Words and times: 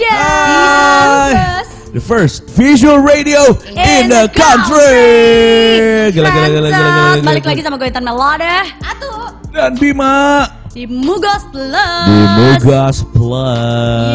Indonesia. 0.00 0.16
Hai. 0.16 1.60
The 1.90 1.98
first 2.00 2.46
visual 2.54 3.02
radio 3.02 3.50
in, 3.66 4.06
the 4.08 4.30
country. 4.30 6.14
Gila, 6.14 6.30
gila, 6.30 6.48
gila, 6.48 6.68
gila, 6.70 6.70
gila, 6.70 7.18
gila. 7.18 7.26
Balik 7.26 7.44
lagi 7.50 7.60
sama 7.66 7.76
gue 7.76 7.90
Intan 7.90 8.06
Melode 8.06 8.62
Atu. 8.78 9.10
Dan 9.50 9.74
Bima 9.74 10.46
di 10.70 10.86
Mugos 10.86 11.42
Plus. 11.50 12.06
di 12.06 12.14
Mugas 12.38 13.02
Plus. 13.10 14.06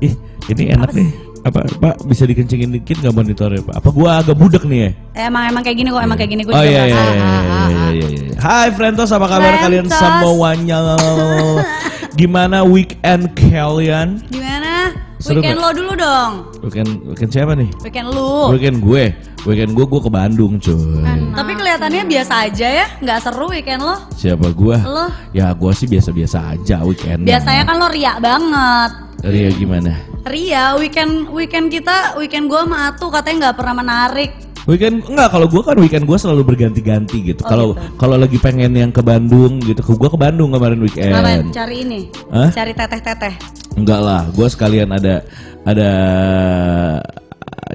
Ih, 0.00 0.16
ini 0.48 0.72
enak 0.72 0.96
nih. 0.96 1.12
Apa, 1.44 1.60
Pak 1.76 2.08
bisa 2.08 2.24
dikencengin 2.24 2.72
dikit 2.72 3.04
nggak 3.04 3.12
monitornya 3.12 3.60
Pak? 3.60 3.84
Apa 3.84 3.92
gua 3.92 4.24
agak 4.24 4.32
budek 4.32 4.64
nih 4.64 4.88
ya? 4.88 4.96
Emang 5.28 5.44
emang 5.44 5.60
kayak 5.60 5.76
gini 5.76 5.92
kok, 5.92 6.00
emang 6.00 6.16
kayak 6.16 6.30
gini 6.32 6.40
gue 6.40 6.56
Oh 6.56 6.64
juga 6.64 6.72
iya 6.72 6.88
iya 6.88 6.96
ngerasa. 6.96 7.12
iya 7.12 7.28
iya 7.68 7.84
iya, 7.92 8.08
iya. 8.32 8.36
Hai 8.40 8.72
Frentos 8.72 9.12
apa 9.12 9.28
kabar 9.28 9.60
kalian 9.60 9.84
Frentos. 9.84 10.00
semuanya? 10.24 10.80
Gimana 12.14 12.62
weekend 12.62 13.34
kalian? 13.34 14.22
Gimana? 14.30 14.94
Seru 15.18 15.42
Weekend 15.42 15.58
nggak? 15.58 15.66
lo 15.66 15.70
dulu 15.74 15.92
dong. 15.98 16.32
Weekend 16.62 16.90
weekend 17.10 17.30
siapa 17.34 17.58
nih? 17.58 17.66
Weekend 17.82 18.06
lu. 18.14 18.54
Weekend 18.54 18.76
gue. 18.78 19.04
Weekend 19.42 19.74
gue 19.74 19.82
gue 19.82 20.00
ke 20.00 20.10
Bandung 20.14 20.62
cuy. 20.62 21.02
Tapi 21.34 21.52
kelihatannya 21.58 22.02
biasa 22.06 22.46
aja 22.46 22.68
ya, 22.70 22.86
nggak 23.02 23.18
seru 23.18 23.50
weekend 23.50 23.82
lo. 23.82 23.98
Siapa 24.14 24.46
gue? 24.46 24.76
Lo 24.78 25.10
Ya 25.34 25.50
gue 25.50 25.72
sih 25.74 25.90
biasa-biasa 25.90 26.54
aja 26.54 26.86
weekend. 26.86 27.26
biasanya 27.26 27.66
kan 27.66 27.76
lo 27.82 27.90
riak 27.90 28.22
banget. 28.22 28.90
Ria 29.24 29.50
gimana? 29.50 29.92
Ria, 30.24 30.78
weekend 30.78 31.34
weekend 31.34 31.66
kita, 31.72 32.14
weekend 32.14 32.46
gue 32.46 32.60
sama 32.62 32.94
Atu 32.94 33.10
katanya 33.10 33.50
nggak 33.50 33.56
pernah 33.58 33.74
menarik. 33.74 34.30
Weekend 34.64 35.04
enggak 35.04 35.28
kalau 35.28 35.44
gue 35.44 35.60
kan 35.60 35.76
weekend 35.76 36.04
gue 36.08 36.16
selalu 36.16 36.42
berganti-ganti 36.54 37.20
gitu. 37.20 37.44
Oh, 37.44 37.48
Kalau 37.52 37.68
gitu. 37.76 38.00
kalau 38.00 38.16
lagi 38.16 38.40
pengen 38.40 38.72
yang 38.72 38.88
ke 38.88 39.04
Bandung 39.04 39.60
gitu, 39.60 39.84
gue 39.84 40.08
ke 40.08 40.16
Bandung 40.16 40.56
kemarin 40.56 40.80
weekend. 40.80 41.12
Ngapain? 41.12 41.52
Cari 41.52 41.76
ini, 41.84 42.00
Hah? 42.32 42.48
cari 42.48 42.72
teteh-teteh. 42.72 43.34
Enggak 43.76 44.00
lah, 44.00 44.24
gue 44.32 44.46
sekalian 44.48 44.88
ada 44.88 45.20
ada 45.68 45.90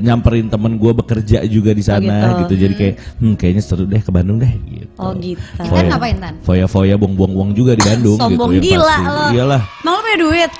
nyamperin 0.01 0.47
temen 0.49 0.81
gue 0.81 0.91
bekerja 0.95 1.45
juga 1.45 1.77
di 1.77 1.83
sana 1.85 2.41
gitu. 2.41 2.57
gitu. 2.57 2.65
Jadi 2.65 2.73
kayak 2.73 2.95
hmm, 3.21 3.33
kayaknya 3.37 3.61
seru 3.61 3.85
deh 3.85 4.01
ke 4.01 4.09
Bandung 4.09 4.41
deh 4.41 4.49
gitu. 4.65 4.89
Oh 4.97 5.13
gitu. 5.13 5.41
Intan 5.61 5.93
ngapain 5.93 6.17
Tan? 6.17 6.33
Foya-foya 6.41 6.95
buang-buang 6.97 7.33
uang 7.37 7.51
juga 7.53 7.77
di 7.77 7.83
Bandung 7.85 8.17
Sombong 8.17 8.57
gitu. 8.57 8.73
gila 8.73 8.85
pasti. 8.97 9.05
lo. 9.05 9.25
Iyalah, 9.37 9.61
Emang 9.85 9.93
lo 9.93 10.01
punya 10.01 10.17
duit? 10.17 10.51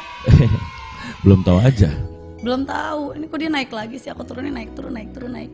belum 1.26 1.40
tahu 1.42 1.58
aja. 1.58 1.90
Belum 2.46 2.62
tahu. 2.64 3.18
Ini 3.18 3.26
kok 3.28 3.38
dia 3.42 3.50
naik 3.52 3.72
lagi 3.74 3.98
sih? 3.98 4.10
Aku 4.14 4.22
turunin 4.24 4.54
naik 4.54 4.72
turun 4.78 4.94
naik 4.94 5.10
turun 5.12 5.34
naik. 5.34 5.52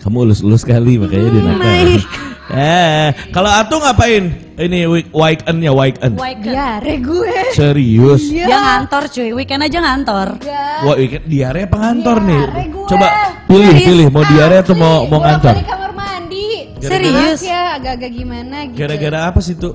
Kamu 0.00 0.16
ulus-ulus 0.24 0.64
sekali 0.64 0.96
makanya 0.96 1.28
dia 1.28 1.42
nakal. 1.44 1.60
naik. 1.64 2.04
Eh, 2.50 3.30
kalau 3.30 3.46
Atu 3.46 3.78
ngapain? 3.78 4.26
Ini 4.58 4.90
week 4.90 5.14
weekendnya 5.14 5.70
weekend. 5.70 6.18
Weekend. 6.18 6.50
Diare 6.50 6.98
gue. 6.98 7.34
Serius? 7.54 8.26
Dia 8.26 8.50
ngantor 8.50 9.06
cuy, 9.06 9.30
weekend 9.30 9.62
aja 9.62 9.78
ngantor. 9.78 10.34
Enggak. 10.34 10.82
Wah, 10.82 10.94
weekend 10.98 11.24
diare 11.30 11.70
apa 11.70 11.76
ngantor 11.78 12.16
nih? 12.26 12.42
Diare 12.42 12.64
gue. 12.66 12.86
Coba 12.90 13.06
pilih, 13.46 13.70
Serius? 13.70 13.86
pilih 13.86 14.06
mau 14.10 14.24
diare 14.26 14.56
atau 14.66 14.74
mau 14.74 15.06
mau 15.06 15.22
ngantor? 15.22 15.54
balik 15.62 15.68
kamar 15.70 15.92
mandi. 15.94 16.46
Serius? 16.82 17.38
Maaf 17.38 17.54
ya 17.54 17.62
agak-agak 17.78 18.10
gimana 18.18 18.56
gitu. 18.66 18.78
Gara-gara 18.82 19.18
apa 19.30 19.38
sih 19.38 19.54
tuh? 19.54 19.74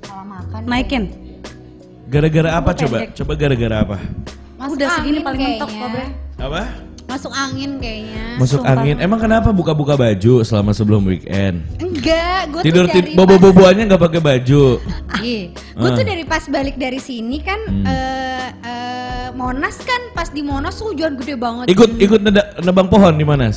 Salah 0.00 0.24
makan. 0.24 0.60
Naikin. 0.64 1.02
Gara-gara 2.08 2.50
apa 2.56 2.70
coba? 2.72 2.96
Coba 3.12 3.32
gara-gara 3.36 3.76
apa? 3.84 3.96
Masuk 4.56 4.80
Udah 4.80 4.88
segini 4.96 5.18
paling 5.20 5.40
mentok 5.44 5.70
Bre. 5.76 6.04
Apa? 6.40 6.62
Masuk 7.14 7.30
angin 7.30 7.78
kayaknya. 7.78 8.24
Masuk 8.36 8.58
Sumpah. 8.58 8.74
angin. 8.74 8.96
Emang 8.98 9.16
kenapa 9.16 9.48
buka-buka 9.50 9.94
baju 9.94 10.42
selama 10.42 10.74
sebelum 10.74 11.06
weekend? 11.06 11.62
Enggak, 11.78 12.50
gue 12.50 12.60
Tidur 12.60 12.84
tuh 12.84 12.98
dari 12.98 13.14
bobo-boboannya 13.14 13.86
nggak 13.86 14.02
pakai 14.02 14.20
baju. 14.20 14.62
Iya, 15.24 15.54
gue 15.54 15.88
Ah. 15.88 15.94
tuh 15.94 16.04
dari 16.04 16.26
pas 16.26 16.42
balik 16.44 16.74
dari 16.74 16.98
sini 16.98 17.38
kan 17.38 17.56
Hmm. 17.64 17.86
eh, 17.86 18.48
eh, 18.60 19.26
Monas 19.30 19.78
kan 19.78 20.10
pas 20.10 20.26
di 20.26 20.42
Monas 20.42 20.74
hujan 20.76 21.14
gede 21.14 21.38
banget. 21.38 21.70
Ikut 21.70 21.96
ikut 21.96 22.18
neda- 22.20 22.50
nebang 22.58 22.90
pohon 22.90 23.14
di 23.14 23.22
mana? 23.22 23.54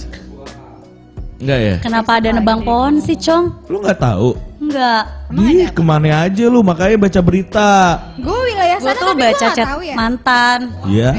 Enggak 1.38 1.60
ya? 1.60 1.76
Kenapa 1.80 2.18
ada 2.18 2.30
nebang 2.32 2.62
pohon 2.62 2.98
sih, 2.98 3.14
Cong? 3.16 3.66
Lu 3.68 3.78
nggak 3.80 3.98
tahu? 4.00 4.38
Enggak. 4.68 5.04
Ih, 5.34 5.68
ke 5.72 5.80
mana 5.80 6.08
aja 6.22 6.44
lu? 6.46 6.60
Makanya 6.60 6.98
baca 7.00 7.20
berita. 7.22 7.72
Gue 8.18 8.36
wilayah 8.46 8.78
Gue 8.78 8.86
sana 8.86 9.00
tuh 9.00 9.08
tapi 9.08 9.22
baca 9.22 9.32
gue 9.32 9.40
gak 9.40 9.56
chat 9.56 9.68
ya. 9.82 9.96
mantan. 9.96 10.60
Ya, 10.86 11.12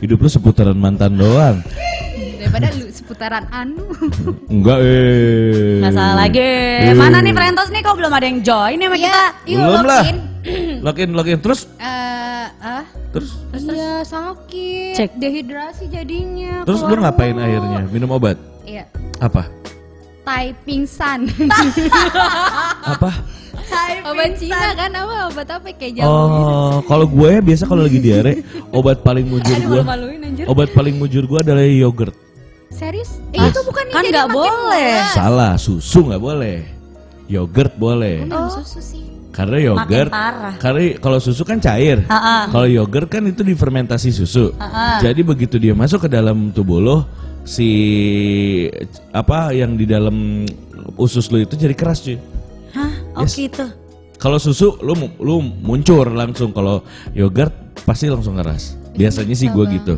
hidup 0.00 0.18
lu 0.18 0.28
seputaran 0.28 0.72
mantan 0.74 1.12
doang. 1.14 1.60
Daripada 2.40 2.72
lu 2.72 2.88
seputaran 2.88 3.44
anu. 3.50 3.84
Enggak 4.48 4.78
eh. 4.80 5.78
Nggak 5.78 5.92
salah 5.92 6.16
lagi. 6.18 6.52
Hmm. 6.82 6.96
Mana 6.96 7.20
nih 7.20 7.32
Frentos 7.32 7.68
nih 7.68 7.80
kok 7.80 7.94
belum 7.94 8.08
ada 8.10 8.24
yang 8.24 8.40
join 8.40 8.76
sama 8.76 8.96
kita? 8.96 9.04
Iya, 9.04 9.20
yuk 9.46 9.58
Belum 9.60 9.84
lah. 9.84 10.00
login. 10.00 10.16
Login, 10.80 11.10
login 11.12 11.38
terus 11.38 11.68
Eh, 11.76 12.46
ah, 12.58 12.84
terus 13.12 13.36
iya 13.54 14.00
sakit. 14.00 14.96
Cek. 14.96 15.10
Dehidrasi 15.14 15.84
jadinya. 15.86 16.64
terus 16.64 16.80
lu 16.80 16.96
ngapain 16.96 17.36
akhirnya? 17.36 17.84
Minum 17.86 18.08
obat? 18.10 18.40
Iya. 18.64 18.88
Apa? 19.18 19.44
Tai 20.30 20.46
pingsan. 20.62 21.26
Apa? 22.86 23.10
obat 24.06 24.34
Cina 24.38 24.74
kan 24.78 24.90
apa 24.94 25.14
obat 25.30 25.48
apa 25.50 25.66
kayak 25.74 25.98
jamu 25.98 26.06
gitu. 26.06 26.50
Oh, 26.54 26.76
kalau 26.86 27.06
gue 27.06 27.32
biasa 27.42 27.62
kalau 27.66 27.82
lagi 27.86 27.98
diare, 27.98 28.46
obat 28.70 29.02
paling 29.02 29.26
mujur 29.26 29.58
gue, 29.58 29.82
obat 30.46 30.70
paling 30.70 30.94
mujur 30.98 31.26
gue 31.26 31.38
adalah 31.42 31.66
yogurt. 31.66 32.14
Serius? 32.70 33.18
Eh 33.34 33.42
Ah, 33.42 33.50
itu 33.50 33.58
bukan 33.66 33.84
kan 33.90 34.02
nggak 34.06 34.28
boleh. 34.30 34.54
mules. 34.70 35.10
Salah, 35.14 35.52
susu 35.58 36.06
nggak 36.06 36.22
boleh. 36.22 36.62
Yogurt 37.26 37.74
boleh. 37.74 38.22
Minum 38.22 38.46
susu 38.50 38.78
sih. 38.78 39.02
Karena 39.34 39.58
yogurt, 39.62 40.10
karena 40.58 40.82
kalau 40.98 41.18
susu 41.22 41.42
kan 41.42 41.58
cair. 41.62 42.06
Kalau 42.50 42.66
yogurt 42.70 43.10
kan 43.10 43.22
itu 43.26 43.42
difermentasi 43.42 44.14
susu. 44.14 44.54
Ha-ha. 44.58 45.02
Jadi 45.02 45.26
begitu 45.26 45.58
dia 45.58 45.74
masuk 45.74 46.06
ke 46.06 46.08
dalam 46.10 46.50
tubuh 46.50 46.78
lo, 46.82 47.06
si 47.44 47.68
apa 49.10 49.52
yang 49.56 49.74
di 49.74 49.84
dalam 49.88 50.46
usus 50.96 51.28
lo 51.32 51.40
itu 51.40 51.56
jadi 51.56 51.74
keras 51.74 52.04
cuy. 52.04 52.18
Hah? 52.76 52.92
Oh 53.16 53.26
Yes. 53.26 53.34
gitu. 53.36 53.66
Kalau 54.20 54.36
susu 54.36 54.76
lu 54.84 54.92
lu 55.16 55.40
muncur 55.40 56.04
langsung, 56.12 56.52
kalau 56.52 56.84
yogurt 57.16 57.52
pasti 57.88 58.06
langsung 58.12 58.36
keras. 58.36 58.76
Biasanya 58.92 59.32
sih 59.32 59.48
gue 59.48 59.64
gitu. 59.80 59.94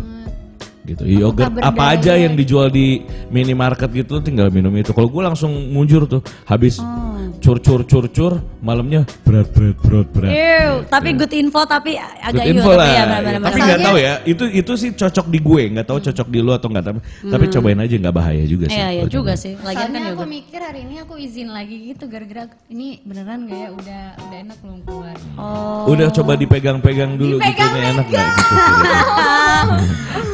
Gitu. 0.82 1.02
Yogurt 1.18 1.50
kabar 1.50 1.62
apa 1.74 1.82
aja 1.98 2.14
yang 2.18 2.34
dijual 2.34 2.70
di 2.70 3.02
minimarket 3.30 3.90
gitu 3.90 4.18
lu 4.18 4.22
tinggal 4.22 4.50
minum 4.50 4.70
itu. 4.78 4.94
Kalau 4.94 5.10
gue 5.10 5.22
langsung 5.22 5.50
muncur 5.74 6.06
tuh 6.06 6.22
habis 6.46 6.78
Oh. 6.78 7.11
Cur 7.42 7.58
cur 7.58 7.82
cur 7.82 8.06
cur 8.06 8.32
malamnya 8.62 9.02
berat 9.26 9.50
berat 9.50 9.76
berat 9.82 10.08
berat. 10.14 10.30
Ew, 10.30 10.72
tapi 10.86 11.10
good 11.18 11.34
info 11.34 11.66
tapi 11.66 11.98
agak 11.98 12.38
Good 12.38 12.46
iya, 12.46 12.52
info 12.54 12.70
tapi 12.70 12.78
lah. 12.78 12.86
ya, 12.86 13.02
benar-benar. 13.02 13.42
tapi 13.42 13.58
nggak 13.58 13.80
tahu 13.82 13.96
ya. 13.98 14.14
Itu 14.22 14.44
itu 14.46 14.72
sih 14.78 14.90
cocok 14.94 15.26
di 15.26 15.38
gue, 15.42 15.62
nggak 15.74 15.86
tahu 15.90 15.98
cocok 15.98 16.28
di 16.30 16.38
lu 16.38 16.54
atau 16.54 16.68
nggak 16.70 16.84
tapi 16.86 16.98
tapi 17.26 17.44
cobain 17.50 17.78
aja 17.82 17.94
nggak 17.98 18.14
bahaya 18.14 18.44
juga 18.46 18.70
sih. 18.70 18.78
Iya, 18.78 18.88
iya 18.94 19.02
juga 19.10 19.34
sih. 19.34 19.58
Lagian 19.58 19.90
kan 19.90 19.90
Soalnya 19.90 20.14
aku 20.14 20.22
yogurt. 20.22 20.30
mikir 20.30 20.60
hari 20.62 20.80
ini 20.86 20.94
aku 21.02 21.14
izin 21.18 21.48
lagi 21.50 21.76
gitu 21.90 22.04
gara-gara 22.06 22.46
ini 22.70 23.02
beneran 23.02 23.50
gak 23.50 23.58
ya 23.58 23.68
udah 23.74 24.02
udah 24.22 24.38
enak 24.46 24.58
belum 24.62 24.78
keluar. 24.86 25.16
Oh. 25.34 25.90
Udah 25.90 26.08
coba 26.14 26.32
dipegang-pegang 26.38 27.18
dulu 27.18 27.42
gitu 27.42 27.64
nih 27.74 27.82
enak 27.90 28.06
nggak 28.06 28.26
gitu. 28.30 28.54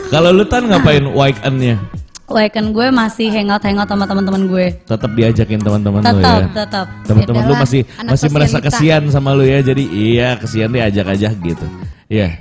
Kalau 0.13 0.31
lu 0.33 0.45
tan 0.45 0.69
ngapain 0.69 1.05
weekendnya? 1.05 1.77
Weekend 2.29 2.77
gue 2.77 2.87
masih 2.93 3.33
hangout-hangout 3.33 3.89
sama 3.89 4.05
teman-teman 4.05 4.43
gue. 4.47 4.67
Tetap 4.85 5.11
diajakin 5.17 5.61
teman-teman 5.65 6.01
lu 6.05 6.09
Tetap, 6.21 6.41
ya. 6.41 6.47
tetap. 6.53 6.87
Teman-teman 7.09 7.43
lu 7.49 7.55
masih 7.57 7.81
masih 8.05 8.29
merasa 8.29 8.59
kasihan 8.61 9.01
sama 9.09 9.33
lu 9.33 9.49
ya. 9.49 9.65
Jadi 9.65 9.89
iya 9.89 10.37
kasihan 10.37 10.69
diajak 10.69 11.09
aja 11.09 11.33
gitu. 11.33 11.67
Iya. 12.07 12.37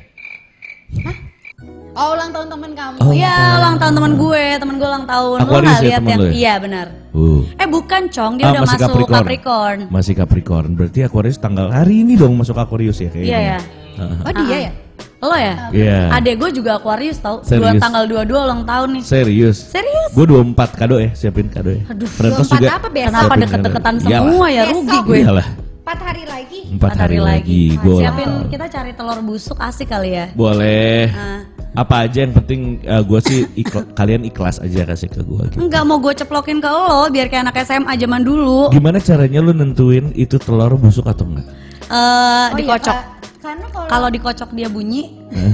Oh 1.97 2.13
ulang 2.13 2.29
tahun 2.29 2.47
temen 2.53 2.71
kamu. 2.77 2.97
Oh. 3.01 3.09
Iya, 3.09 3.35
ulang 3.57 3.75
tahun 3.81 3.93
teman 3.97 4.13
gue, 4.21 4.43
teman 4.61 4.75
gue 4.77 4.85
ulang 4.85 5.05
tahun. 5.09 5.37
Lo 5.39 5.43
Aquarius 5.49 5.71
nggak 5.71 5.81
ya 5.81 5.87
lihat 5.89 5.97
temen 5.97 6.11
yang 6.13 6.19
lo 6.19 6.27
ya? 6.27 6.31
Iya, 6.37 6.53
benar. 6.61 6.87
Uh. 7.09 7.41
Eh 7.57 7.65
bukan, 7.65 8.01
Cong, 8.13 8.31
dia 8.37 8.45
Ah, 8.45 8.51
udah 8.53 8.61
masuk 8.61 8.77
Capricorn. 8.77 9.17
Capricorn. 9.17 9.79
Masih 9.89 10.13
Capricorn. 10.13 10.69
Berarti 10.77 10.99
Aquarius 11.01 11.41
tanggal 11.41 11.73
hari 11.73 12.05
ini 12.05 12.13
dong 12.13 12.37
masuk 12.37 12.53
Aquarius 12.53 13.01
ya 13.01 13.09
kayaknya. 13.09 13.31
Iya 13.33 13.39
ya. 13.41 13.59
Heeh. 13.97 14.17
Oh 14.21 14.31
dia 14.45 14.57
ya? 14.69 14.71
Lo 15.17 15.33
ya? 15.33 15.55
Iya. 15.69 16.13
Adek 16.13 16.37
gue 16.37 16.49
juga 16.55 16.77
Aquarius 16.77 17.17
tau. 17.17 17.41
Dua 17.41 17.49
Serius? 17.73 17.81
tanggal 17.81 18.03
22 18.05 18.37
ulang 18.37 18.61
tahun 18.63 18.87
nih. 18.93 19.03
Serius. 19.03 19.57
Serius? 19.65 20.11
Gue 20.13 20.25
24 20.25 20.53
kado 20.75 20.95
ya, 20.97 21.09
siapin 21.11 21.49
kado 21.49 21.73
ya. 21.73 21.81
Aduh, 21.87 22.05
Frentos 22.05 22.45
24 22.45 22.53
juga. 22.53 22.69
apa 22.71 22.87
besok? 22.87 23.09
Kenapa 23.09 23.33
deket-deketan 23.35 23.95
kado. 23.97 24.07
Iyalah. 24.07 24.29
semua 24.29 24.47
ya 24.47 24.63
rugi 24.63 24.85
Besok. 24.87 25.03
gue. 25.03 25.17
Iyalah. 25.19 25.47
4 25.87 26.03
hari 26.03 26.23
lagi. 26.27 26.59
Empat 26.67 26.91
hari, 26.93 27.17
lagi. 27.17 27.61
Gue 27.79 27.93
ulang 27.95 28.03
Siapin 28.03 28.27
tahun. 28.27 28.45
kita 28.51 28.65
cari 28.67 28.91
telur 28.93 29.19
busuk 29.23 29.57
asik 29.57 29.87
kali 29.87 30.09
ya. 30.13 30.25
Boleh. 30.35 31.09
Nah. 31.09 31.39
Apa 31.73 32.03
aja 32.03 32.19
yang 32.19 32.33
penting 32.33 32.59
gue 32.83 33.19
sih 33.23 33.39
ikla- 33.55 33.87
kalian 33.97 34.21
ikhlas 34.23 34.59
aja 34.59 34.83
kasih 34.83 35.07
ke 35.07 35.21
gue 35.21 35.41
gitu. 35.47 35.57
Enggak 35.57 35.81
mau 35.81 35.97
gue 35.97 36.11
ceplokin 36.11 36.59
ke 36.59 36.67
lo 36.67 37.07
biar 37.07 37.25
kayak 37.25 37.47
anak 37.47 37.63
SMA 37.63 37.93
zaman 37.95 38.21
dulu. 38.21 38.67
Gimana 38.69 38.99
caranya 38.99 39.39
lu 39.39 39.49
nentuin 39.51 40.13
itu 40.13 40.37
telur 40.37 40.75
busuk 40.75 41.05
atau 41.05 41.25
enggak? 41.25 41.47
Eh 41.47 41.55
Oh 41.89 42.47
iya, 42.51 42.53
dikocok. 42.53 42.93
Kak. 42.93 43.16
Karena 43.37 43.65
kalau 43.69 43.87
Kalau 43.87 44.07
dikocok 44.09 44.49
dia 44.51 44.67
bunyi. 44.67 45.13
Hah? 45.29 45.53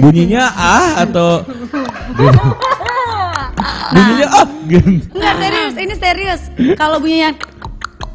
Bunyinya 0.00 0.44
ah 0.50 0.86
atau 1.04 1.28
bunyinya 3.92 4.26
ah. 4.30 4.46
Enggak 5.10 5.34
serius, 5.36 5.74
ini 5.76 5.94
serius. 5.96 6.42
Kalau 6.74 6.96
bunyinya 7.02 7.34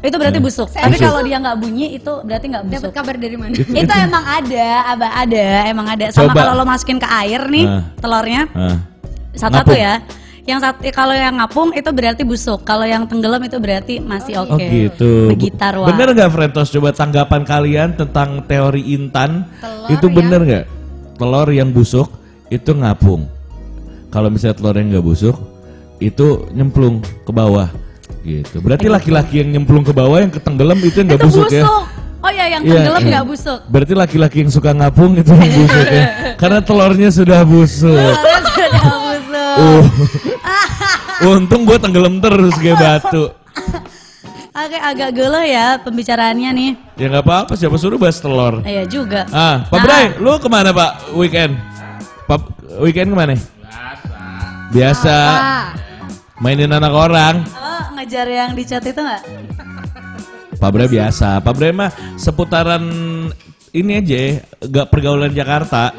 itu 0.02 0.16
berarti 0.16 0.38
busuk. 0.38 0.68
Saya 0.70 0.86
Tapi 0.86 0.98
kalau 0.98 1.20
dia 1.22 1.38
nggak 1.38 1.56
bunyi 1.58 1.96
itu 1.96 2.12
berarti 2.22 2.46
nggak 2.46 2.64
busuk. 2.66 2.90
Dapat 2.90 2.94
kabar 2.94 3.14
dari 3.18 3.36
mana? 3.38 3.54
itu 3.54 3.92
emang 3.92 4.24
ada, 4.24 4.68
aba 4.86 5.08
ada, 5.14 5.46
emang 5.66 5.86
ada. 5.88 6.04
Sama 6.10 6.32
kalau 6.32 6.52
lo 6.54 6.64
masukin 6.64 6.98
ke 6.98 7.08
air 7.08 7.42
nih 7.46 7.64
Nah. 7.66 7.82
telurnya 7.98 8.42
Ah. 8.54 8.78
satu-satu 9.34 9.74
ya. 9.74 10.02
Yang 10.46 10.58
satu 10.62 10.78
kalau 10.94 11.10
yang 11.10 11.34
ngapung 11.36 11.74
itu 11.74 11.90
berarti 11.90 12.22
busuk. 12.22 12.62
Kalau 12.62 12.86
yang 12.86 13.02
tenggelam 13.04 13.42
itu 13.42 13.58
berarti 13.58 13.98
masih 13.98 14.38
oke. 14.38 14.54
Oh 14.54 14.58
gitu. 14.62 15.12
Begitar 15.34 15.74
wah. 15.74 15.90
Bener 15.90 16.14
nggak 16.14 16.30
Frentos? 16.30 16.70
Coba 16.70 16.94
tanggapan 16.94 17.42
kalian 17.42 17.98
tentang 17.98 18.46
teori 18.46 18.94
Intan. 18.94 19.42
Telur 19.58 19.90
itu 19.90 20.06
yang- 20.06 20.14
bener 20.14 20.40
nggak? 20.46 20.64
Telur 21.18 21.48
yang 21.50 21.74
busuk 21.74 22.08
itu 22.46 22.70
ngapung. 22.70 23.26
Kalau 24.08 24.30
misalnya 24.30 24.54
telur 24.54 24.78
yang 24.78 24.94
nggak 24.94 25.02
busuk 25.04 25.34
itu 25.98 26.46
nyemplung 26.54 27.02
ke 27.02 27.32
bawah. 27.34 27.66
Gitu. 28.22 28.62
Berarti 28.62 28.86
laki-laki 28.86 29.42
yang 29.42 29.50
nyemplung 29.50 29.82
ke 29.82 29.90
bawah 29.90 30.22
yang 30.22 30.30
ketenggelam 30.30 30.78
itu 30.78 31.02
yang 31.02 31.10
nggak 31.10 31.22
busuk, 31.26 31.50
busuk. 31.50 31.58
ya? 31.58 31.66
Oh 32.22 32.30
ya, 32.30 32.46
yang 32.50 32.62
Iya, 32.62 32.70
tenggelam 32.86 33.02
iya. 33.02 33.10
nggak 33.10 33.26
busuk. 33.26 33.58
Berarti 33.66 33.94
laki-laki 33.94 34.36
yang 34.42 34.50
suka 34.50 34.70
ngapung 34.70 35.14
itu 35.14 35.30
yang 35.30 35.52
busuk 35.58 35.86
ya. 35.90 36.06
Karena 36.40 36.58
telurnya 36.62 37.10
sudah 37.10 37.42
busuk. 37.42 37.98
Sudah 37.98 38.82
busuk. 39.02 39.54
Uh. 39.56 39.84
Untung 41.24 41.64
gue 41.64 41.78
tenggelam 41.80 42.20
terus 42.20 42.54
kayak 42.60 42.76
batu. 42.76 43.24
Agak 44.56 44.82
agak 44.88 45.10
gelo 45.12 45.36
ya 45.44 45.76
pembicaraannya 45.84 46.50
nih. 46.56 46.70
Ya 46.96 47.12
nggak 47.12 47.28
apa-apa, 47.28 47.52
siapa 47.60 47.76
suruh 47.76 48.00
bahas 48.00 48.16
telur. 48.16 48.64
Iya 48.64 48.88
juga. 48.88 49.28
Ah, 49.28 49.68
Pak 49.68 49.76
Nah. 49.76 49.84
Bray, 49.84 50.04
lu 50.16 50.32
ke 50.40 50.48
mana 50.48 50.72
Pak 50.72 51.12
weekend? 51.12 51.60
Pak 52.24 52.40
weekend 52.80 53.12
ke 53.12 53.16
mana? 53.20 53.36
Biasa. 53.36 54.16
Biasa. 54.72 55.16
Mainin 56.40 56.72
anak 56.72 56.88
orang. 56.88 57.44
Oh, 57.52 57.84
ngejar 58.00 58.24
yang 58.32 58.56
di 58.56 58.64
chat 58.64 58.80
itu 58.80 58.96
nggak? 58.96 59.22
Pak 60.56 60.70
Bray 60.72 60.88
biasa. 60.88 61.44
Pak 61.44 61.52
Bray 61.52 61.76
mah 61.76 61.92
seputaran 62.16 62.80
ini 63.76 63.92
aja, 63.92 64.40
gak 64.64 64.88
pergaulan 64.88 65.36
Jakarta. 65.36 65.92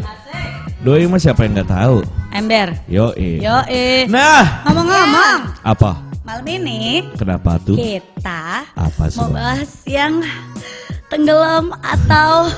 Doi 0.77 1.09
mah 1.09 1.17
siapa 1.17 1.43
yang 1.43 1.57
nggak 1.57 1.69
tahu? 1.69 1.97
Ember. 2.29 2.69
Yo 2.85 3.09
Yo 3.17 3.57
eh. 3.65 4.05
Nah, 4.07 4.61
Ngomong-ngomong, 4.63 5.39
apa? 5.63 5.91
malam 6.21 6.43
ini 6.45 7.07
Kenapa 7.15 7.55
tuh? 7.57 7.79
kita 7.79 8.67
Apa 8.75 9.07
sih? 9.07 9.15
mau 9.17 9.31
bahas 9.31 9.71
yang 9.87 10.19
tenggelam 11.07 11.71
atau 11.79 12.51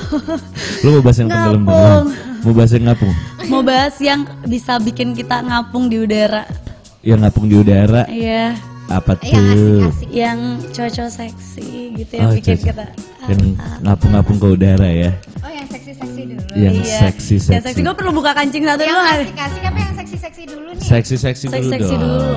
Lu 0.81 0.97
mau 0.97 1.01
bahas 1.01 1.17
yang 1.17 1.29
tenggelam 1.29 1.61
Ngapung. 1.61 1.69
tenggelam? 1.69 2.05
Mau 2.39 2.53
bahas 2.55 2.71
yang 2.71 2.83
ngapung? 2.85 3.13
mau 3.45 3.61
bahas 3.61 3.95
yang 3.99 4.19
bisa 4.43 4.73
bikin 4.77 5.11
kita 5.11 5.37
ngapung 5.39 5.85
di 5.85 5.97
udara. 5.97 6.43
Yang 6.99 7.19
ngapung 7.21 7.45
di 7.45 7.55
udara? 7.55 8.03
Iya, 8.05 8.57
Apa 8.89 9.15
yang 9.21 9.45
tuh? 9.45 9.79
asik-asik. 9.85 10.09
yang 10.09 10.39
cocok 10.67 11.07
seksi 11.09 11.69
gitu 11.95 12.13
yang 12.15 12.25
Oh, 12.25 12.33
bikin 12.33 12.57
cocok. 12.57 12.65
kita 12.65 12.85
Yang 13.27 13.41
ngapung-ngapung 13.79 14.37
ke 14.39 14.47
udara 14.49 14.89
ya? 14.89 15.11
Oh 15.39 15.47
yang 15.49 15.65
seksi-seksi 15.65 16.21
dulu. 16.27 16.43
Yang 16.53 16.75
Iya. 16.79 16.99
seksi 17.07 17.35
Yang 17.35 17.45
seksi. 17.45 17.63
seksi 17.65 17.79
gue 17.81 17.95
perlu 17.95 18.11
buka 18.11 18.31
kancing 18.33 18.63
satu 18.63 18.81
Yang 18.81 18.89
dulu 18.89 18.99
nggak? 18.99 19.17
asik-asik 19.23 19.63
apa 19.63 19.79
yang 19.79 19.93
seksi-seksi 19.95 20.43
dulu 20.45 20.69
nih? 20.69 20.83
Seksi 20.83 21.15
seksi 21.15 21.45
dulu 21.45 21.55
Seksi-seksi 21.55 21.93
dong. 21.93 22.03
dulu. 22.03 22.27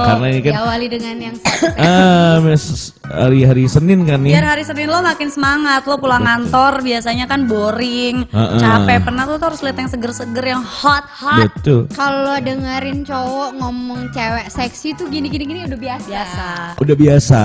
Karena 0.00 0.26
ini 0.26 0.40
kan 0.40 0.52
Diawali 0.52 0.86
dengan 0.88 1.14
yang 1.20 1.36
seksi. 1.36 1.66
ah 1.78 2.36
mes- 2.40 2.90
hari-hari 3.04 3.64
Senin 3.66 4.00
kan 4.02 4.18
nih. 4.18 4.32
Biar 4.32 4.46
hari 4.48 4.62
Senin 4.62 4.86
lo 4.86 4.98
makin 5.00 5.28
semangat, 5.28 5.82
lo 5.84 5.96
pulang 5.96 6.22
kantor 6.22 6.72
biasanya 6.80 7.26
kan 7.26 7.44
boring, 7.44 8.26
capek, 8.32 8.98
penat 9.00 9.26
lo 9.26 9.36
tuh 9.36 9.48
harus 9.48 9.60
lihat 9.60 9.76
yang 9.76 9.88
seger-seger, 9.88 10.44
yang 10.48 10.62
hot-hot. 10.62 11.50
Betul. 11.52 11.86
Kalau 11.90 12.34
dengerin 12.36 13.02
cowok 13.02 13.50
ngomong 13.56 14.10
cewek 14.10 14.46
seksi 14.48 14.94
tuh 14.94 15.06
gini-gini 15.06 15.44
gini 15.44 15.60
udah 15.64 15.78
biasa. 15.78 16.06
Biasa. 16.08 16.46
Udah 16.78 16.96
biasa. 16.96 17.42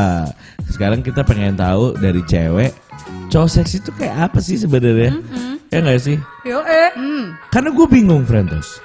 Sekarang 0.68 1.00
kita 1.00 1.22
pengen 1.22 1.54
tahu 1.54 1.94
dari 1.94 2.22
cewek, 2.24 2.74
cowok 3.28 3.50
seksi 3.52 3.78
itu 3.80 3.92
kayak 3.94 4.32
apa 4.32 4.40
sih 4.40 4.56
sebenarnya? 4.56 5.16
Ya 5.70 5.80
nggak 5.82 6.02
sih? 6.02 6.18
Yo 6.44 6.62
eh. 6.62 6.92
Hmm. 6.96 7.36
Karena 7.50 7.70
gue 7.70 7.88
bingung, 7.90 8.24
Frentos. 8.24 8.80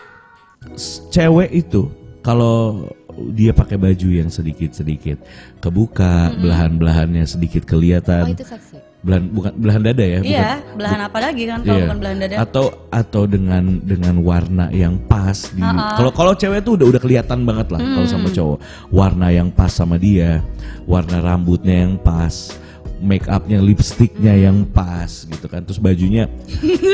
Cewek 1.09 1.51
itu 1.51 1.89
kalau 2.21 2.89
dia 3.33 3.53
pakai 3.53 3.77
baju 3.77 4.09
yang 4.09 4.29
sedikit-sedikit 4.29 5.21
kebuka, 5.59 6.33
belahan-belahannya 6.37 7.25
sedikit 7.25 7.65
Oh 7.65 7.77
kelihatan. 7.77 8.33
itu 8.33 8.45
seksi. 8.45 8.77
Belahan 9.01 9.33
bukan 9.33 9.53
belahan 9.57 9.81
dada 9.81 10.05
ya, 10.05 10.19
bukan 10.21 10.29
Iya, 10.29 10.51
belahan 10.77 11.01
apa 11.09 11.19
lagi 11.25 11.43
kan 11.49 11.59
kalau 11.65 11.73
Iya. 11.73 11.85
bukan 11.89 11.99
belahan 12.05 12.19
dada? 12.21 12.35
Atau 12.37 12.65
atau 12.93 13.23
dengan 13.25 13.65
dengan 13.81 14.15
warna 14.21 14.69
yang 14.69 15.01
pas 15.09 15.49
di 15.57 15.65
kalau 15.97 16.13
kalau 16.13 16.33
cewek 16.37 16.61
tuh 16.61 16.77
udah 16.77 16.87
udah 16.93 17.01
kelihatan 17.01 17.49
banget 17.49 17.73
lah 17.73 17.81
kalau 17.81 18.05
sama 18.05 18.29
cowok. 18.29 18.59
Warna 18.93 19.33
yang 19.33 19.49
pas 19.49 19.73
sama 19.73 19.97
dia, 19.97 20.45
warna 20.85 21.17
rambutnya 21.25 21.89
yang 21.89 21.97
pas, 21.97 22.60
make 23.01 23.27
upnya, 23.27 23.59
lipstiknya 23.59 24.37
yang 24.37 24.63
pas 24.65 25.25
gitu 25.25 25.47
kan. 25.47 25.65
Terus 25.65 25.77
bajunya 25.77 26.29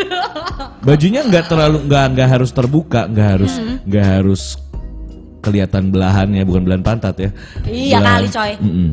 bajunya 0.87 1.21
nggak 1.23 1.45
terlalu 1.47 1.79
nggak 1.85 2.05
nggak 2.15 2.29
harus 2.31 2.51
terbuka, 2.51 3.07
nggak 3.07 3.29
harus 3.39 3.53
nggak 3.83 4.07
harus 4.07 4.43
kelihatan 5.41 5.91
belahannya, 5.91 6.43
bukan 6.43 6.63
belahan 6.63 6.83
pantat 6.83 7.15
ya. 7.19 7.31
Iya 7.65 7.99
Belahan- 7.99 8.19
kali, 8.19 8.27
coy. 8.29 8.53
Mm-mm. 8.59 8.91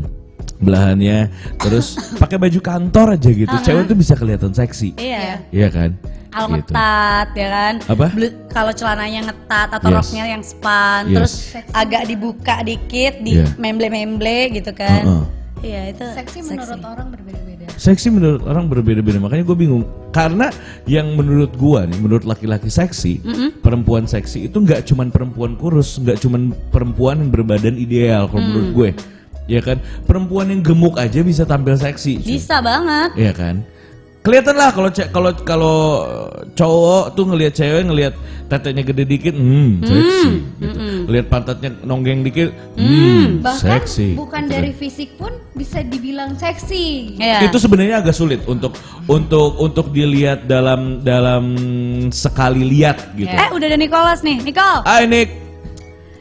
Belahannya 0.59 1.17
terus 1.57 1.97
pakai 2.21 2.37
baju 2.37 2.59
kantor 2.59 3.07
aja 3.13 3.29
gitu. 3.29 3.55
Cewek 3.59 3.83
tuh 3.85 3.97
bisa 3.97 4.13
kelihatan 4.13 4.51
seksi. 4.51 4.93
Iya. 4.95 5.41
Iya 5.49 5.67
kan? 5.69 5.91
Kalau 6.29 6.49
Gitu. 6.49 6.65
ngetat 6.65 7.27
ya 7.35 7.47
kan. 7.47 7.73
Apa? 7.85 8.05
Kalau 8.49 8.71
celananya 8.71 9.19
ngetat 9.23 9.69
atau 9.71 9.85
Yes. 9.87 9.97
roknya 10.01 10.23
yang 10.27 10.41
span, 10.41 11.01
Yes. 11.05 11.13
terus 11.13 11.33
agak 11.69 12.09
dibuka 12.09 12.55
dikit, 12.61 13.21
di 13.21 13.37
Iya. 13.37 13.53
memble-memble 13.53 14.39
gitu 14.51 14.73
kan. 14.73 15.01
Heeh. 15.03 15.23
Iya 15.63 15.81
itu 15.95 16.03
Seksi 16.03 16.39
menurut 16.43 16.83
orang 16.83 17.07
berbeda-beda. 17.15 17.65
Seksi 17.79 18.07
menurut 18.11 18.41
orang 18.43 18.65
berbeda-beda 18.67 19.17
makanya 19.23 19.43
gue 19.47 19.57
bingung 19.57 19.83
karena 20.13 20.51
yang 20.85 21.15
menurut 21.17 21.55
gua 21.57 21.89
nih 21.89 21.97
menurut 21.97 22.27
laki-laki 22.27 22.69
seksi 22.69 23.23
perempuan 23.65 24.05
seksi 24.05 24.51
itu 24.51 24.61
nggak 24.61 24.85
cuman 24.85 25.09
perempuan 25.09 25.57
kurus 25.57 25.97
nggak 25.97 26.21
cuman 26.21 26.53
perempuan 26.69 27.25
yang 27.25 27.31
berbadan 27.33 27.73
ideal 27.79 28.29
kalau 28.29 28.45
menurut 28.45 28.69
gue 28.77 28.89
ya 29.49 29.59
kan 29.59 29.81
perempuan 30.05 30.53
yang 30.53 30.61
gemuk 30.61 30.95
aja 31.01 31.19
bisa 31.25 31.43
tampil 31.43 31.75
seksi 31.75 32.21
cuy. 32.21 32.37
Bisa 32.37 32.61
banget. 32.61 33.09
Iya 33.17 33.33
kan? 33.33 33.55
Kelihatan 34.23 34.55
lah 34.55 34.71
kalau 34.71 34.87
ce- 34.87 35.11
kalau 35.11 35.31
kalau 35.35 35.77
cowok 36.49 37.11
tuh 37.11 37.27
ngelihat 37.27 37.53
cewek 37.53 37.83
ngelihat 37.83 38.13
tetenya 38.47 38.79
gede 38.81 39.03
dikit, 39.03 39.35
hmm, 39.35 39.83
seksi 39.83 40.29
gitu. 40.57 40.77
Lihat 41.05 41.27
pantatnya 41.27 41.75
nonggeng 41.81 42.23
dikit, 42.23 42.55
hmm, 42.73 43.43
Bahkan 43.43 43.83
seksi. 43.83 44.15
bukan 44.15 44.41
gitu 44.41 44.53
dari 44.53 44.71
kan. 44.71 44.79
fisik 44.79 45.09
pun 45.17 45.27
bisa 45.51 45.83
dibilang 45.83 46.33
seksi. 46.33 47.19
Iya. 47.19 47.43
Itu 47.43 47.59
sebenarnya 47.59 47.99
agak 47.99 48.15
sulit 48.15 48.39
untuk 48.45 48.79
untuk 49.05 49.59
untuk 49.59 49.91
dilihat 49.91 50.47
dalam 50.47 51.03
dalam 51.03 51.43
sekali 52.07 52.63
lihat 52.63 53.11
gitu. 53.13 53.27
Eh 53.27 53.49
udah 53.51 53.67
ada 53.67 53.75
Nicholas 53.75 54.23
nih, 54.23 54.39
Nicole. 54.39 54.87
Ah 54.87 55.03
Nick, 55.03 55.35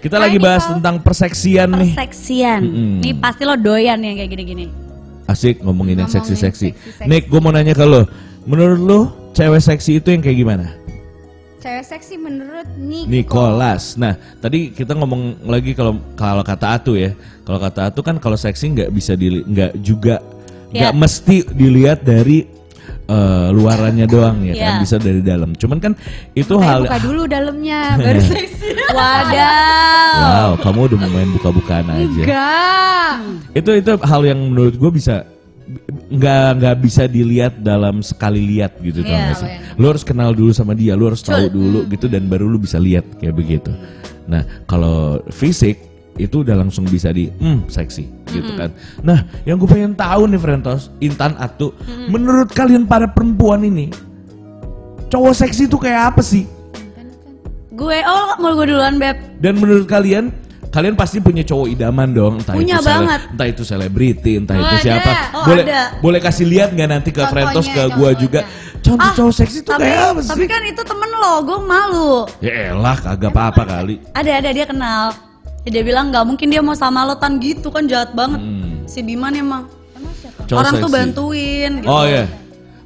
kita 0.00 0.19
Hai, 0.19 0.27
lagi 0.27 0.38
bahas 0.43 0.65
Nicole. 0.65 0.75
tentang 0.75 0.97
perseksian 0.99 1.69
nih. 1.71 1.95
Perseksian. 1.95 2.61
Mm-mm. 2.61 2.95
Nih 2.99 3.15
pasti 3.15 3.47
lo 3.47 3.55
doyan 3.55 4.03
yang 4.03 4.19
kayak 4.19 4.31
gini-gini. 4.33 4.67
Asik 5.33 5.65
ngomongin 5.65 6.05
yang 6.05 6.11
seksi-seksi. 6.12 6.77
Nick, 7.09 7.33
gue 7.33 7.41
mau 7.41 7.49
nanya 7.49 7.73
ke 7.73 7.83
lo, 7.83 8.05
menurut 8.45 8.81
lo 8.81 9.01
cewek 9.33 9.65
seksi 9.65 9.99
itu 9.99 10.12
yang 10.12 10.21
kayak 10.21 10.39
gimana? 10.39 10.67
Cewek 11.62 11.85
seksi 11.87 12.19
menurut 12.19 12.67
Nico. 12.77 13.07
Nicholas. 13.09 13.95
Nah, 13.97 14.19
tadi 14.43 14.75
kita 14.75 14.93
ngomong 14.93 15.47
lagi 15.47 15.73
kalau 15.73 15.97
kalau 16.19 16.43
kata 16.43 16.75
Atu 16.77 16.99
ya. 16.99 17.15
Kalau 17.43 17.59
kata 17.62 17.89
Atu 17.89 18.03
kan 18.03 18.19
kalau 18.19 18.35
seksi 18.37 18.77
nggak 18.77 18.91
bisa 18.91 19.15
dili 19.15 19.47
nggak 19.47 19.79
juga 19.81 20.19
nggak 20.75 20.93
Ya. 20.93 20.97
mesti 20.97 21.37
dilihat 21.55 22.03
dari 22.03 22.49
eh, 23.12 23.47
luarannya 23.52 24.07
doang 24.07 24.40
ya 24.42 24.54
kan 24.54 24.73
Ya. 24.73 24.81
bisa 24.81 24.97
dari 24.97 25.21
dalam. 25.21 25.52
Cuman 25.52 25.78
kan 25.78 25.92
itu 26.33 26.54
Kayak 26.54 26.64
hal 26.66 26.81
buka 26.83 26.99
dulu 27.09 27.23
dalamnya 27.26 27.81
baru 27.97 28.21
seksi. 28.21 28.69
Wadaw. 28.90 30.16
Wow, 30.16 30.50
kamu 30.59 30.81
udah 30.88 30.99
main 31.07 31.31
buka-bukaan 31.33 31.87
aja. 31.88 32.23
Enggak. 32.25 33.12
Itu 33.52 33.71
itu 33.75 33.92
hal 34.00 34.23
yang 34.25 34.40
menurut 34.49 34.75
gue 34.75 34.90
bisa 34.90 35.28
nggak 36.12 36.49
nggak 36.59 36.76
bisa 36.83 37.02
dilihat 37.07 37.54
dalam 37.61 38.02
sekali 38.02 38.42
lihat 38.45 38.76
gitu 38.83 39.00
tau 39.00 39.14
Iya, 39.14 39.33
sih? 39.33 39.49
Lu 39.78 39.88
harus 39.88 40.02
kenal 40.02 40.33
dulu 40.33 40.52
sama 40.52 40.73
dia, 40.73 40.92
lu 40.92 41.09
harus 41.09 41.23
tahu 41.23 41.49
dulu 41.49 41.87
gitu 41.88 42.09
dan 42.09 42.26
baru 42.26 42.45
lu 42.45 42.59
bisa 42.59 42.76
lihat 42.76 43.07
kayak 43.16 43.33
begitu. 43.33 43.73
Nah 44.26 44.45
kalau 44.66 45.23
fisik 45.33 45.81
itu 46.14 46.40
udah 46.40 46.57
langsung 46.57 46.85
bisa 46.85 47.09
di 47.09 47.33
hmm 47.33 47.64
seksi 47.66 48.04
gitu 48.28 48.52
kan. 48.52 48.69
Nah 49.00 49.19
yang 49.42 49.57
gue 49.57 49.66
pengen 49.66 49.92
tahu 49.92 50.26
nih 50.26 50.37
Frentos, 50.37 50.92
Intan 50.99 51.33
Atu, 51.35 51.73
menurut 52.07 52.49
kalian 52.49 52.85
para 52.85 53.07
perempuan 53.07 53.62
ini 53.62 53.88
cowok 55.09 55.35
seksi 55.35 55.66
itu 55.66 55.76
kayak 55.76 56.12
apa 56.12 56.23
sih? 56.23 56.45
Gue, 57.71 57.99
oh 58.02 58.37
mau 58.37 58.52
gue 58.52 58.69
duluan 58.69 58.97
Beb. 58.97 59.16
Dan 59.38 59.57
menurut 59.57 59.85
kalian, 59.85 60.28
kalian 60.69 60.92
pasti 60.92 61.19
punya 61.19 61.40
cowok 61.40 61.73
idaman 61.73 62.12
dong, 62.12 62.35
entah 62.38 62.52
Punya 62.52 62.76
itu 62.76 62.85
sele- 62.85 62.92
banget. 63.00 63.21
entah 63.26 63.49
itu 63.49 63.62
selebriti, 63.62 64.33
entah 64.37 64.54
Oh, 64.54 64.62
itu 64.62 64.75
ada. 64.75 64.83
siapa. 64.83 65.12
Oh, 65.33 65.45
boleh 65.47 65.64
ada. 65.66 65.81
boleh 65.99 66.21
kasih 66.21 66.47
lihat 66.47 66.69
nggak 66.71 66.90
nanti 66.90 67.11
ke 67.11 67.19
Contohnya, 67.19 67.33
Frentos 67.49 67.66
ke 67.66 67.83
gua 67.88 67.88
contohnya. 67.88 68.12
juga. 68.14 68.40
Contoh 68.78 69.07
Ah, 69.07 69.14
cowok 69.14 69.35
seksi 69.35 69.59
itu 69.59 69.71
tapi, 69.71 69.85
kayak 69.85 70.04
apa 70.04 70.21
tapi 70.23 70.37
sih? 70.38 70.49
kan 70.49 70.62
itu 70.66 70.83
temen 70.83 71.11
lo, 71.12 71.33
gue 71.40 71.59
malu. 71.62 72.12
Ya 72.40 72.52
elah, 72.71 72.97
kagak 72.99 73.31
apa-apa 73.31 73.62
kali. 73.64 73.95
Ada 74.12 74.31
ada 74.38 74.50
dia 74.50 74.66
kenal. 74.66 75.04
Ya, 75.62 75.78
dia 75.78 75.83
bilang 75.87 76.11
nggak 76.11 76.25
mungkin 76.26 76.50
dia 76.50 76.59
mau 76.59 76.75
sama 76.75 77.07
lo 77.07 77.14
tan 77.14 77.38
gitu 77.38 77.71
kan 77.71 77.87
jahat 77.87 78.11
banget. 78.12 78.42
Hmm. 78.42 78.83
Si 78.87 78.99
Biman 79.00 79.35
emang. 79.35 79.62
Cowok 80.42 80.59
orang 80.59 80.75
tuh 80.75 80.90
seksi. 80.90 80.99
bantuin 80.99 81.71
gitu. 81.81 81.90
Oh 81.90 82.02
iya. 82.02 82.26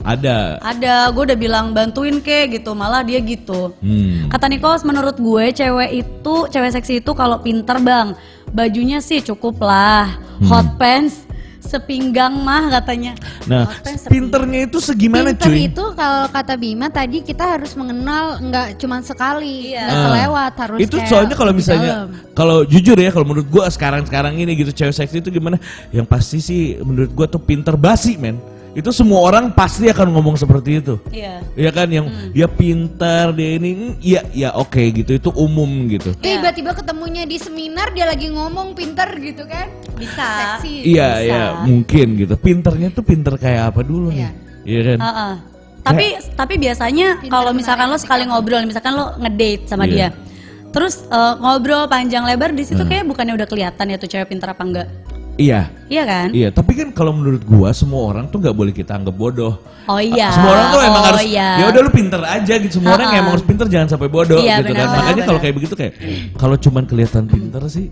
Ada. 0.06 0.62
Ada, 0.62 1.10
gue 1.10 1.22
udah 1.26 1.38
bilang 1.40 1.74
bantuin 1.74 2.22
ke 2.22 2.46
gitu, 2.46 2.78
malah 2.78 3.02
dia 3.02 3.18
gitu. 3.18 3.74
Hmm. 3.82 4.30
Kata 4.30 4.46
Nikos, 4.46 4.86
menurut 4.86 5.18
gue 5.18 5.50
cewek 5.50 5.90
itu, 5.98 6.34
cewek 6.46 6.70
seksi 6.78 7.02
itu 7.02 7.10
kalau 7.10 7.42
pinter 7.42 7.82
bang, 7.82 8.14
bajunya 8.54 9.02
sih 9.02 9.18
cukup 9.18 9.58
lah, 9.58 10.14
Hmm. 10.38 10.46
hot 10.46 10.68
pants 10.78 11.25
sepinggang 11.66 12.32
mah 12.38 12.70
katanya. 12.72 13.12
Nah, 13.44 13.66
pinternya 14.06 14.64
itu 14.64 14.78
segimana 14.78 15.30
Pinter 15.30 15.50
cuy? 15.50 15.66
itu 15.66 15.84
kalau 15.92 16.24
kata 16.26 16.54
Bima 16.54 16.86
tadi 16.86 17.20
kita 17.20 17.58
harus 17.58 17.74
mengenal 17.74 18.38
nggak 18.40 18.78
cuma 18.78 19.02
sekali, 19.02 19.70
Iya. 19.70 19.82
nggak 19.82 19.92
Ah. 19.92 20.04
selewat 20.06 20.52
harus 20.56 20.78
itu 20.80 20.96
kayak 20.96 21.08
soalnya 21.08 21.34
kalau 21.34 21.52
misalnya 21.52 21.92
kalau 22.32 22.62
jujur 22.62 22.94
ya 22.94 23.10
kalau 23.10 23.26
menurut 23.26 23.46
gua 23.46 23.66
sekarang-sekarang 23.66 24.34
ini 24.34 24.54
gitu 24.54 24.72
cewek 24.72 24.94
seksi 24.94 25.18
itu 25.18 25.30
gimana 25.30 25.58
yang 25.90 26.04
pasti 26.04 26.38
sih 26.38 26.60
menurut 26.80 27.10
gua 27.10 27.26
tuh 27.26 27.38
pinter 27.38 27.74
basi 27.74 28.14
men 28.16 28.38
itu 28.76 28.92
semua 28.92 29.24
orang 29.24 29.48
pasti 29.50 29.88
akan 29.88 30.12
ngomong 30.12 30.36
seperti 30.36 30.78
itu 30.78 31.00
Iya. 31.08 31.40
Iya 31.56 31.70
kan 31.72 31.88
yang 31.88 32.06
dia 32.30 32.44
pintar 32.44 33.32
dia 33.32 33.56
ini 33.56 33.96
iya 33.98 34.20
ya 34.30 34.52
oke 34.52 34.76
gitu 34.92 35.16
itu 35.16 35.32
umum 35.32 35.88
gitu 35.88 36.12
Tiba-tiba 36.14 36.76
ketemunya 36.76 37.24
di 37.24 37.40
seminar 37.40 37.90
dia 37.90 38.04
lagi 38.04 38.28
ngomong 38.28 38.76
pinter 38.76 39.08
gitu 39.16 39.48
kan? 39.48 39.72
Bisa. 39.96 40.60
Seksi. 40.60 40.84
iya 40.86 41.08
bisa. 41.16 41.24
iya 41.24 41.42
mungkin 41.64 42.06
gitu 42.14 42.36
pinternya 42.36 42.92
tuh 42.92 43.00
pinter 43.00 43.34
kayak 43.34 43.72
apa 43.72 43.80
dulu 43.80 44.12
nih 44.12 44.20
Iya. 44.20 44.30
iya 44.62 44.80
kan 44.84 44.98
Heeh. 45.00 45.34
Tapi 45.80 46.06
tapi 46.34 46.54
biasanya 46.58 47.08
Pintar 47.16 47.30
kalau 47.30 47.50
misalkan 47.54 47.86
lo 47.86 47.94
sekali 47.94 48.26
ngobrol, 48.26 48.66
misalkan 48.66 48.92
lo 48.92 49.14
ngedate 49.16 49.70
sama 49.70 49.86
Iya. 49.86 50.10
dia, 50.10 50.18
terus 50.68 51.06
eh, 51.06 51.34
ngobrol 51.38 51.86
panjang 51.86 52.26
lebar 52.26 52.50
di 52.50 52.66
situ 52.66 52.82
Hmm. 52.82 52.90
kayak 52.90 53.06
bukannya 53.06 53.32
udah 53.32 53.46
kelihatan 53.46 53.86
ya 53.88 53.96
tuh 53.96 54.10
cewek 54.10 54.26
pintar 54.28 54.50
apa 54.50 54.66
enggak? 54.66 54.88
Iya 55.36 55.68
Iya 55.86 56.02
kan? 56.02 56.28
iya 56.34 56.48
tapi 56.50 56.74
kan 56.74 56.90
kalau 56.90 57.14
menurut 57.14 57.40
gua 57.42 57.70
semua 57.70 58.10
orang 58.10 58.26
tuh 58.26 58.42
nggak 58.42 58.52
boleh 58.52 58.74
kita 58.74 58.96
anggap 58.96 59.14
bodoh 59.14 59.54
Oh 59.86 60.02
iya. 60.02 60.34
Semua 60.34 60.50
orang 60.50 60.66
tuh 60.68 60.80
emang 60.82 60.98
oh, 60.98 61.06
harus 61.14 61.22
iya. 61.22 61.48
ya 61.62 61.64
udah 61.70 61.78
lu 61.78 61.90
pinter 61.94 62.18
aja 62.18 62.54
gitu. 62.58 62.82
Semua 62.82 62.98
orang 62.98 63.06
Ha-ha. 63.06 63.20
emang 63.22 63.32
harus 63.38 63.46
pinter 63.46 63.66
jangan 63.70 63.86
sampai 63.86 64.10
bodoh 64.10 64.42
Iya, 64.42 64.58
gitu 64.58 64.74
kan. 64.74 64.86
Makanya 64.90 65.22
kalau 65.22 65.38
kayak 65.38 65.54
begitu 65.54 65.74
kayak 65.78 65.92
kalau 66.34 66.56
cuman 66.58 66.84
kelihatan 66.84 67.30
pinter 67.30 67.62
sih 67.70 67.86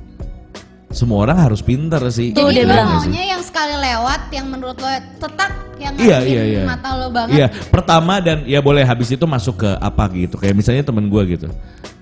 semua 0.90 1.22
orang 1.22 1.38
harus 1.38 1.62
pinter 1.62 2.02
sih. 2.10 2.34
Tuh, 2.34 2.50
Jadi 2.50 2.54
dia 2.54 2.66
lo 2.66 2.74
bilang. 2.74 2.88
maunya 2.98 3.24
yang 3.30 3.42
sekali 3.42 3.74
lewat 3.78 4.20
yang 4.30 4.46
menurut 4.46 4.74
lo 4.74 4.90
tetap 5.22 5.50
yang 5.78 5.94
Iya 5.94 6.18
iya 6.22 6.42
iya. 6.42 6.62
mata 6.66 6.88
lo 6.94 7.10
banget. 7.10 7.34
Iya, 7.34 7.46
pertama 7.66 8.18
dan 8.18 8.42
ya 8.42 8.58
boleh 8.58 8.82
habis 8.82 9.10
itu 9.10 9.22
masuk 9.22 9.62
ke 9.62 9.70
apa 9.74 10.10
gitu. 10.10 10.34
Kayak 10.34 10.54
misalnya 10.54 10.82
temen 10.82 11.06
gua 11.06 11.22
gitu. 11.22 11.46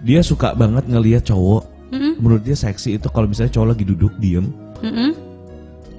Dia 0.01 0.25
suka 0.25 0.53
banget 0.53 0.89
ngelihat 0.89 1.25
cowok. 1.25 1.69
Mm-mm. 1.93 2.17
Menurut 2.17 2.41
dia 2.41 2.57
seksi 2.57 2.97
itu 2.97 3.09
kalau 3.09 3.29
misalnya 3.29 3.53
cowok 3.53 3.77
lagi 3.77 3.85
duduk 3.85 4.17
diem 4.17 4.49
Mm-mm. 4.81 5.13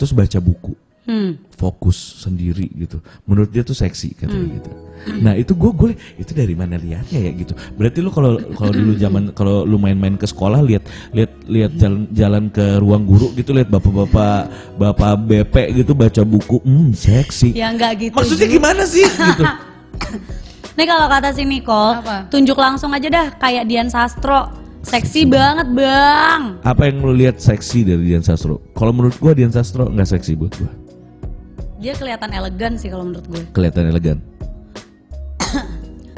Terus 0.04 0.12
baca 0.12 0.38
buku. 0.38 0.76
Hmm. 1.04 1.36
fokus 1.60 2.24
sendiri 2.24 2.72
gitu. 2.80 3.04
Menurut 3.28 3.52
dia 3.52 3.60
tuh 3.60 3.76
seksi 3.76 4.16
katanya 4.16 4.40
Hmm. 4.40 4.56
gitu. 4.56 4.72
Nah 5.20 5.36
itu 5.36 5.52
gue 5.52 5.72
gue 5.76 5.90
itu 6.16 6.32
dari 6.32 6.56
mana 6.56 6.80
lihatnya 6.80 7.20
ya 7.20 7.32
gitu. 7.36 7.52
Berarti 7.76 8.00
lu 8.00 8.08
kalau 8.08 8.40
kalau 8.56 8.72
dulu 8.72 8.96
zaman 8.96 9.36
kalau 9.36 9.68
lu 9.68 9.76
main-main 9.76 10.16
ke 10.16 10.24
sekolah 10.24 10.64
lihat 10.64 10.88
lihat 11.12 11.32
lihat 11.44 11.72
jalan 11.76 12.08
jalan 12.10 12.44
ke 12.48 12.80
ruang 12.80 13.04
guru 13.04 13.36
gitu 13.36 13.52
lihat 13.52 13.68
bapak-bapak 13.68 14.48
bapak 14.80 15.12
BP 15.28 15.56
gitu 15.84 15.92
baca 15.92 16.24
buku, 16.24 16.64
hmm 16.64 16.96
seksi. 16.96 17.52
Ya 17.52 17.68
enggak 17.68 18.00
gitu. 18.00 18.16
Maksudnya 18.16 18.48
juga. 18.48 18.56
gimana 18.56 18.84
sih 18.88 19.04
gitu? 19.28 19.44
Nih 20.74 20.88
kalau 20.88 21.06
kata 21.06 21.36
si 21.36 21.44
Nicole, 21.44 22.00
Apa? 22.00 22.32
tunjuk 22.32 22.56
langsung 22.56 22.96
aja 22.96 23.12
dah 23.12 23.28
kayak 23.36 23.68
Dian 23.68 23.92
Sastro. 23.92 24.63
Seksi 24.84 25.24
banget, 25.24 25.72
Bang. 25.72 26.60
Apa 26.62 26.86
yang 26.86 27.00
lu 27.00 27.12
lihat 27.12 27.40
seksi 27.40 27.84
dari 27.84 28.04
Dian 28.06 28.22
Sastro? 28.22 28.60
Kalau 28.74 28.92
menurut 28.92 29.16
gua 29.18 29.32
Dian 29.32 29.50
Sastro 29.50 29.88
nggak 29.88 30.10
seksi 30.10 30.36
buat 30.36 30.52
gua. 30.56 30.72
Dia 31.80 31.92
kelihatan 31.94 32.32
elegan 32.32 32.76
sih 32.76 32.88
kalau 32.88 33.04
menurut 33.04 33.28
gue. 33.28 33.44
Kelihatan 33.52 33.84
elegan. 33.86 34.18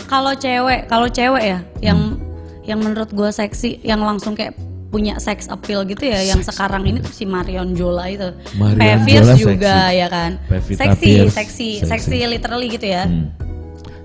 Kalau 0.06 0.34
cewek, 0.34 0.86
kalau 0.86 1.10
cewek 1.10 1.44
ya 1.44 1.60
yang 1.82 1.98
Hmm. 2.14 2.22
yang 2.62 2.78
menurut 2.78 3.10
gue 3.10 3.26
seksi, 3.28 3.82
yang 3.82 3.98
langsung 4.00 4.34
kayak 4.34 4.54
punya 4.88 5.18
sex 5.18 5.50
appeal 5.50 5.82
gitu 5.84 6.06
ya, 6.06 6.22
yang 6.24 6.40
sekarang 6.40 6.86
ini 6.86 7.02
tuh 7.02 7.10
si 7.10 7.26
Marion 7.26 7.74
Jola 7.74 8.06
itu. 8.08 8.30
Marion 8.56 8.78
Pevers 9.02 9.26
Jola 9.26 9.34
juga 9.36 9.74
seksi. 9.90 9.98
ya 9.98 10.08
kan. 10.08 10.32
Pevita 10.46 10.80
Seksi, 10.80 11.02
Pierce, 11.04 11.34
seksi, 11.34 11.70
seksi. 11.82 11.90
seksi 11.90 12.18
literally 12.28 12.68
gitu 12.70 12.86
ya. 12.86 13.04
Hmm. 13.06 13.34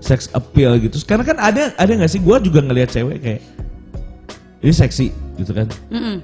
Sex 0.00 0.32
appeal 0.32 0.80
gitu. 0.80 0.96
Sekarang 0.96 1.24
kan 1.24 1.36
ada 1.36 1.76
ada 1.76 1.92
nggak 1.92 2.08
sih? 2.08 2.20
Gua 2.20 2.40
juga 2.40 2.64
ngelihat 2.64 2.88
cewek 2.90 3.20
kayak 3.20 3.40
ini 4.60 4.72
seksi 4.72 5.06
gitu 5.40 5.52
kan. 5.56 5.66
Mm-mm. 5.88 6.16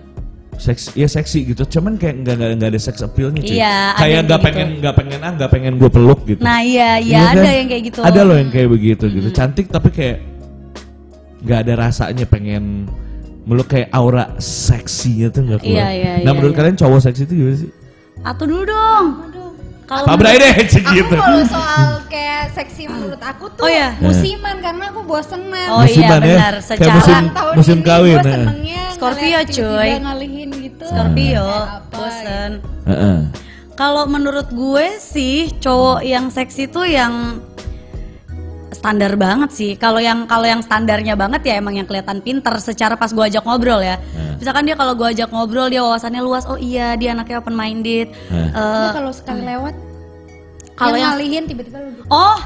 Seks, 0.56 0.96
ya 0.96 1.04
seksi 1.04 1.52
gitu. 1.52 1.68
Cuman 1.68 2.00
kayak 2.00 2.24
nggak 2.24 2.34
nggak 2.40 2.50
nggak 2.56 2.70
ada 2.72 2.80
sex 2.80 3.04
appealnya 3.04 3.44
cuy. 3.44 3.60
Iya, 3.60 3.92
kayak 4.00 4.20
nggak 4.24 4.40
kayak 4.40 4.40
pengen 4.40 4.68
gitu. 4.68 4.80
nggak 4.80 4.94
pengen 4.96 5.18
ah 5.20 5.32
nggak 5.36 5.50
pengen 5.52 5.72
gue 5.76 5.90
peluk 5.92 6.20
gitu. 6.24 6.40
Nah 6.40 6.58
iya, 6.64 6.96
iya 6.96 7.16
Iya 7.20 7.20
ada 7.36 7.44
kan? 7.44 7.52
yang 7.60 7.68
kayak 7.68 7.82
gitu. 7.92 8.00
Ada 8.00 8.20
loh 8.24 8.36
yang 8.40 8.50
kayak 8.52 8.68
begitu 8.72 9.04
gitu. 9.12 9.28
Cantik 9.36 9.66
tapi 9.68 9.88
kayak 9.92 10.18
nggak 11.44 11.58
ada 11.68 11.72
rasanya 11.76 12.24
pengen 12.24 12.88
meluk 13.46 13.68
kayak 13.68 13.92
aura 13.92 14.32
seksinya 14.40 15.28
tuh 15.28 15.44
nggak 15.44 15.60
keluar. 15.60 15.76
Iya, 15.76 15.88
iya, 15.92 16.12
nah 16.24 16.32
iya, 16.32 16.36
menurut 16.40 16.54
iya. 16.56 16.60
kalian 16.64 16.76
cowok 16.80 17.00
seksi 17.04 17.22
itu 17.28 17.34
gimana 17.36 17.56
sih? 17.60 17.70
Atuh 18.24 18.46
dulu 18.48 18.64
dong. 18.64 19.06
Kalau 19.86 20.02
Pak 20.04 20.16
Bray 20.16 20.34
deh 20.36 20.54
gitu. 20.92 21.14
kalau 21.14 21.42
soal 21.46 22.02
kayak 22.06 22.50
seksi 22.50 22.86
menurut 22.86 23.18
aku 23.18 23.46
tuh 23.48 23.62
Oh, 23.62 23.70
iya. 23.70 23.94
musiman 23.96 24.58
karena 24.58 24.90
aku 24.90 25.00
bosenan. 25.02 25.68
Oh 25.70 25.80
iya 25.80 25.86
Musiman 25.86 26.10
ya, 26.18 26.26
benar, 26.28 26.54
kayak 26.54 26.66
secara 26.66 26.92
musim- 26.92 27.14
Ulang 27.16 27.28
tahun 27.32 27.54
musim 27.54 27.76
ini 27.76 27.86
kawin, 27.86 28.10
gue 28.10 28.18
nah. 28.18 28.34
senengnya 28.36 28.82
Scorpio, 28.90 29.22
ngeliat 29.22 29.46
cuy. 29.48 29.90
ngalihin 30.00 30.48
gitu. 30.58 30.84
Scorpio, 30.84 31.46
Kayak 31.46 31.70
apa 31.70 31.86
bosen. 31.92 32.50
Heeh. 32.84 33.18
Kalau 33.72 34.04
menurut 34.06 34.48
gue 34.50 34.86
sih 34.98 35.36
cowok 35.54 36.00
yang 36.02 36.26
seksi 36.28 36.66
tuh 36.66 36.84
yang 36.84 37.38
standar 38.76 39.16
banget 39.16 39.50
sih. 39.56 39.73
Kalau 39.80 39.97
yang 39.97 40.28
kalau 40.28 40.45
yang 40.45 40.61
standarnya 40.61 41.16
banget 41.16 41.40
ya 41.49 41.54
emang 41.56 41.80
yang 41.80 41.88
kelihatan 41.88 42.21
pinter 42.21 42.52
secara 42.61 42.95
pas 43.00 43.09
gue 43.09 43.25
ajak 43.25 43.42
ngobrol 43.49 43.80
ya. 43.80 43.97
Misalkan 44.37 44.68
dia 44.68 44.76
kalau 44.76 44.92
gue 44.92 45.09
ajak 45.09 45.33
ngobrol 45.33 45.73
dia 45.73 45.80
wawasannya 45.80 46.21
luas. 46.21 46.45
Oh 46.45 46.61
iya 46.61 46.92
dia 47.00 47.16
anaknya 47.16 47.40
open 47.40 47.56
minded. 47.56 48.12
Hmm. 48.28 48.52
Nah, 48.52 48.92
kalau 48.92 49.12
sekali 49.16 49.42
lewat 49.49 49.75
kalau 50.76 50.97
yang 51.00 51.16
ngalihin 51.16 51.49
tiba-tiba 51.49 51.80
lu 51.80 51.88
gitu. 51.97 52.04
oh 52.12 52.37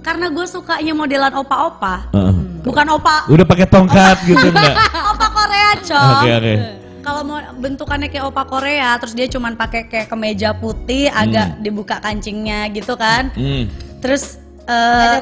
karena 0.00 0.32
gue 0.32 0.46
sukanya 0.48 0.94
modelan 0.96 1.34
opa-opa. 1.36 2.08
Heeh. 2.14 2.34
Bukan 2.66 2.86
opa 2.98 3.30
Udah 3.30 3.46
pakai 3.46 3.66
tongkat 3.68 4.16
gitu 4.26 4.48
enggak? 4.50 4.74
opa 5.12 5.26
Korea 5.30 5.70
cok. 5.82 6.10
Oke 6.18 6.30
oke. 6.40 6.54
Kalau 7.06 7.22
mau 7.22 7.38
bentukannya 7.54 8.10
kayak 8.10 8.26
opa 8.26 8.42
Korea, 8.50 8.98
terus 8.98 9.14
dia 9.14 9.30
cuman 9.30 9.54
pakai 9.54 9.86
kayak 9.86 10.10
kemeja 10.10 10.50
putih, 10.58 11.06
agak 11.06 11.62
dibuka 11.62 12.02
kancingnya 12.02 12.66
gitu 12.74 12.98
kan. 12.98 13.30
Hmm. 13.38 13.70
Terus 14.02 14.42
eh 14.66 15.16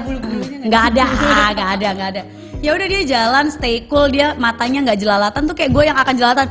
nggak 0.64 0.82
ada, 0.90 1.04
nggak 1.52 1.68
ada, 1.74 1.88
nggak 1.92 2.08
ada. 2.10 2.22
Ya 2.58 2.72
udah 2.72 2.86
dia 2.86 3.02
jalan 3.04 3.46
stay 3.48 3.84
cool, 3.84 4.08
dia 4.08 4.32
matanya 4.34 4.88
nggak 4.88 4.98
jelalatan 4.98 5.42
tuh 5.44 5.52
kayak 5.52 5.70
gue 5.70 5.84
yang 5.84 5.96
akan 5.96 6.14
jelalatan. 6.14 6.48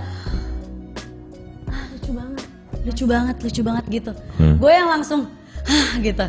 Ah, 1.65 1.83
lucu 1.89 2.11
banget, 2.13 2.43
lucu 2.85 3.03
banget, 3.05 3.35
lucu 3.41 3.61
banget 3.61 3.85
gitu. 3.89 4.11
Hmm. 4.37 4.55
Gue 4.57 4.71
yang 4.71 4.89
langsung 4.89 5.25
Hah, 5.63 5.97
gitu. 5.97 6.27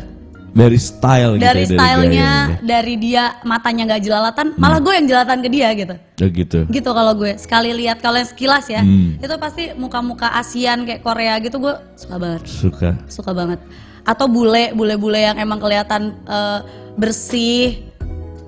Dari 0.55 0.79
style 0.79 1.35
gitu. 1.35 1.43
Dari 1.43 1.61
ya, 1.61 1.69
stylenya, 1.69 2.29
gayanya. 2.47 2.63
dari 2.63 2.93
dia 2.95 3.23
matanya 3.43 3.83
nggak 3.85 4.01
jelalatan, 4.01 4.47
malah 4.55 4.79
gue 4.79 4.93
yang 4.95 5.05
jelalatan 5.05 5.39
ke 5.43 5.49
dia 5.51 5.67
gitu 5.75 5.95
Oh 6.15 6.29
gitu. 6.31 6.59
gitu 6.65 6.89
kalau 6.89 7.11
gue 7.11 7.35
sekali 7.35 7.75
lihat 7.75 7.99
kalau 7.99 8.15
yang 8.15 8.25
sekilas 8.25 8.63
ya 8.65 8.79
Hmm. 8.79 9.19
itu 9.19 9.35
pasti 9.35 9.75
muka-muka 9.75 10.31
ASEAN 10.31 10.87
kayak 10.87 11.03
Korea 11.03 11.35
gitu 11.43 11.59
gue 11.59 11.75
suka 11.93 12.15
banget 12.15 12.47
Suka. 12.47 12.95
suka 13.05 13.35
banget 13.35 13.59
atau 14.05 14.25
bule 14.25 14.71
bule-bule 14.71 15.19
yang 15.19 15.35
emang 15.35 15.57
kelihatan 15.57 16.13
eh, 16.23 16.59
bersih 16.95 17.81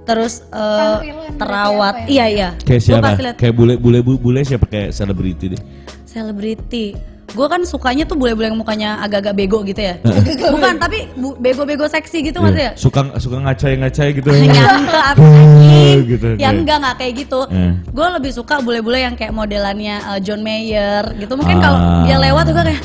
terus 0.04 0.46
eh, 0.48 0.96
Tampilan 0.96 1.36
terawat 1.36 1.96
ya? 2.00 2.08
iya 2.08 2.26
iya 2.28 2.50
Kayak 2.60 2.80
gue 2.80 2.88
siapa? 2.88 3.34
Kayak 3.36 3.54
bule 3.54 3.74
bule 3.76 4.00
bu- 4.00 4.16
bule 4.18 4.42
siapa 4.42 4.66
kayak 4.66 4.90
selebriti 4.92 5.52
deh. 5.52 5.62
selebriti 6.08 6.96
gue 7.28 7.44
kan 7.46 7.60
sukanya 7.62 8.02
tuh 8.02 8.16
bule-bule 8.16 8.48
yang 8.48 8.56
mukanya 8.56 8.90
agak-agak 8.98 9.36
bego 9.36 9.60
gitu 9.62 9.84
ya 9.84 10.00
bukan 10.48 10.80
tapi 10.80 11.12
bu- 11.12 11.36
bego-bego 11.36 11.84
seksi 11.86 12.24
gitu 12.24 12.40
maksudnya 12.40 12.72
Iya. 12.72 12.80
Suka 12.80 13.04
suka 13.18 13.38
ngacai-ngacai 13.42 14.10
gitu. 14.16 14.32
yang 14.32 14.48
enggak 14.80 15.06
apa 15.12 15.20
anjing 15.20 15.98
Gitu, 16.08 16.28
yang 16.38 16.56
oke. 16.56 16.62
enggak 16.64 16.78
enggak 16.80 16.96
kayak 16.96 17.14
gitu 17.20 17.40
Eh. 17.52 17.72
gue 17.84 18.08
lebih 18.16 18.32
suka 18.32 18.64
bule-bule 18.64 19.00
yang 19.02 19.14
kayak 19.14 19.36
modelannya 19.36 20.00
uh, 20.06 20.20
John 20.20 20.40
Mayer 20.40 21.04
gitu 21.20 21.36
mungkin 21.36 21.60
Ah. 21.60 21.62
kalau 21.62 21.78
dia 22.08 22.16
lewat 22.18 22.44
juga 22.48 22.62
kayak 22.64 22.82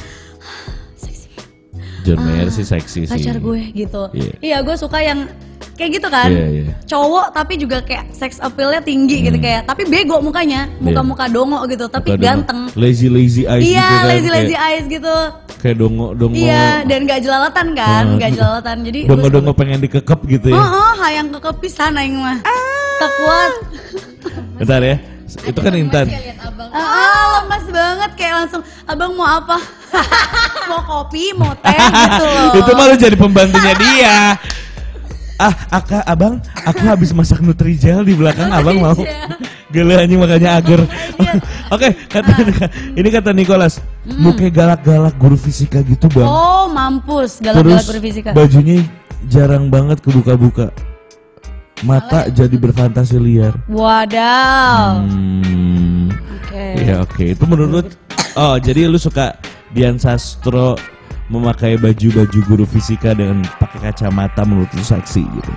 John 2.03 2.19
Mayer 2.21 2.49
sih 2.49 2.63
seksi 2.63 3.01
sih. 3.03 3.13
pacar 3.13 3.37
gue 3.37 3.61
gitu 3.73 4.03
Iya. 4.13 4.33
iya 4.41 4.57
gue 4.59 4.75
suka 4.75 4.99
yang 4.99 5.27
kayak 5.73 5.91
gitu 5.97 6.09
kan 6.09 6.29
Iya, 6.29 6.47
iya. 6.53 6.73
cowok 6.85 7.27
tapi 7.31 7.55
juga 7.57 7.81
kayak 7.81 8.11
sex 8.11 8.37
appealnya 8.39 8.81
tinggi 8.81 9.23
gitu 9.23 9.39
kayak 9.39 9.65
tapi 9.65 9.83
bego 9.85 10.19
mukanya 10.19 10.67
muka-muka 10.79 11.27
dongo 11.27 11.63
gitu 11.65 11.87
tapi 11.87 12.09
Hmm. 12.09 12.13
Iya. 12.13 12.19
Bukan 12.19 12.27
ganteng 12.29 12.61
dongo. 12.67 12.79
Lazy 12.79 13.07
lazy 13.09 13.43
eyes 13.45 13.63
iya 13.63 13.79
gitu 13.81 13.95
kan. 13.95 14.07
lazy 14.09 14.29
lazy 14.29 14.47
kayak, 14.51 14.67
eyes 14.69 14.85
gitu 14.87 15.15
kayak 15.57 15.77
dongo 15.77 16.07
dongo. 16.13 16.35
iya 16.35 16.65
dan 16.83 17.01
gak 17.05 17.21
jelalatan 17.21 17.67
kan 17.73 18.05
Ah, 18.05 18.19
gak 18.19 18.31
jelalatan 18.33 18.77
jadi 18.83 18.99
gue 19.01 19.09
Dongo 19.09 19.29
dongo 19.29 19.53
pengen 19.53 19.79
dikekep 19.81 20.21
gitu 20.29 20.47
ya. 20.51 20.57
Oh, 20.57 20.67
oh, 20.69 20.93
hayang 20.99 21.31
kekepisan 21.31 21.95
aing 21.95 22.17
mah. 22.17 22.39
Tak 22.95 23.11
kuat. 23.17 23.53
Bentar 24.57 24.81
ya. 24.81 24.97
Itu 25.43 25.59
kan 25.59 25.73
Intan. 25.73 26.07
Abang. 26.39 26.69
Ah, 26.71 27.25
lemas 27.41 27.65
banget 27.67 28.11
kayak 28.15 28.35
langsung 28.37 28.61
abang 28.85 29.13
mau 29.13 29.25
apa? 29.25 29.57
mau 30.71 30.81
kopi, 30.83 31.33
mau 31.37 31.53
teh 31.59 31.77
gitu 31.77 32.25
loh. 32.35 32.53
Itu 32.57 32.71
malu 32.75 32.95
jadi 32.97 33.17
pembantunya 33.17 33.73
dia. 33.77 34.17
Ah, 35.43 35.55
aka, 35.75 36.07
abang, 36.07 36.39
aku 36.63 36.87
habis 36.87 37.11
masak 37.11 37.43
Nutrijel 37.43 38.07
di 38.07 38.15
belakang 38.15 38.53
abang 38.55 38.79
mau. 38.79 38.95
Gila 39.73 40.05
anjing 40.05 40.21
makanya 40.21 40.61
agar. 40.61 40.87
Oke, 41.75 41.89
kata 42.07 42.31
ini 42.95 43.09
kata 43.11 43.33
Nicholas, 43.35 43.81
muka 44.07 44.47
galak-galak 44.53 45.17
guru 45.19 45.35
fisika 45.35 45.81
gitu 45.83 46.07
bang. 46.13 46.29
Oh, 46.29 46.69
mampus 46.71 47.41
galak-galak 47.43 47.85
guru 47.89 48.01
fisika. 48.05 48.31
bajunya 48.31 48.85
jarang 49.27 49.67
banget 49.73 49.99
kebuka-buka. 50.05 50.71
Mata 51.83 52.31
jadi 52.31 52.55
berfantasi 52.55 53.19
liar. 53.19 53.59
Wadaw. 53.67 55.03
Hmm. 55.03 56.13
Oke. 56.39 56.67
Iya 56.79 57.03
oke. 57.03 57.25
Itu 57.35 57.45
menurut 57.51 57.91
Oh, 58.39 58.57
jadi 58.57 58.87
lu 58.87 58.97
suka 58.97 59.35
Dian 59.73 59.97
Sastro 59.97 60.77
memakai 61.33 61.81
baju-baju 61.81 62.39
guru 62.45 62.65
fisika 62.69 63.17
dengan 63.17 63.41
pakai 63.57 63.89
kacamata 63.93 64.45
menurut 64.45 64.69
lu 64.77 64.85
seksi 64.85 65.25
gitu. 65.25 65.53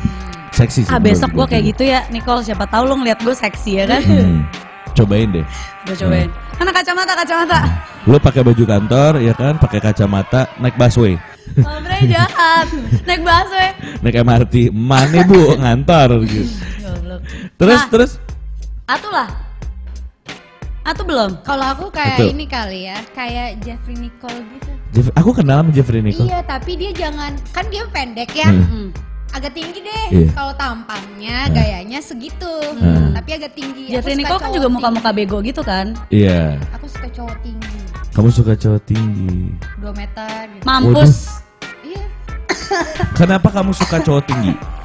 Seksi 0.56 0.88
sih. 0.88 0.92
Ah 0.92 1.04
besok 1.04 1.36
gua 1.36 1.44
gue 1.44 1.52
kayak 1.52 1.64
gitu 1.76 1.84
ya 1.84 2.00
Nicole 2.08 2.40
siapa 2.40 2.64
tahu 2.72 2.88
lo 2.88 2.96
ngeliat 2.96 3.20
gue 3.20 3.36
seksi 3.36 3.84
ya 3.84 3.86
kan 3.92 4.02
Hmm. 4.08 4.48
Cobain 4.96 5.28
deh. 5.28 5.44
Gue 5.84 5.96
cobain 6.00 6.32
Karena 6.56 6.72
kacamata 6.72 7.14
kacamata 7.20 7.60
Lu 8.08 8.16
pakai 8.16 8.42
baju 8.48 8.64
kantor 8.64 9.12
ya 9.20 9.34
kan, 9.36 9.60
pakai 9.60 9.84
kacamata, 9.84 10.48
naik 10.64 10.80
busway, 10.80 11.20
Oh 11.60 11.80
jahat 12.08 12.68
Naik 13.04 13.22
ya 13.22 13.68
naik 14.00 14.16
MRT. 14.24 14.72
Mana 14.72 15.28
Bu 15.28 15.60
ngantor 15.60 16.24
gitu. 16.24 16.48
Terus 17.60 17.80
Nah. 17.84 17.90
terus 17.92 18.12
Atuh 18.86 19.45
Atuh 20.86 21.02
belum 21.02 21.42
Kalau 21.42 21.66
aku 21.74 21.90
kayak 21.90 22.22
Betul. 22.22 22.30
ini 22.38 22.46
kali 22.46 22.80
ya, 22.86 22.98
kayak 23.18 23.58
Jeffrey 23.66 23.98
Nicole 23.98 24.38
gitu. 24.54 24.72
Jeff, 24.94 25.10
aku 25.18 25.34
kenal 25.34 25.66
sama 25.66 25.74
Jeffrey 25.74 26.00
Nicole. 26.06 26.30
Iya, 26.30 26.46
tapi 26.46 26.78
dia 26.78 26.92
jangan 26.94 27.34
kan 27.50 27.66
dia 27.74 27.84
pendek 27.90 28.30
ya. 28.38 28.54
Hmm. 28.54 28.70
Hmm. 28.70 28.88
Agak 29.34 29.58
tinggi 29.58 29.82
deh. 29.82 30.06
Iya. 30.14 30.30
Kalau 30.38 30.54
tampangnya, 30.56 31.50
gayanya 31.50 32.00
segitu. 32.00 32.54
Hmm. 32.78 33.18
Tapi 33.18 33.30
agak 33.34 33.58
tinggi. 33.58 33.90
Jeffrey 33.90 34.14
Nicole 34.14 34.38
kan 34.38 34.54
juga 34.54 34.70
muka-muka 34.70 35.10
bego 35.10 35.42
gitu 35.42 35.66
kan 35.66 35.98
Iya. 36.14 36.62
Aku 36.78 36.86
suka 36.86 37.10
cowok 37.10 37.38
tinggi. 37.42 37.78
Kamu 38.14 38.30
suka 38.32 38.54
cowok 38.54 38.82
tinggi. 38.86 39.36
2 39.82 39.90
meter 39.92 40.36
gitu. 40.54 40.64
Mampus 40.64 41.42
Iya. 41.82 42.04
Kenapa 43.18 43.50
kamu 43.50 43.74
suka 43.74 43.98
cowok 44.06 44.24
tinggi? 44.30 44.54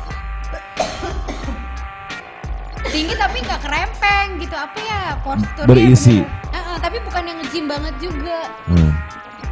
Tinggi 2.91 3.15
tapi 3.15 3.37
nggak 3.41 3.61
kerempeng 3.61 4.27
gitu. 4.37 4.53
Apa 4.53 4.79
ya? 4.81 5.03
Posturnya 5.21 5.67
Berisi. 5.67 6.21
bener- 6.21 6.31
Heeh, 6.51 6.77
tapi 6.79 6.97
bukan 7.01 7.23
yang 7.25 7.39
nge-gym 7.39 7.67
banget 7.67 7.95
juga. 7.99 8.39
Hmm. 8.67 8.91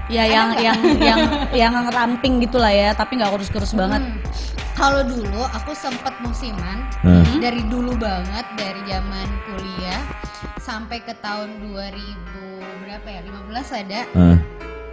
Ya 0.08 0.24
yang 0.24 0.56
yang 0.56 0.78
yang 0.98 1.18
yang 1.52 1.74
ramping 1.86 2.40
gitu 2.40 2.56
lah 2.56 2.72
ya 2.72 2.90
Tapi 2.92 3.14
gak 3.14 3.28
kurus-kurus 3.28 3.72
banget 3.72 4.00
Hmm. 4.00 4.16
Kalau 4.72 5.02
dulu 5.02 5.44
aku 5.44 5.76
sempet 5.76 6.16
musiman 6.18 6.80
Hmm. 7.00 7.28
dari 7.38 7.60
dulu 7.62 7.92
banget 7.94 8.46
dari 8.54 8.80
zaman 8.84 9.28
kuliah 9.44 10.00
sampai 10.58 10.98
ke 10.98 11.12
tahun 11.14 11.60
2000 11.60 11.92
berapa 12.80 13.04
ya 13.06 13.20
15 13.20 13.68
ada 13.74 14.00
Ah, 14.14 14.38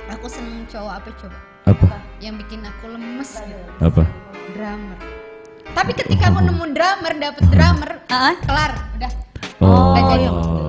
aku 0.09 0.27
seneng 0.27 0.65
cowok 0.65 0.93
apa 0.95 1.09
coba 1.15 1.37
apa? 1.65 1.87
yang 2.17 2.35
bikin 2.35 2.59
aku 2.61 2.85
lemes 2.89 3.39
gitu 3.39 3.65
Apa? 3.79 4.03
drummer 4.51 4.99
tapi 5.73 5.91
ketika 5.93 6.29
aku 6.29 6.39
nemu 6.43 6.65
drummer 6.69 7.13
dapet 7.15 7.43
drummer 7.47 7.91
ah. 8.07 8.35
kelar 8.43 8.71
udah 8.95 9.11
Oh. 9.55 9.95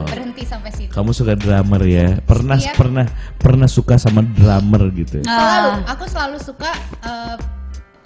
berhenti 0.06 0.46
sampai 0.46 0.70
situ 0.70 0.88
Kamu 0.88 1.10
suka 1.10 1.34
drummer 1.34 1.82
ya? 1.82 2.22
Pernah 2.22 2.54
Iya. 2.54 2.70
pernah 2.70 3.06
pernah 3.34 3.66
suka 3.66 3.98
sama 3.98 4.22
drummer 4.22 4.88
gitu. 4.94 5.20
ya? 5.20 5.24
selalu 5.26 5.68
Ah. 5.74 5.78
aku 5.90 6.04
selalu 6.06 6.36
suka 6.38 6.70
eh, 7.02 7.36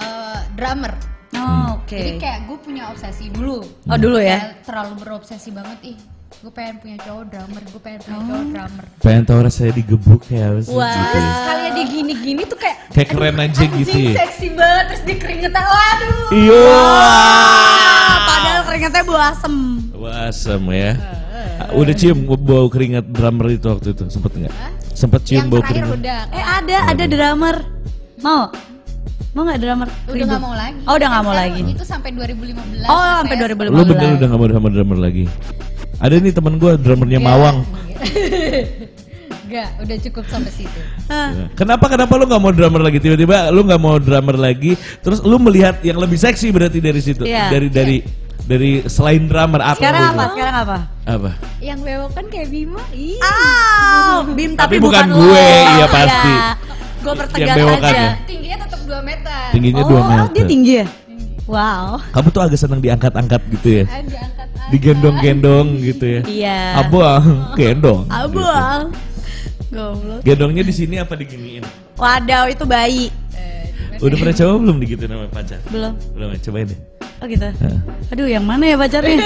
eh, 0.00 0.38
drummer 0.56 0.92
Oh, 1.30 1.78
oke 1.78 1.94
jadi 1.94 2.16
kayak 2.16 2.38
gue 2.44 2.58
punya 2.58 2.88
obsesi 2.88 3.28
dulu 3.28 3.60
Oh 3.86 3.96
dulu 3.96 4.18
ya 4.18 4.40
Kayak 4.40 4.66
terlalu 4.66 4.94
berobsesi 4.98 5.48
banget 5.52 5.78
ih 5.84 5.98
gue 6.32 6.48
pengen 6.48 6.74
punya 6.78 6.96
cowok 7.00 7.24
drummer 7.26 7.62
gue 7.64 7.80
pengen 7.80 8.00
punya 8.00 8.18
cowok 8.22 8.44
drummer 8.48 8.84
Pengen 8.98 9.22
tahu 9.24 9.38
rasanya 9.42 9.72
digebuk 9.74 10.22
ya 10.26 10.44
apa 10.46 10.60
sih? 10.60 10.72
Wah. 10.72 10.88
Gitu 10.88 11.16
ya. 11.16 11.30
sekali 11.34 11.66
dia 11.70 11.86
gini-gini 11.86 12.42
tuh 12.44 12.56
kayak 12.56 12.76
Kayak 12.90 13.08
keren 13.08 13.36
aja 13.36 13.62
gitu 13.66 13.90
anjing 13.90 14.06
ya. 14.06 14.14
seksi 14.20 14.46
banget 14.50 14.84
terus 14.86 15.02
dia 15.02 15.16
keringetan 15.16 15.64
waduh 15.64 16.16
Iyo. 16.32 16.62
Ah, 16.64 18.16
Padahal 18.24 18.62
keringetnya 18.64 19.02
bau 19.02 19.20
asem 19.20 19.54
Wah, 19.92 20.16
asem 20.26 20.62
ya. 20.70 20.90
Udah 21.70 21.92
cium 21.92 22.18
bau 22.24 22.66
keringat 22.66 23.04
drummer 23.06 23.46
itu 23.50 23.66
waktu 23.66 23.92
itu 23.92 24.04
sempet 24.08 24.32
nggak? 24.34 24.54
Sempet 24.90 25.20
cium 25.22 25.36
yang 25.36 25.48
bau 25.48 25.60
terakhir 25.60 25.76
keringat. 25.84 25.98
udah 25.98 26.20
Eh 26.30 26.44
ada, 26.46 26.76
ada 26.88 27.04
drummer 27.04 27.56
Mau? 28.18 28.42
Mau 29.30 29.46
gak 29.46 29.62
drummer? 29.62 29.88
udah 30.10 30.26
nggak 30.26 30.42
mau 30.42 30.54
lagi 30.58 30.80
Oh 30.90 30.94
udah 30.98 31.08
gak 31.08 31.22
mau 31.22 31.32
Sekarang 31.32 31.54
lagi 31.54 31.60
itu 31.70 31.84
sampai 31.86 32.10
2015 32.10 32.82
Oh 32.90 33.02
sampai 33.22 33.36
2015 33.38 33.70
Lu 33.70 33.82
bener 33.86 34.08
udah 34.18 34.26
gak 34.26 34.38
mau 34.38 34.48
sama 34.50 34.68
drummer 34.74 34.98
lagi? 34.98 35.24
Ada 36.00 36.14
nih 36.16 36.32
temen 36.32 36.54
gue 36.56 36.72
drummernya 36.80 37.20
Mawang. 37.20 37.60
Enggak, 39.50 39.68
udah 39.82 39.96
cukup 40.06 40.24
sampai 40.30 40.52
situ. 40.54 40.80
Ah. 41.10 41.50
Kenapa 41.58 41.90
kenapa 41.90 42.14
lu 42.14 42.24
nggak 42.24 42.38
mau 42.38 42.54
drummer 42.54 42.86
lagi? 42.86 43.02
Tiba-tiba 43.02 43.50
lu 43.50 43.66
nggak 43.66 43.82
mau 43.82 43.98
drummer 43.98 44.38
lagi, 44.38 44.78
terus 45.02 45.18
lu 45.26 45.42
melihat 45.42 45.82
yang 45.82 45.98
lebih 45.98 46.14
seksi 46.16 46.54
berarti 46.54 46.78
dari 46.78 47.02
situ, 47.02 47.26
Iya. 47.26 47.50
dari 47.50 47.66
dari 47.66 47.96
dari 48.46 48.70
selain 48.86 49.26
drummer 49.26 49.58
apa? 49.58 49.82
Sekarang 49.82 50.14
apa? 50.14 50.24
Sekarang 50.30 50.54
apa? 50.54 50.76
Apa? 51.02 51.30
Yang 51.58 51.78
bewokan 51.82 52.24
kayak 52.30 52.48
Bima, 52.48 52.82
ih. 52.94 53.18
Ah, 53.20 54.22
Bim 54.22 54.54
Tapi 54.54 54.78
tapi, 54.78 54.86
bukan 54.86 55.04
lo. 55.10 55.18
gue, 55.18 55.46
iya 55.74 55.86
pasti. 55.90 56.32
Gue 57.00 57.14
pertegas 57.16 57.56
aja. 57.56 57.90
ya? 57.90 58.08
Tingginya 58.24 58.56
tetap 58.64 58.80
2 58.84 59.00
meter. 59.00 59.42
Tingginya 59.50 59.82
Oh, 59.82 59.88
2 59.88 59.96
oh, 59.96 60.02
meter. 60.04 60.26
dia 60.32 60.44
tinggi 60.44 60.72
ya? 60.80 60.86
Wow. 61.50 61.98
Kamu 62.14 62.28
tuh 62.30 62.42
agak 62.46 62.58
seneng 62.60 62.78
diangkat-angkat 62.78 63.40
gitu 63.58 63.68
ya? 63.82 63.84
Digendong-gendong 64.70 65.66
gitu 65.82 66.04
ya? 66.06 66.20
Iya. 66.24 66.58
Abang, 66.78 67.24
gendong. 67.58 68.06
Abang. 68.06 68.94
Goblok. 69.70 70.20
Gendongnya 70.22 70.62
di 70.66 70.74
sini 70.74 70.98
apa 70.98 71.14
diginiin? 71.14 71.62
Wadaw 71.94 72.50
itu 72.50 72.66
bayi. 72.66 73.06
Eh? 73.34 73.98
Udah 74.02 74.16
pernah 74.18 74.34
coba 74.34 74.52
belum 74.58 74.76
digituin 74.82 75.10
sama 75.10 75.26
pacar? 75.30 75.58
Belum. 75.70 75.92
Belum 76.10 76.28
ya? 76.34 76.38
Cobain 76.42 76.66
deh. 76.66 76.78
Oh 77.20 77.26
gitu. 77.28 77.48
Aduh, 78.10 78.26
yang 78.26 78.42
mana 78.42 78.64
ya 78.66 78.76
pacarnya? 78.80 79.20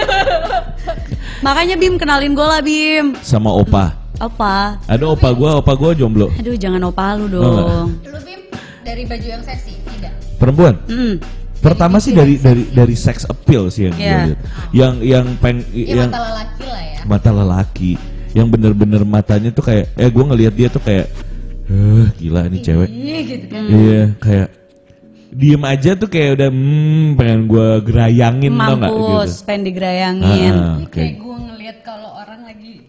Makanya 1.46 1.78
Bim 1.78 1.94
kenalin 1.96 2.34
gue 2.34 2.44
lah 2.44 2.60
Bim. 2.60 3.16
Sama 3.24 3.54
opa. 3.54 3.96
Apa? 4.16 4.78
Ada 4.84 5.04
opa 5.06 5.28
gua, 5.30 5.58
opa 5.58 5.72
gua 5.72 5.90
jomblo. 5.92 6.30
Aduh, 6.32 6.54
jangan 6.54 6.80
opa 6.84 7.14
lu 7.14 7.26
dong. 7.28 7.98
Lu 8.00 8.18
Bim 8.20 8.40
dari 8.80 9.02
baju 9.04 9.26
yang 9.28 9.42
seksi, 9.42 9.74
tidak. 9.88 10.14
Perempuan? 10.36 10.74
Hmm. 10.86 11.18
Pertama 11.56 11.96
sih 11.96 12.12
dari 12.12 12.36
dari 12.36 12.68
dari 12.68 12.92
sex 12.92 13.24
appeal 13.24 13.72
sih 13.72 13.88
yang 13.88 13.94
gue 13.94 14.04
Iya. 14.04 14.20
lihat. 14.26 14.40
Yang 14.70 14.94
yang 15.02 15.26
peng 15.38 15.58
Ya 15.66 15.84
yang 15.96 16.10
mata 16.12 16.20
lelaki 16.22 16.64
lah 16.66 16.82
ya. 16.84 17.00
mata 17.04 17.30
lelaki 17.32 17.92
yang 18.30 18.46
bener-bener 18.46 19.02
matanya 19.02 19.48
tuh 19.48 19.64
kayak 19.64 19.88
eh 19.94 20.06
gue 20.06 20.24
ngelihat 20.24 20.52
dia 20.52 20.68
tuh 20.68 20.78
kayak 20.78 21.08
eh 21.64 22.06
gila 22.14 22.44
nih 22.46 22.60
cewek 22.60 22.90
Iya 22.92 23.18
gitu 23.24 23.46
kan. 23.48 23.62
iya 23.64 24.02
kayak 24.14 24.48
diem 25.32 25.62
aja 25.64 25.90
tuh 25.94 26.06
kayak 26.06 26.30
udah 26.36 26.48
hmm 26.52 27.16
pengen 27.16 27.40
gue 27.48 27.68
gerayangin 27.82 28.52
tau 28.52 28.74
nggak 28.76 28.92
gitu 28.92 29.08
Mampus, 29.16 29.32
pengen 29.42 29.62
digerayangin. 29.64 30.52
Ah, 30.52 30.76
Ini 30.76 30.84
oke. 30.84 30.92
kayak 30.92 31.14
gue 31.16 31.36
ngelihat 31.40 31.76
kalau 31.80 32.10
orang 32.12 32.40
lagi 32.44 32.83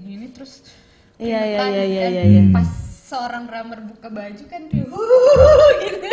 Iya, 1.17 1.39
iya, 1.41 1.62
iya, 1.65 1.84
iya, 1.86 2.01
kan, 2.01 2.12
iya, 2.12 2.23
iya. 2.25 2.41
Pas 2.49 2.67
seorang 3.06 3.43
drummer 3.45 3.80
buka 3.86 4.08
baju 4.10 4.43
kan 4.45 4.62
dia 4.67 4.84
gitu. 4.84 6.08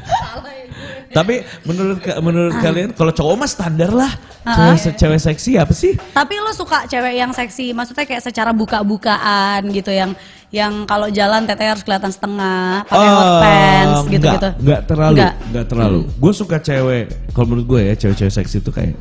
Salah 0.00 0.52
ya 0.52 0.64
gue. 0.66 0.98
tapi 1.10 1.34
menurut 1.64 1.98
menurut 2.20 2.52
Ah. 2.52 2.62
kalian 2.62 2.88
kalau 2.92 3.10
cowok 3.10 3.34
mah 3.36 3.48
standar 3.48 3.90
lah 3.90 4.12
cewek 4.46 4.78
se- 4.78 4.94
cewek 4.94 5.20
seksi 5.20 5.50
apa 5.56 5.72
sih 5.72 5.98
Tapi 6.10 6.34
lo 6.36 6.52
suka 6.52 6.86
cewek 6.86 7.14
yang 7.14 7.32
seksi, 7.32 7.72
maksudnya 7.72 8.04
kayak 8.04 8.22
secara 8.22 8.52
buka-bukaan 8.52 9.66
gitu 9.68 9.90
yang 9.90 10.14
yang 10.48 10.84
kalau 10.84 11.06
jalan 11.08 11.44
teteh 11.44 11.66
harus 11.66 11.80
kelihatan 11.80 12.08
setengah, 12.08 12.82
pakai 12.84 13.08
hot 13.08 13.22
Oh, 13.24 13.38
pants 13.40 14.00
gitu-gitu. 14.04 14.48
Enggak, 14.48 14.54
enggak 14.56 14.80
terlalu, 14.84 15.14
Enggak. 15.14 15.34
enggak, 15.44 15.66
terlalu. 15.66 16.00
Gue 16.12 16.32
suka 16.32 16.56
cewek, 16.58 17.04
kalau 17.30 17.46
menurut 17.48 17.66
gue 17.68 17.80
ya 17.84 17.94
cewek-cewek 17.96 18.34
seksi 18.34 18.56
itu 18.58 18.70
kayak 18.70 18.94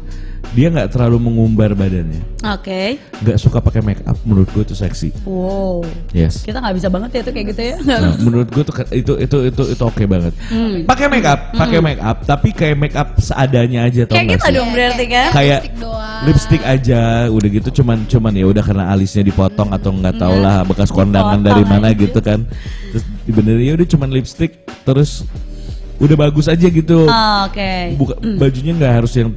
dia 0.49 0.67
nggak 0.67 0.89
terlalu 0.89 1.21
mengumbar 1.21 1.71
badannya, 1.71 2.25
Oke. 2.43 2.97
nggak 3.21 3.37
suka 3.37 3.59
pakai 3.59 3.79
make 3.79 4.01
up. 4.03 4.17
Menurut 4.23 4.49
gue 4.49 4.63
itu 4.63 4.73
seksi. 4.73 5.13
Wow. 5.21 5.85
Yes. 6.09 6.41
Kita 6.41 6.57
nggak 6.57 6.73
bisa 6.73 6.87
banget 6.87 7.09
ya 7.11 7.19
itu 7.21 7.31
kayak 7.31 7.47
gitu 7.49 7.61
ya. 7.63 7.75
Nah, 7.79 8.17
menurut 8.17 8.47
gue 8.47 8.63
tuh 8.63 8.73
ka- 8.73 8.89
itu 8.89 9.13
itu 9.15 9.37
itu 9.45 9.63
itu 9.67 9.83
oke 9.83 10.03
banget. 10.03 10.33
Hmm. 10.47 10.83
Pakai 10.83 11.05
make 11.05 11.23
up, 11.23 11.53
pakai 11.53 11.79
make 11.79 12.01
up, 12.01 12.17
tapi 12.23 12.49
kayak 12.49 12.75
make 12.75 12.97
up 12.97 13.13
seadanya 13.15 13.85
aja 13.85 14.03
tau 14.03 14.17
Kayak 14.17 14.29
kita 14.35 14.45
sih? 14.45 14.55
dong 14.55 14.69
berarti 14.71 15.05
kan. 15.05 15.29
Kayak 15.29 15.59
lipstick 15.61 15.75
doang. 15.77 16.21
lipstick 16.25 16.63
aja, 16.65 17.01
udah 17.29 17.49
gitu 17.51 17.69
cuman 17.75 17.97
cuman 18.05 18.33
ya 18.33 18.45
udah 18.45 18.63
karena 18.63 18.83
alisnya 18.89 19.21
dipotong 19.21 19.69
atau 19.69 19.89
nggak 19.91 20.15
tau 20.17 20.35
lah 20.35 20.63
bekas 20.63 20.89
kondangan 20.89 21.39
dari 21.39 21.61
Dipotong 21.61 21.77
mana 21.77 21.93
aja. 21.93 21.99
gitu 21.99 22.19
kan. 22.19 22.39
Terus 22.89 23.03
bener 23.23 23.55
ya 23.59 23.77
udah 23.77 23.87
cuman 23.87 24.09
lipstick 24.09 24.51
terus 24.81 25.21
udah 25.97 26.15
bagus 26.17 26.47
aja 26.47 26.65
gitu. 26.65 27.05
Oh, 27.05 27.37
Oke. 27.45 27.93
buka 27.95 28.17
bajunya 28.35 28.73
nggak 28.73 28.93
harus 28.97 29.13
yang 29.13 29.29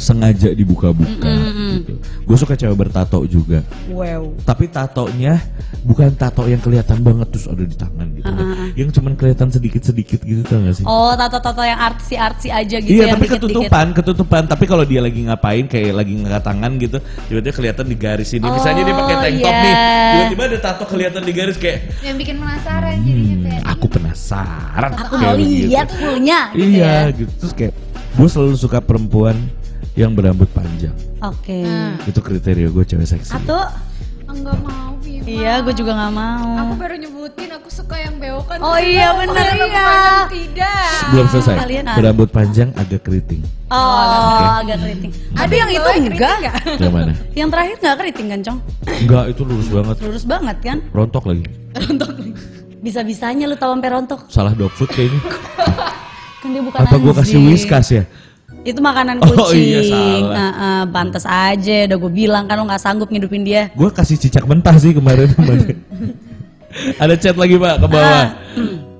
sengaja 0.00 0.50
dibuka-buka 0.50 1.28
gitu. 1.76 1.92
Gue 2.24 2.36
suka 2.36 2.56
cewek 2.56 2.74
bertato 2.74 3.20
juga. 3.24 3.60
Wow. 3.86 4.32
Tapi 4.42 4.66
tatonya 4.66 5.36
bukan 5.80 6.10
tato 6.12 6.44
yang 6.44 6.58
kelihatan 6.58 7.00
banget 7.00 7.28
terus 7.30 7.46
ada 7.46 7.60
di 7.60 7.76
tangan 7.76 8.06
gitu. 8.16 8.32
Yang 8.74 8.88
cuman 8.96 9.12
kelihatan 9.14 9.48
sedikit-sedikit 9.50 10.24
gitu 10.24 10.40
tau 10.42 10.58
gak 10.60 10.74
sih? 10.74 10.84
Oh, 10.84 11.12
tato-tato 11.12 11.60
yang 11.60 11.78
artsy-artsy 11.78 12.48
aja 12.48 12.76
gitu 12.80 12.90
iya, 12.90 13.06
yang 13.06 13.14
tapi 13.14 13.28
dikit-dikit. 13.28 13.68
ketutupan, 13.68 13.86
ketutupan. 13.92 14.42
Tapi 14.48 14.64
kalau 14.64 14.82
dia 14.82 15.00
lagi 15.00 15.20
ngapain 15.22 15.64
kayak 15.64 15.92
lagi 15.92 16.12
ngangkat 16.16 16.42
tangan 16.42 16.72
gitu, 16.76 16.98
tiba-tiba 17.28 17.54
kelihatan 17.54 17.86
di 17.86 17.96
garis 17.96 18.30
ini. 18.32 18.46
Misalnya 18.46 18.82
dia 18.82 18.96
pakai 18.96 19.08
Oh, 19.10 19.20
tank 19.20 19.36
top 19.38 19.52
iya. 19.52 19.60
nih, 19.60 19.74
tiba-tiba 20.10 20.42
ada 20.48 20.58
tato 20.58 20.84
kelihatan 20.86 21.22
di 21.22 21.32
garis 21.32 21.56
kayak 21.56 21.78
Yang 22.00 22.16
bikin 22.18 22.36
penasaran 22.38 22.94
jadinya 22.98 23.28
Hmm, 23.30 23.44
kayak 23.44 23.62
aku 23.66 23.86
penasaran. 23.86 24.90
Aku 24.96 25.14
mau 25.16 25.34
lihat 25.34 25.88
fullnya 25.90 26.40
gitu 26.50 26.64
Iya 26.64 26.92
ya. 27.06 27.12
gitu 27.12 27.32
terus 27.36 27.52
kayak 27.52 27.74
gue 28.10 28.26
selalu 28.26 28.54
suka 28.54 28.78
perempuan 28.80 29.36
yang 29.98 30.14
berambut 30.14 30.46
panjang. 30.54 30.94
Oke. 31.22 31.66
Hmm. 31.66 31.98
Itu 32.06 32.22
kriteria 32.22 32.68
gue 32.70 32.84
cewek 32.86 33.06
seksi. 33.06 33.34
Atau 33.34 33.58
enggak 34.30 34.58
mau 34.62 34.94
Bima. 35.02 35.26
iya, 35.26 35.54
gue 35.58 35.74
juga 35.74 35.92
nggak 35.96 36.12
mau. 36.14 36.50
Aku 36.62 36.74
baru 36.78 36.94
nyebutin 36.94 37.50
aku 37.50 37.68
suka 37.68 37.98
yang 37.98 38.14
bewokan. 38.22 38.62
Oh 38.62 38.78
iya, 38.78 39.10
bener, 39.18 39.34
kalau 39.34 39.66
iya. 39.66 39.90
Tidak. 40.30 40.90
Belum 41.10 41.26
selesai. 41.26 41.56
Kalian 41.58 41.84
ada. 41.90 41.98
Berambut 41.98 42.28
panjang 42.30 42.70
agak 42.78 43.02
keriting. 43.02 43.42
Oh, 43.74 44.62
agak 44.62 44.78
keriting. 44.78 45.10
Tapi 45.34 45.54
yang 45.58 45.70
itu 45.74 45.88
enggak. 46.06 46.36
Yang 46.78 46.92
mana? 46.94 47.12
Yang 47.34 47.48
terakhir 47.50 47.74
enggak 47.82 47.96
keriting 47.98 48.26
kan, 48.30 48.40
Cong? 48.46 48.58
Enggak, 48.86 49.24
itu 49.34 49.42
lurus 49.42 49.68
banget. 49.68 49.96
Lurus 49.98 50.24
banget 50.24 50.56
kan? 50.62 50.78
Rontok 50.94 51.24
lagi. 51.26 51.44
Bisa-bisanya 52.80 53.44
lu 53.44 53.56
tahu 53.60 53.76
sampai 53.76 53.90
rontok. 53.92 54.20
Salah 54.32 54.54
dog 54.56 54.72
food 54.72 54.88
kayaknya. 54.94 55.20
Kan 56.40 56.48
dia 56.56 56.62
bukan 56.64 56.78
Apa 56.80 56.96
gue 56.96 57.12
kasih 57.12 57.38
whiskas 57.44 57.92
ya? 57.92 58.04
Itu 58.60 58.78
makanan 58.78 59.18
Oh, 59.18 59.48
kucing. 59.48 59.56
iya, 59.58 59.80
salah. 59.86 60.20
Nah, 60.28 60.50
eh, 60.52 60.84
pantes 60.90 61.24
aja, 61.24 61.76
udah 61.86 61.96
gue 61.98 62.12
bilang 62.14 62.44
kan 62.44 62.54
lo 62.54 62.64
nggak 62.64 62.78
sanggup 62.78 63.08
ngidupin 63.08 63.40
dia. 63.40 63.72
Gue 63.72 63.88
kasih 63.88 64.16
cicak 64.16 64.44
mentah 64.44 64.76
sih 64.76 64.92
kemarin. 64.92 65.32
Ada 67.02 67.16
chat 67.16 67.34
lagi 67.34 67.56
pak 67.56 67.80
ke 67.80 67.86
bawah. 67.88 68.26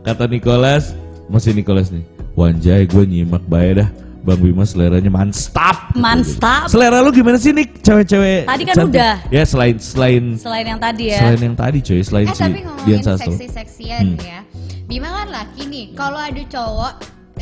Kata 0.03 0.25
Nicholas, 0.27 0.97
masih 1.27 1.53
Nicholas 1.53 1.89
nih. 1.89 2.03
Wanjay 2.33 2.85
gue 2.85 3.05
nyimak 3.05 3.45
baik 3.45 3.73
dah. 3.77 3.89
Bang 4.21 4.37
Bima 4.39 4.65
seleranya 4.65 5.09
mantap. 5.09 5.93
Mantap. 5.95 6.69
Selera 6.69 7.01
lu 7.01 7.09
gimana 7.09 7.37
sih 7.37 7.53
nih 7.53 7.65
cewek-cewek? 7.75 8.45
Tadi 8.45 8.63
kan 8.67 8.75
cantik? 8.75 8.97
udah. 8.97 9.15
Ya 9.29 9.43
selain 9.45 9.77
selain 9.77 10.25
Selain 10.37 10.67
yang 10.67 10.77
tadi 10.79 11.09
ya. 11.09 11.19
selain 11.19 11.41
yang 11.43 11.57
tadi 11.57 11.79
cuy, 11.81 12.01
selain 12.01 12.27
Eh 12.27 12.33
si 12.33 12.43
tapi 12.43 12.53
Dian 12.53 12.69
ngomongin 12.69 13.01
Sastro. 13.03 13.33
seksi-seksian 13.33 14.05
Hmm. 14.07 14.21
ya. 14.21 14.41
Bima 14.85 15.09
kan 15.11 15.29
laki 15.31 15.63
nih. 15.65 15.85
Kalau 15.95 16.21
ada 16.21 16.43
cowok 16.43 16.93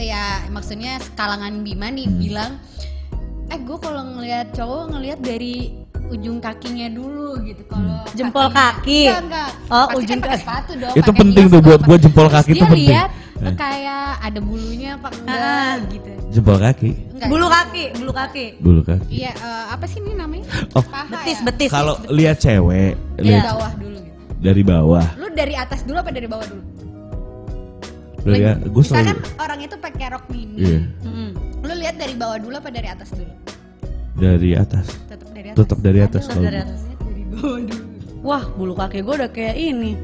ya 0.01 0.25
maksudnya 0.49 0.97
kalangan 1.13 1.61
Bima 1.61 1.89
nih 1.89 2.07
Hmm. 2.07 2.17
bilang 2.17 2.53
eh 3.47 3.59
gue 3.59 3.79
kalau 3.79 4.03
ngelihat 4.13 4.53
cowok 4.53 4.83
ngelihat 4.91 5.19
dari 5.21 5.73
ujung 6.09 6.39
kakinya 6.39 6.89
dulu 6.89 7.37
gitu 7.43 7.61
kalau 7.67 8.01
Hmm. 8.01 8.15
Jempol 8.15 8.47
kakinya- 8.47 8.81
kaki. 8.81 9.01
enggak, 9.05 9.21
enggak. 9.23 9.51
Oh, 9.69 9.85
Pasti 9.85 9.97
ujung 9.99 10.09
kan 10.11 10.21
pakai 10.23 10.33
kaki. 10.33 10.43
sepatu 10.43 10.73
dong 10.75 10.95
Itu 10.95 11.03
pakai 11.05 11.21
penting 11.21 11.45
tuh 11.47 11.61
buat 11.61 11.81
gua 11.83 11.97
jempol 11.99 12.25
Terus 12.25 12.35
kaki 12.35 12.51
itu 12.51 12.57
dia 12.57 12.65
penting. 12.67 12.89
lihat 12.89 13.11
Eh. 13.39 13.55
kayak 13.55 14.03
ada 14.19 14.41
bulunya 14.41 14.91
apa 14.95 15.09
enggak 15.13 15.37
Ah. 15.39 15.75
gitu 15.87 16.11
Jempol 16.29 16.57
kaki, 16.59 16.91
enggak 17.11 17.29
Bulu 17.31 17.47
kaki, 17.47 17.85
bulu 17.95 18.13
kaki. 18.13 18.47
bulu 18.59 18.81
kaki. 18.83 19.07
iya 19.11 19.33
eh, 19.33 19.65
apa 19.71 19.85
sih 19.85 19.99
ini 19.99 20.13
namanya 20.13 20.45
Oh, 20.71 20.83
Paha 20.83 21.09
Betis, 21.11 21.39
ya? 21.39 21.45
betis. 21.47 21.71
Kalau 21.71 21.95
lihat 22.09 22.37
cewek, 22.39 22.93
dari 23.15 23.27
lihat 23.27 23.45
bawah 23.47 23.73
dulu 23.75 23.97
gitu 23.99 24.21
dari 24.39 24.63
bawah. 24.63 25.07
lu 25.15 25.27
dari 25.31 25.55
atas 25.55 25.81
dulu 25.83 25.97
apa 25.99 26.11
dari 26.11 26.27
bawah 26.27 26.47
dulu 26.47 26.63
Dari 28.29 28.43
Lagi- 28.43 28.69
gue 28.69 28.83
selalu 28.83 29.05
misalkan 29.09 29.17
orang 29.39 29.61
itu 29.63 29.77
pakai 29.79 30.07
rok 30.11 30.25
mini 30.29 30.55
Iya, 30.59 30.81
Mm-mm. 31.01 31.29
lu 31.61 31.73
lihat 31.75 31.95
dari 31.97 32.15
bawah 32.15 32.37
dulu 32.37 32.55
apa 32.55 32.69
dari 32.69 32.89
atas 32.89 33.09
dulu 33.11 33.33
dari 34.15 34.51
atas. 34.53 34.87
tetap 35.07 35.29
dari 35.31 35.49
atas 35.49 35.57
Tetap 35.59 35.79
dari 35.81 36.01
atas 36.01 36.23
Tetap 36.27 36.39
dari 36.39 36.59
atas. 36.59 36.79
Lihat 36.83 36.99
dari 37.01 37.23
bawah 37.25 37.59
dulu 37.63 37.85
Wah, 38.21 38.45
bulu 38.51 38.75
kaki 38.75 38.99
gue 39.01 39.15
udah 39.17 39.31
kayak 39.31 39.57
ini. 39.57 39.95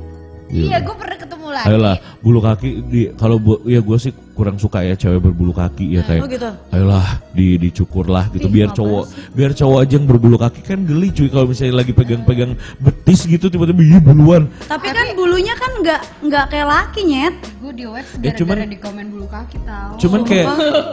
Iya 0.48 0.78
gue 0.78 0.94
pernah 0.94 1.16
ketemu 1.16 1.46
lagi 1.46 1.66
Ayolah, 1.66 1.96
bulu 2.18 2.40
kaki 2.40 2.68
di 2.84 3.00
kalau 3.14 3.36
bu, 3.36 3.62
ya 3.64 3.78
gue 3.78 3.96
sih 3.96 4.12
kurang 4.34 4.58
suka 4.58 4.82
ya 4.82 4.92
cewek 4.92 5.22
berbulu 5.22 5.54
kaki 5.54 5.94
ya 5.94 6.02
kayak. 6.02 6.20
Oh 6.20 6.28
gitu. 6.28 6.50
Ayolah, 6.68 7.06
di 7.30 7.54
dicukur 7.54 8.10
lah 8.10 8.26
gitu 8.28 8.50
Ih, 8.50 8.52
biar 8.52 8.68
cowok 8.68 9.04
biar 9.30 9.54
cowok 9.54 9.78
aja 9.78 9.92
yang 9.94 10.04
berbulu 10.04 10.34
kaki 10.34 10.60
kan 10.60 10.82
geli 10.82 11.08
cuy 11.08 11.28
kalau 11.28 11.46
misalnya 11.46 11.78
lagi 11.78 11.94
pegang-pegang 11.94 12.52
betis 12.76 13.24
gitu 13.24 13.46
tiba-tiba 13.46 13.80
iya 13.80 13.98
buluan. 14.02 14.50
Tapi, 14.66 14.90
kan 14.90 15.06
bulunya 15.14 15.54
kan 15.54 15.70
nggak 15.78 16.00
nggak 16.26 16.44
kayak 16.50 16.66
laki 16.66 17.00
nyet. 17.06 17.34
gue 17.62 17.72
di 17.72 17.84
web 17.86 18.04
Ya, 18.04 18.34
gara-gara 18.34 18.36
cuman- 18.36 18.68
di 18.68 18.78
komen 18.78 19.06
bulu 19.08 19.26
kaki 19.26 19.58
tahu 19.62 19.92
Cuman 19.96 20.20
kayak 20.26 20.46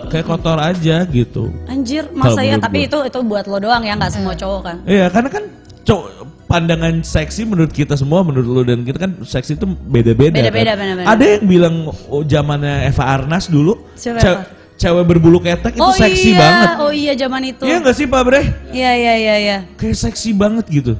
kayak 0.07 0.25
kotor 0.25 0.59
aja 0.61 0.95
gitu. 1.03 1.43
Anjir, 1.65 2.05
masa 2.13 2.45
ya? 2.45 2.55
Tapi 2.55 2.85
gua. 2.85 2.87
itu 2.87 2.97
itu 3.09 3.19
buat 3.25 3.45
lo 3.45 3.57
doang 3.57 3.81
ya, 3.81 3.97
nggak 3.97 4.11
semua 4.13 4.37
cowok 4.37 4.61
kan. 4.61 4.75
Iya, 4.85 5.09
karena 5.09 5.27
kan 5.27 5.43
cowok 5.81 6.20
pandangan 6.51 6.99
seksi 6.99 7.47
menurut 7.47 7.71
kita 7.71 7.95
semua 7.95 8.19
menurut 8.27 8.43
lu 8.43 8.61
dan 8.67 8.83
kita 8.83 8.99
kan 8.99 9.11
seksi 9.23 9.55
itu 9.55 9.63
beda-beda. 9.87 10.35
Beda-beda, 10.35 10.75
kan. 10.75 11.07
Ada 11.07 11.39
yang 11.39 11.43
bilang 11.47 11.75
oh 12.11 12.27
zamannya 12.27 12.91
Eva 12.91 13.03
Arnas 13.15 13.47
dulu 13.47 13.79
Siapa 13.95 14.59
cewek 14.81 15.05
berbulu 15.05 15.37
ketek 15.37 15.77
itu 15.77 15.85
oh 15.85 15.93
seksi 15.93 16.33
iya, 16.33 16.41
banget. 16.41 16.69
oh 16.81 16.91
iya 16.91 17.13
zaman 17.13 17.41
itu. 17.45 17.63
Iya 17.69 17.75
nggak 17.85 17.95
sih 17.95 18.05
Pak 18.09 18.21
Bre? 18.25 18.41
Iya 18.73 18.91
iya 18.97 19.13
iya 19.13 19.35
iya. 19.37 19.57
Kayak 19.77 19.97
seksi 20.09 20.33
banget 20.33 20.65
gitu. 20.73 20.93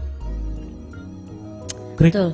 Krik. 1.98 2.14
Betul. 2.14 2.30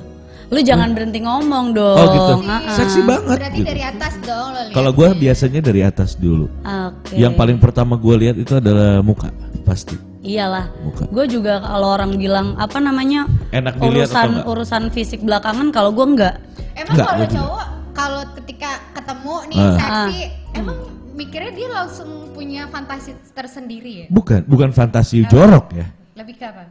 Lu 0.48 0.60
jangan 0.64 0.96
berhenti 0.96 1.20
ngomong 1.24 1.76
dong. 1.76 1.96
Oh 1.96 2.06
gitu. 2.12 2.34
Ah-ah. 2.44 2.76
Seksi 2.76 3.00
banget 3.04 3.36
berarti 3.40 3.60
gitu. 3.60 3.68
dari 3.68 3.82
atas 3.84 4.14
dong 4.24 4.48
lo 4.52 4.60
Kalau 4.72 4.90
gue 4.92 5.08
biasanya 5.16 5.60
dari 5.64 5.80
atas 5.84 6.10
dulu. 6.16 6.46
Oke. 6.64 7.16
Yang 7.16 7.32
paling 7.36 7.58
pertama 7.60 7.96
gue 7.96 8.14
lihat 8.16 8.36
itu 8.36 8.52
adalah 8.56 9.00
muka 9.00 9.32
pasti. 9.64 10.07
Iyalah. 10.28 10.66
Gue 11.08 11.24
juga 11.24 11.58
kalau 11.58 11.88
orang 11.90 12.12
bilang 12.14 12.52
apa 12.54 12.76
namanya 12.78 13.24
Enak 13.48 13.80
urusan 13.80 14.44
urusan 14.44 14.82
fisik 14.88 15.24
belakangan 15.24 15.72
kalau 15.72 15.88
gue 15.90 16.04
enggak. 16.06 16.34
emang 16.76 16.92
Enggak, 16.92 17.06
kalau 17.08 17.26
cowok 17.26 17.66
kalau 17.90 18.22
ketika 18.36 18.70
ketemu 18.92 19.34
nih 19.48 19.58
Ah. 19.58 19.72
seksi 19.74 20.18
emang 20.52 20.78
mikirnya 21.12 21.50
dia 21.50 21.68
langsung 21.68 22.08
punya 22.30 22.68
fantasi 22.68 23.10
tersendiri 23.32 23.92
ya 23.94 24.06
Bukan, 24.06 24.44
bukan 24.44 24.70
fantasi 24.70 25.26
jorok 25.26 25.72
ya. 25.72 25.86
lebih 26.14 26.36
ke 26.36 26.44
apa 26.44 26.62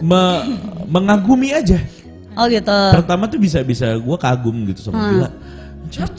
Me- 0.00 0.42
mengagumi 0.88 1.52
aja. 1.52 1.76
Oh 2.32 2.48
gitu. 2.48 2.72
Pertama 2.90 3.28
tuh 3.28 3.36
bisa 3.36 3.60
bisa 3.60 3.92
gue 3.92 4.16
kagum 4.16 4.64
gitu 4.64 4.80
sama 4.82 4.98
dia. 5.06 5.20
lo 5.20 5.28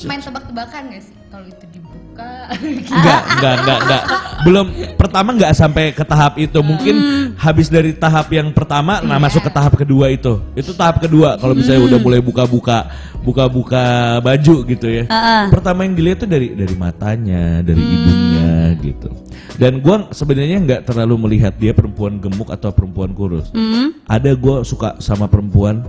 main 0.06 0.22
tebak-tebakan 0.22 0.82
gak 0.88 1.02
sih 1.02 1.16
kalau 1.28 1.50
itu 1.50 1.66
dibuka 2.14 2.30
Enggak, 2.94 3.22
enggak, 3.34 3.56
enggak, 3.60 3.80
enggak. 3.82 4.04
Belum 4.44 4.66
pertama 5.00 5.30
enggak 5.34 5.54
sampai 5.56 5.90
ke 5.96 6.04
tahap 6.06 6.38
itu. 6.38 6.60
Mungkin 6.62 6.96
habis 7.40 7.68
dari 7.72 7.96
tahap 7.96 8.30
yang 8.30 8.54
pertama 8.54 9.02
nah 9.02 9.18
masuk 9.18 9.42
ke 9.42 9.52
tahap 9.52 9.74
kedua 9.74 10.12
itu. 10.14 10.38
Itu 10.54 10.78
tahap 10.78 11.02
kedua 11.02 11.40
kalau 11.42 11.58
misalnya 11.58 11.82
udah 11.88 12.00
mulai 12.00 12.20
buka-buka 12.22 12.92
buka-buka 13.24 14.20
baju 14.22 14.56
gitu 14.68 14.88
ya. 14.88 15.04
Ah-ah. 15.10 15.50
Pertama 15.50 15.88
yang 15.88 15.96
dilihat 15.98 16.24
tuh 16.24 16.30
dari 16.30 16.54
dari 16.54 16.76
matanya, 16.76 17.64
dari 17.66 17.82
hidungnya 17.82 18.52
gitu. 18.84 19.10
Dan 19.58 19.80
gua 19.80 20.12
sebenarnya 20.12 20.58
nggak 20.62 20.82
terlalu 20.92 21.16
melihat 21.30 21.56
dia 21.58 21.72
perempuan 21.72 22.20
gemuk 22.20 22.52
atau 22.52 22.70
perempuan 22.76 23.16
kurus. 23.16 23.50
Hmm? 23.56 23.96
Ada 24.06 24.36
gua 24.36 24.62
suka 24.68 25.00
sama 25.00 25.26
perempuan 25.32 25.82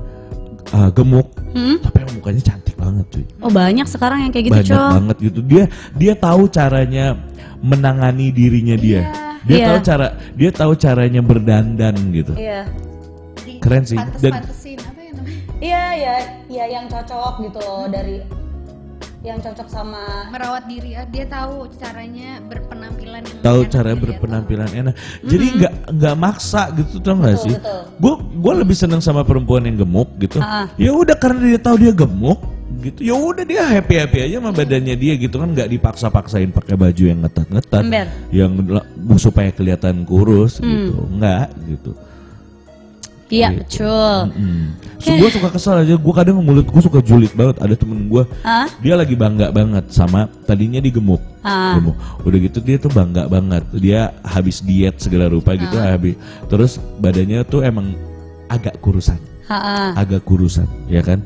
uh, 0.72 0.90
gemuk, 0.94 1.28
Hmm? 1.54 1.78
tapi 1.82 2.02
emang 2.02 2.18
mukanya 2.18 2.42
cantik 2.54 2.73
banget 2.84 3.06
cuy 3.08 3.24
Oh 3.38 3.48
banyak 3.48 3.86
sekarang 3.86 4.18
yang 4.20 4.30
kayak 4.30 4.44
gitu, 4.44 4.54
banyak 4.54 4.70
Cok. 4.70 4.90
banget 4.92 5.16
gitu 5.22 5.40
dia 5.42 5.64
dia 5.92 6.12
tahu 6.14 6.42
caranya 6.46 7.04
menangani 7.58 8.28
dirinya 8.28 8.76
dia 8.76 9.00
dia 9.42 9.56
Iya. 9.56 9.66
tahu 9.66 9.78
cara 9.82 10.06
dia 10.32 10.50
tahu 10.50 10.72
caranya 10.74 11.20
berdandan 11.20 11.94
gitu 12.10 12.32
Iya. 12.34 12.68
Di- 13.38 13.56
Keren 13.58 13.82
sih. 13.82 13.96
Dan- 13.96 14.12
pantes-pantesin 14.36 14.78
apa 14.78 15.00
ya 15.00 15.10
namanya 15.12 15.40
Iya, 15.56 15.84
iya, 15.94 16.14
iya 16.46 16.64
yang 16.70 16.86
cocok 16.86 17.32
gitu 17.42 17.64
dari 17.88 18.20
yang 19.22 19.40
cocok 19.40 19.64
sama 19.66 20.04
merawat 20.28 20.64
diri 20.64 20.92
ah, 20.94 21.06
dia 21.06 21.24
tahu 21.24 21.64
caranya 21.74 22.44
berpenampilan 22.44 23.24
yang 23.24 23.40
tahu 23.40 23.64
cara 23.64 23.90
dilihat. 23.90 24.02
berpenampilan 24.04 24.68
enak 24.70 24.94
jadi 25.22 25.44
nggak 25.50 25.72
nggak 25.94 26.14
maksa 26.14 26.68
gitu 26.74 27.00
tau 27.00 27.16
gak 27.16 27.32
Betul, 27.32 27.40
sih 27.42 27.54
betul. 27.54 27.80
gue 27.96 28.14
gue 28.36 28.54
lebih 28.60 28.76
seneng 28.76 29.00
sama 29.00 29.20
perempuan 29.22 29.64
yang 29.64 29.76
gemuk 29.78 30.12
gitu 30.18 30.36
Ah. 30.38 30.68
ya 30.76 30.92
udah 30.92 31.16
karena 31.16 31.40
dia 31.46 31.56
tahu 31.58 31.76
dia 31.78 31.92
gemuk 31.94 32.36
gitu 32.80 33.00
ya 33.00 33.14
udah 33.14 33.44
dia 33.44 33.62
happy 33.62 33.94
happy 33.96 34.18
aja 34.24 34.36
sama 34.38 34.50
badannya 34.50 34.94
dia 34.94 35.14
gitu 35.14 35.36
kan 35.36 35.48
nggak 35.50 35.68
dipaksa 35.68 36.08
paksain 36.08 36.48
pakai 36.48 36.74
baju 36.74 37.04
yang 37.04 37.20
ngetat 37.20 37.46
ngetat 37.46 37.82
Ember. 37.82 38.06
yang 38.30 38.52
supaya 39.16 39.50
kelihatan 39.50 40.02
kurus 40.02 40.58
gitu 40.58 41.06
nggak 41.12 41.48
gitu 41.68 41.92
Iya, 43.24 43.48
Gitu. 43.50 43.80
betul. 43.82 44.18
Mm. 44.36 44.66
So, 45.00 45.10
gue 45.16 45.30
suka 45.32 45.48
kesel 45.48 45.80
aja, 45.80 45.94
gue 45.96 46.14
kadang 46.14 46.38
mulut 46.38 46.68
gue 46.68 46.82
suka 46.84 47.00
julid 47.00 47.32
banget. 47.32 47.56
Ada 47.56 47.74
temen 47.74 48.06
gue, 48.06 48.22
Ah? 48.44 48.68
dia 48.78 48.94
lagi 48.94 49.16
bangga 49.16 49.48
banget 49.48 49.90
sama 49.90 50.28
tadinya 50.44 50.76
dia 50.78 50.92
gemuk, 50.92 51.18
Ah. 51.40 51.80
gemuk. 51.80 51.96
Udah 52.22 52.38
gitu 52.38 52.60
dia 52.60 52.76
tuh 52.76 52.92
bangga 52.92 53.26
banget. 53.26 53.64
Dia 53.74 54.12
habis 54.22 54.60
diet 54.60 55.00
segala 55.00 55.26
rupa 55.26 55.56
gitu, 55.56 55.72
habis 55.74 56.14
terus 56.46 56.76
badannya 57.00 57.42
tuh 57.44 57.64
emang 57.64 57.96
agak 58.46 58.76
kurusan, 58.78 59.16
Ha-ha. 59.48 59.96
agak 59.98 60.20
kurusan, 60.22 60.68
ya 60.86 61.00
kan? 61.00 61.24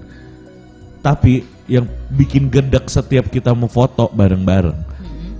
Tapi 0.98 1.46
yang 1.70 1.86
bikin 2.10 2.50
gedek 2.50 2.90
setiap 2.90 3.30
kita 3.30 3.54
mau 3.54 3.70
foto 3.70 4.10
bareng-bareng, 4.10 4.78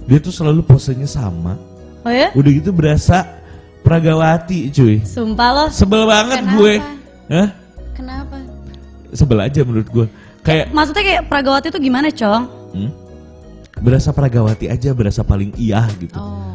dia 0.07 0.19
tuh 0.23 0.33
selalu 0.33 0.63
posenya 0.63 1.09
sama. 1.09 1.59
Oh 2.07 2.13
ya? 2.13 2.31
Udah 2.33 2.51
gitu 2.53 2.71
berasa 2.71 3.27
Pragawati 3.83 4.69
cuy. 4.69 5.01
Sumpah 5.01 5.49
lo. 5.55 5.65
Sebel 5.73 6.05
banget 6.05 6.45
Kenapa? 6.45 6.57
gue. 6.61 6.75
Hah? 7.33 7.49
Kenapa? 7.97 8.37
Sebel 9.17 9.39
aja 9.41 9.61
menurut 9.65 9.89
gue. 9.89 10.07
Kayak 10.45 10.77
Maksudnya 10.77 11.05
kayak 11.05 11.23
Pragawati 11.27 11.67
itu 11.73 11.81
gimana, 11.81 12.09
Cong? 12.13 12.45
hmm? 12.77 12.91
berasa 13.79 14.11
Pragawati 14.11 14.67
aja 14.67 14.91
berasa 14.91 15.23
paling 15.23 15.55
iya 15.55 15.87
gitu. 16.03 16.19
Oh. 16.19 16.48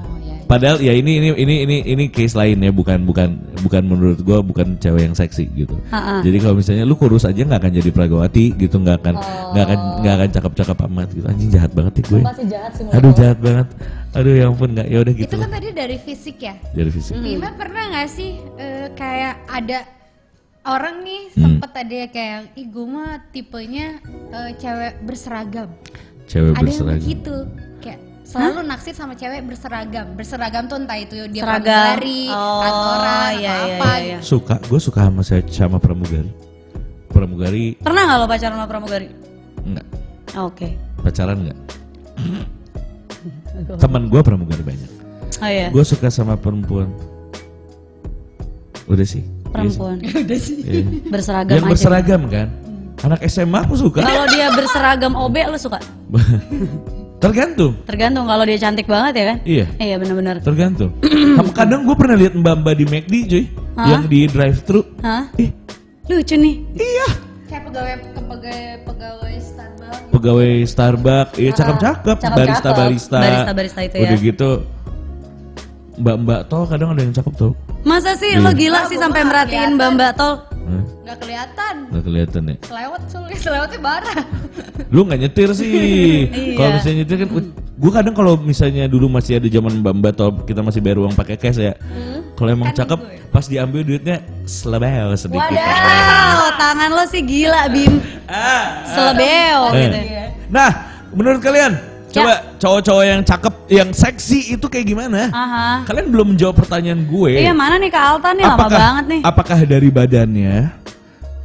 Padahal 0.54 0.78
ya 0.78 0.94
ini 0.94 1.18
ini 1.18 1.30
ini 1.34 1.56
ini 1.66 1.78
ini 1.82 2.04
case 2.14 2.38
lain 2.38 2.62
ya 2.62 2.70
bukan 2.70 3.02
bukan 3.10 3.42
bukan 3.66 3.82
menurut 3.90 4.22
gue 4.22 4.38
bukan 4.46 4.78
cewek 4.78 5.10
yang 5.10 5.18
seksi 5.18 5.50
gitu. 5.58 5.74
Ha-ha. 5.90 6.22
Jadi 6.22 6.38
kalau 6.38 6.62
misalnya 6.62 6.86
lu 6.86 6.94
kurus 6.94 7.26
aja 7.26 7.42
nggak 7.42 7.58
akan 7.58 7.74
jadi 7.74 7.90
Pragawati 7.90 8.54
gitu 8.62 8.78
nggak 8.78 9.02
akan 9.02 9.16
nggak 9.58 9.66
akan 9.66 9.80
nggak 10.06 10.14
akan 10.14 10.30
cakep-cakep 10.30 10.78
amat 10.86 11.10
gitu. 11.10 11.26
Anjing 11.26 11.50
jahat 11.50 11.72
banget 11.74 11.94
ya 11.98 12.04
gue. 12.06 12.22
Pasti 12.22 12.46
jahat 12.46 12.72
sih 12.78 12.86
Aduh 12.94 13.12
jahat 13.18 13.38
banget. 13.42 13.68
Aduh 14.14 14.34
ya 14.38 14.46
ampun 14.46 14.70
nggak 14.78 14.88
ya 14.94 14.98
udah 15.02 15.14
gitu 15.18 15.34
Itu 15.34 15.38
kan 15.42 15.50
tadi 15.50 15.68
dari 15.74 15.98
fisik 15.98 16.38
ya. 16.38 16.54
Dari 16.70 16.90
fisik. 16.94 17.18
Bima 17.18 17.50
pernah 17.58 17.84
nggak 17.90 18.10
sih 18.14 18.38
eh, 18.62 18.88
kayak 18.94 19.34
ada 19.50 19.80
orang 20.70 21.02
nih 21.02 21.22
Hmm. 21.34 21.42
sempet 21.58 21.72
ada 21.74 21.96
yang 21.98 22.12
kayak 22.14 22.40
ih 22.54 22.68
gue 22.70 22.86
mah 22.86 23.12
tipenya 23.34 23.98
eh, 24.30 24.52
cewek 24.62 25.02
berseragam. 25.02 25.70
Cewek 26.30 26.54
ada 26.54 26.62
yang 26.62 26.66
berseragam. 26.70 27.02
begitu 27.02 27.36
selalu 28.24 28.60
naksir 28.64 28.92
sama 28.92 29.14
cewek 29.14 29.44
berseragam. 29.44 30.08
Berseragam 30.14 30.64
tuh 30.66 30.78
entah 30.78 30.96
itu 30.96 31.28
dia 31.28 31.42
Seragam. 31.42 32.00
pramugari, 32.00 32.22
Oh, 32.28 32.60
kantoran, 32.60 33.32
iya, 33.36 33.52
atau 33.52 33.68
iya, 33.68 33.76
apa. 33.78 33.90
iya, 33.94 34.06
iya. 34.06 34.18
Suka, 34.20 34.56
gue 34.60 34.80
suka 34.80 35.00
sama 35.04 35.22
saya 35.22 35.42
sama 35.48 35.78
pramugari. 35.78 36.32
Pramugari 37.08 37.78
Pernah 37.78 38.02
nggak 38.04 38.18
lo 38.18 38.26
pacaran 38.26 38.56
sama 38.56 38.66
pramugari? 38.66 39.08
enggak 39.62 39.86
Oh, 40.34 40.50
Oke. 40.50 40.74
pacaran 40.98 41.38
enggak. 41.40 41.60
Teman 43.78 44.10
gue 44.10 44.20
pramugari 44.20 44.64
banyak. 44.64 44.92
Oh 45.38 45.46
iya. 45.46 45.68
Gue 45.70 45.84
suka 45.84 46.10
sama 46.10 46.34
perempuan. 46.34 46.90
Udah 48.86 49.06
sih. 49.06 49.22
Perempuan. 49.46 50.02
Udah 50.26 50.40
sih. 50.40 50.58
Iya. 50.60 50.84
Berseragam 51.08 51.54
Yang 51.54 51.64
aja. 51.64 51.72
berseragam 51.72 52.22
kan. 52.28 52.48
Anak 53.04 53.20
SMA 53.28 53.60
aku 53.62 53.76
suka. 53.78 54.02
Kalau 54.02 54.26
dia 54.28 54.48
berseragam 54.50 55.14
OB 55.14 55.36
lo 55.46 55.60
suka? 55.60 55.78
Tergantung. 57.24 57.72
Tergantung 57.88 58.26
kalau 58.28 58.44
dia 58.44 58.60
cantik 58.60 58.84
banget 58.84 59.14
ya 59.16 59.26
kan? 59.26 59.38
Iya. 59.44 59.66
Iya 59.80 59.96
benar-benar. 59.96 60.36
Tergantung. 60.44 60.92
Kadang 61.58 61.88
gue 61.88 61.96
pernah 61.96 62.20
lihat 62.20 62.36
mbak-mbak 62.36 62.76
di 62.76 62.86
McD 62.86 63.14
cuy, 63.26 63.44
Hah? 63.74 63.88
yang 63.88 64.04
di 64.06 64.28
drive 64.28 64.60
thru. 64.62 64.84
Hah? 65.00 65.32
Ih, 65.40 65.56
Lucu 66.06 66.36
nih. 66.36 66.56
iya. 66.76 67.08
Kayak 67.48 67.64
pegawai 67.70 67.94
pegawai 68.12 68.58
pegawai 68.84 69.34
Starbucks. 69.40 70.00
Pegawai 70.12 70.52
Starbucks, 70.66 71.34
iya 71.38 71.52
cakep-cakep, 71.54 72.18
Cakep-cakep. 72.18 72.36
barista-barista. 72.36 73.18
Barista-barista 73.18 73.80
itu 73.82 73.96
ya. 73.96 74.04
Udah 74.04 74.18
gitu, 74.20 74.50
mbak-mbak 75.96 76.40
tol 76.48 76.64
kadang 76.66 76.92
ada 76.92 77.02
yang 77.02 77.14
cakep 77.14 77.34
tau. 77.34 77.52
Masa 77.84 78.16
sih 78.16 78.32
Iya. 78.32 78.42
lo 78.42 78.52
gila 78.52 78.84
sih 78.88 78.98
sampai 78.98 79.24
merhatiin 79.24 79.76
mbak-mbak 79.76 80.12
tol? 80.16 80.44
Hah? 80.74 80.84
Nggak 81.04 81.18
kelihatan. 81.20 81.76
Nggak 81.88 82.04
kelihatan 82.04 82.42
ya. 82.44 82.56
Selewat 82.64 83.02
sulit, 83.08 83.38
selewatnya 83.46 83.80
barah. 83.80 84.22
Lu 84.90 85.02
nggak 85.04 85.20
nyetir 85.22 85.50
sih. 85.54 85.70
Iya. 86.34 86.56
Kalau 86.56 86.70
misalnya 86.74 86.98
nyetir 87.00 87.18
kan, 87.20 87.30
gue 87.74 87.92
kadang 87.92 88.14
kalau 88.14 88.34
misalnya 88.36 88.84
dulu 88.86 89.06
masih 89.08 89.38
ada 89.38 89.48
zaman 89.48 89.74
mbak-mbak 89.80 90.14
tol 90.14 90.32
kita 90.44 90.62
masih 90.62 90.80
bayar 90.80 90.98
uang 91.00 91.14
pakai 91.14 91.36
cash 91.36 91.58
ya. 91.58 91.74
Kalau 92.34 92.50
emang 92.50 92.74
Kan 92.74 92.78
cakep, 92.82 93.00
gue. 93.00 93.30
pas 93.30 93.46
diambil 93.46 93.82
duitnya 93.84 94.18
selebel 94.44 95.14
sedikit. 95.14 95.54
Wow, 95.54 96.50
tangan 96.56 96.90
lo 96.92 97.04
sih 97.06 97.22
gila 97.22 97.70
Bim. 97.70 98.02
Selebeo 98.84 99.62
Eh. 99.70 99.80
gitu. 99.80 100.00
Nah, 100.50 100.70
menurut 101.12 101.40
kalian, 101.40 101.78
Ya. 102.14 102.22
coba 102.22 102.34
cowok-cowok 102.62 103.04
yang 103.10 103.22
cakep, 103.26 103.54
yang 103.74 103.90
seksi 103.90 104.40
itu 104.54 104.66
kayak 104.70 104.86
gimana? 104.86 105.34
Aha. 105.34 105.82
Kalian 105.90 106.14
belum 106.14 106.28
menjawab 106.38 106.62
pertanyaan 106.62 107.02
gue. 107.10 107.42
Iya 107.42 107.58
mana 107.58 107.82
nih 107.82 107.90
Kak 107.90 108.04
Alta 108.06 108.30
nih 108.38 108.46
lama 108.46 108.70
banget 108.70 109.06
nih. 109.10 109.22
Apakah 109.26 109.58
dari 109.66 109.90
badannya? 109.90 110.56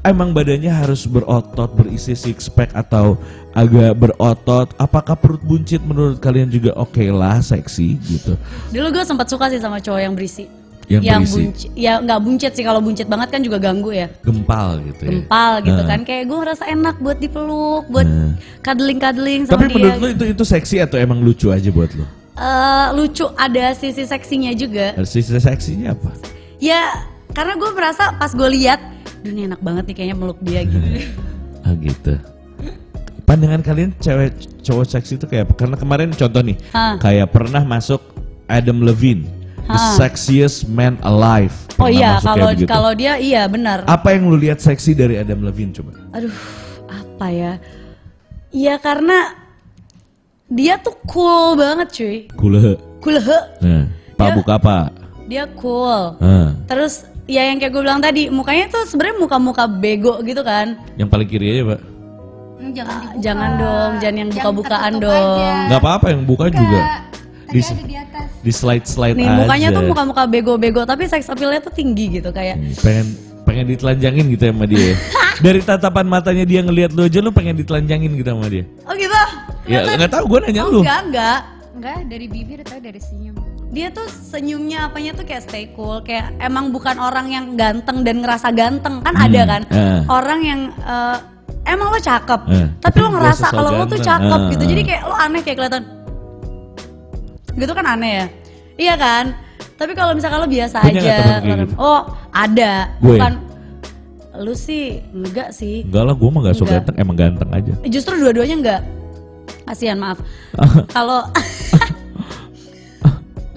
Emang 0.05 0.31
badannya 0.31 0.71
harus 0.71 1.09
berotot, 1.09 1.73
berisi 1.75 2.15
six 2.15 2.47
pack 2.53 2.71
atau 2.77 3.17
agak 3.57 3.97
berotot? 3.97 4.71
Apakah 4.77 5.17
perut 5.19 5.43
buncit 5.43 5.83
menurut 5.83 6.21
kalian 6.21 6.53
juga 6.53 6.77
oke 6.77 7.03
lah, 7.11 7.41
seksi 7.41 7.99
gitu? 8.05 8.37
Dulu 8.71 8.87
gue 8.95 9.05
sempat 9.05 9.27
suka 9.27 9.51
sih 9.51 9.59
sama 9.59 9.81
cowok 9.83 10.01
yang 10.05 10.15
berisi. 10.15 10.47
Yang 10.89 11.05
berisi. 11.05 11.37
buncit, 11.37 11.69
ya 11.75 11.93
nggak 11.99 12.21
buncit 12.21 12.53
sih 12.53 12.65
kalau 12.65 12.81
buncit 12.81 13.05
banget 13.05 13.29
kan 13.29 13.41
juga 13.41 13.57
ganggu 13.57 13.93
ya. 13.93 14.09
Gempal 14.19 14.81
gitu 14.83 15.03
ya. 15.05 15.11
Gempal 15.13 15.53
gitu 15.61 15.77
Nah. 15.77 15.87
kan 15.87 16.01
kayak 16.03 16.25
gue 16.25 16.39
ngerasa 16.39 16.65
enak 16.67 16.97
buat 16.99 17.19
dipeluk, 17.19 17.85
buat 17.87 18.05
Nah. 18.05 18.33
cuddling-cuddling 18.63 19.45
sama 19.45 19.61
Tapi 19.61 19.69
dia. 19.69 19.77
menurut 19.77 19.99
lo 19.99 20.09
itu 20.09 20.25
itu 20.31 20.45
seksi 20.45 20.77
atau 20.81 20.97
emang 20.97 21.21
lucu 21.21 21.49
aja 21.49 21.69
buat 21.69 21.93
lo? 21.93 22.09
Eh, 22.35 22.89
lucu 22.95 23.29
ada 23.35 23.71
sisi 23.73 24.03
seksinya 24.03 24.49
juga. 24.53 24.97
Sisi 25.03 25.35
seksinya 25.35 25.93
apa? 25.93 26.09
Ya 26.57 27.05
karena 27.31 27.53
gue 27.55 27.71
merasa 27.71 28.15
pas 28.15 28.31
gue 28.31 28.49
lihat, 28.49 28.81
dunia 29.21 29.45
enak 29.47 29.61
banget 29.61 29.85
nih 29.85 29.95
kayaknya 29.95 30.17
meluk 30.17 30.41
dia 30.41 30.65
gitu. 30.65 30.89
Ah 31.67 31.75
gitu. 31.75 32.17
Pandangan 33.23 33.61
kalian 33.61 33.93
cewek 33.99 34.33
cowok 34.63 34.89
seksi 34.89 35.21
itu 35.21 35.27
kayak? 35.29 35.53
Karena 35.53 35.77
kemarin 35.77 36.09
contoh 36.11 36.41
nih, 36.41 36.57
Hah. 36.73 36.97
kayak 36.97 37.29
pernah 37.29 37.61
masuk 37.61 38.01
Adam 38.49 38.81
Levine, 38.81 39.29
the 39.69 39.77
Hah. 39.77 39.95
sexiest 39.95 40.67
man 40.67 40.97
alive. 41.03 41.53
oh 41.77 41.87
iya 41.87 42.17
kalau 42.19 42.51
begitu. 42.51 42.67
kalau 42.67 42.93
dia 42.93 43.15
iya 43.17 43.45
benar. 43.45 43.85
apa 43.85 44.17
yang 44.17 44.27
lu 44.27 44.35
lihat 44.35 44.59
seksi 44.59 44.93
dari 44.93 45.15
Adam 45.15 45.45
Levine 45.45 45.71
coba? 45.71 45.93
Aduh 46.11 46.33
apa 46.89 47.27
ya? 47.29 47.53
Iya 48.49 48.81
karena 48.81 49.37
dia 50.49 50.81
tuh 50.81 50.97
cool 51.05 51.55
banget 51.55 51.89
cuy. 51.93 52.17
Cool 52.33 52.57
he. 52.57 52.73
Nah, 53.61 53.85
Pak 54.17 54.29
buka 54.35 54.57
apa? 54.57 54.79
Dia 55.29 55.45
cool. 55.55 56.17
Nah, 56.19 56.57
Terus 56.65 57.05
ya 57.29 57.45
yang 57.45 57.61
kayak 57.61 57.71
gue 57.71 57.83
bilang 57.85 58.01
tadi 58.01 58.33
mukanya 58.33 58.67
tuh 58.67 58.89
sebenarnya 58.89 59.21
muka-muka 59.21 59.69
bego 59.69 60.19
gitu 60.25 60.41
kan. 60.41 60.81
yang 60.97 61.07
paling 61.07 61.29
kiri 61.29 61.53
aja, 61.53 61.77
Pak. 61.77 61.81
Hmm, 62.59 62.71
Jangan 62.73 62.97
dibuka. 62.97 63.13
Ah, 63.13 63.21
Jangan 63.21 63.51
dong, 63.55 63.91
jangan 64.01 64.17
yang 64.17 64.31
buka-bukaan 64.33 64.93
dong. 64.99 65.37
aja. 65.37 65.51
Nggak 65.69 65.81
apa-apa 65.81 66.07
yang 66.11 66.23
buka 66.25 66.47
juga. 66.49 66.81
Tadi 67.47 67.55
Di, 67.55 67.61
ada 67.61 67.85
di 67.85 67.97
atas. 67.97 68.18
Di 68.39 68.51
slide-slide 68.51 69.15
Nih 69.15 69.25
aja. 69.25 69.37
mukanya 69.37 69.69
tuh 69.71 69.83
muka-muka 69.85 70.23
bego-bego 70.25 70.83
tapi 70.83 71.05
seks 71.05 71.27
appeal-nya 71.27 71.59
tuh 71.59 71.71
tinggi 71.71 72.07
gitu 72.13 72.31
kayak 72.31 72.55
Hmm, 72.55 72.75
pengen 72.79 73.07
pengen 73.43 73.65
ditelanjangin 73.67 74.25
gitu 74.29 74.45
sama 74.47 74.65
dia. 74.65 74.81
ya. 74.85 74.95
Dari 75.41 75.61
tatapan 75.61 76.05
matanya 76.05 76.45
dia 76.45 76.61
ngelihat 76.61 76.91
lu 76.93 77.03
aja 77.03 77.19
lu 77.19 77.31
pengen 77.31 77.55
ditelanjangin 77.55 78.11
gitu 78.15 78.29
sama 78.29 78.47
dia. 78.47 78.65
Oh 78.83 78.93
gitu? 78.93 79.21
Ya 79.67 79.85
nggak 79.87 80.11
tahu 80.11 80.25
gue 80.27 80.39
nanya 80.43 80.63
Oh 80.63 80.71
lu. 80.71 80.81
enggak, 80.81 81.01
enggak. 81.05 81.39
Enggak, 81.73 81.99
dari 82.07 82.27
bibir 82.27 82.59
atau 82.61 82.79
dari 82.79 82.99
senyum? 82.99 83.39
Dia 83.69 83.89
tuh 83.89 84.03
senyumnya 84.09 84.87
apanya 84.87 85.13
tuh 85.13 85.23
kayak 85.23 85.45
stay 85.45 85.69
cool 85.73 86.01
Kayak 86.01 86.33
emang 86.39 86.73
bukan 86.73 86.97
orang 86.97 87.29
yang 87.29 87.53
ganteng 87.53 88.01
dan 88.01 88.19
ngerasa 88.19 88.49
ganteng 88.51 88.99
Kan 88.99 89.13
ada 89.13 89.43
kan 89.47 89.63
eh. 89.69 90.01
Orang 90.09 90.41
yang 90.41 90.61
eh, 90.75 91.17
emang 91.69 91.93
lo 91.93 92.01
cakep 92.01 92.41
Eh, 92.49 92.65
Tapi 92.81 92.81
tapi 92.83 92.97
lo 92.99 93.09
ngerasa 93.13 93.47
kalau 93.53 93.71
lo 93.71 93.85
tuh 93.85 94.01
cakep 94.01 94.41
Eh, 94.41 94.49
gitu. 94.51 94.65
Jadi 94.67 94.83
kayak 94.83 95.03
lo 95.05 95.15
aneh 95.15 95.41
kayak 95.41 95.57
kelihatan 95.57 95.83
Gitu 97.59 97.73
kan 97.73 97.87
aneh 97.89 98.13
ya 98.15 98.27
Iya 98.79 98.95
kan 98.95 99.25
Tapi 99.75 99.93
kalau 99.93 100.15
misalkan 100.15 100.39
lo 100.39 100.47
biasa 100.47 100.79
Punya 100.81 101.01
aja 101.01 101.17
temen 101.39 101.59
gitu? 101.61 101.75
Oh 101.77 102.01
ada 102.31 102.95
Gue? 102.97 103.19
Bukan 103.19 103.33
Lu 104.39 104.55
sih 104.55 105.03
enggak 105.11 105.51
sih 105.51 105.83
Enggak 105.83 106.05
lah, 106.05 106.15
gue 106.15 106.29
mah 106.29 106.41
gak 106.41 106.55
so 106.55 106.63
Enggak. 106.63 106.87
ganteng, 106.87 106.97
emang 106.97 107.17
ganteng 107.17 107.51
aja. 107.51 107.73
Justru 107.85 108.15
dua-duanya 108.17 108.57
enggak 108.57 108.81
Kasihan 109.65 109.99
maaf 109.99 110.23
Kalau 110.95 111.27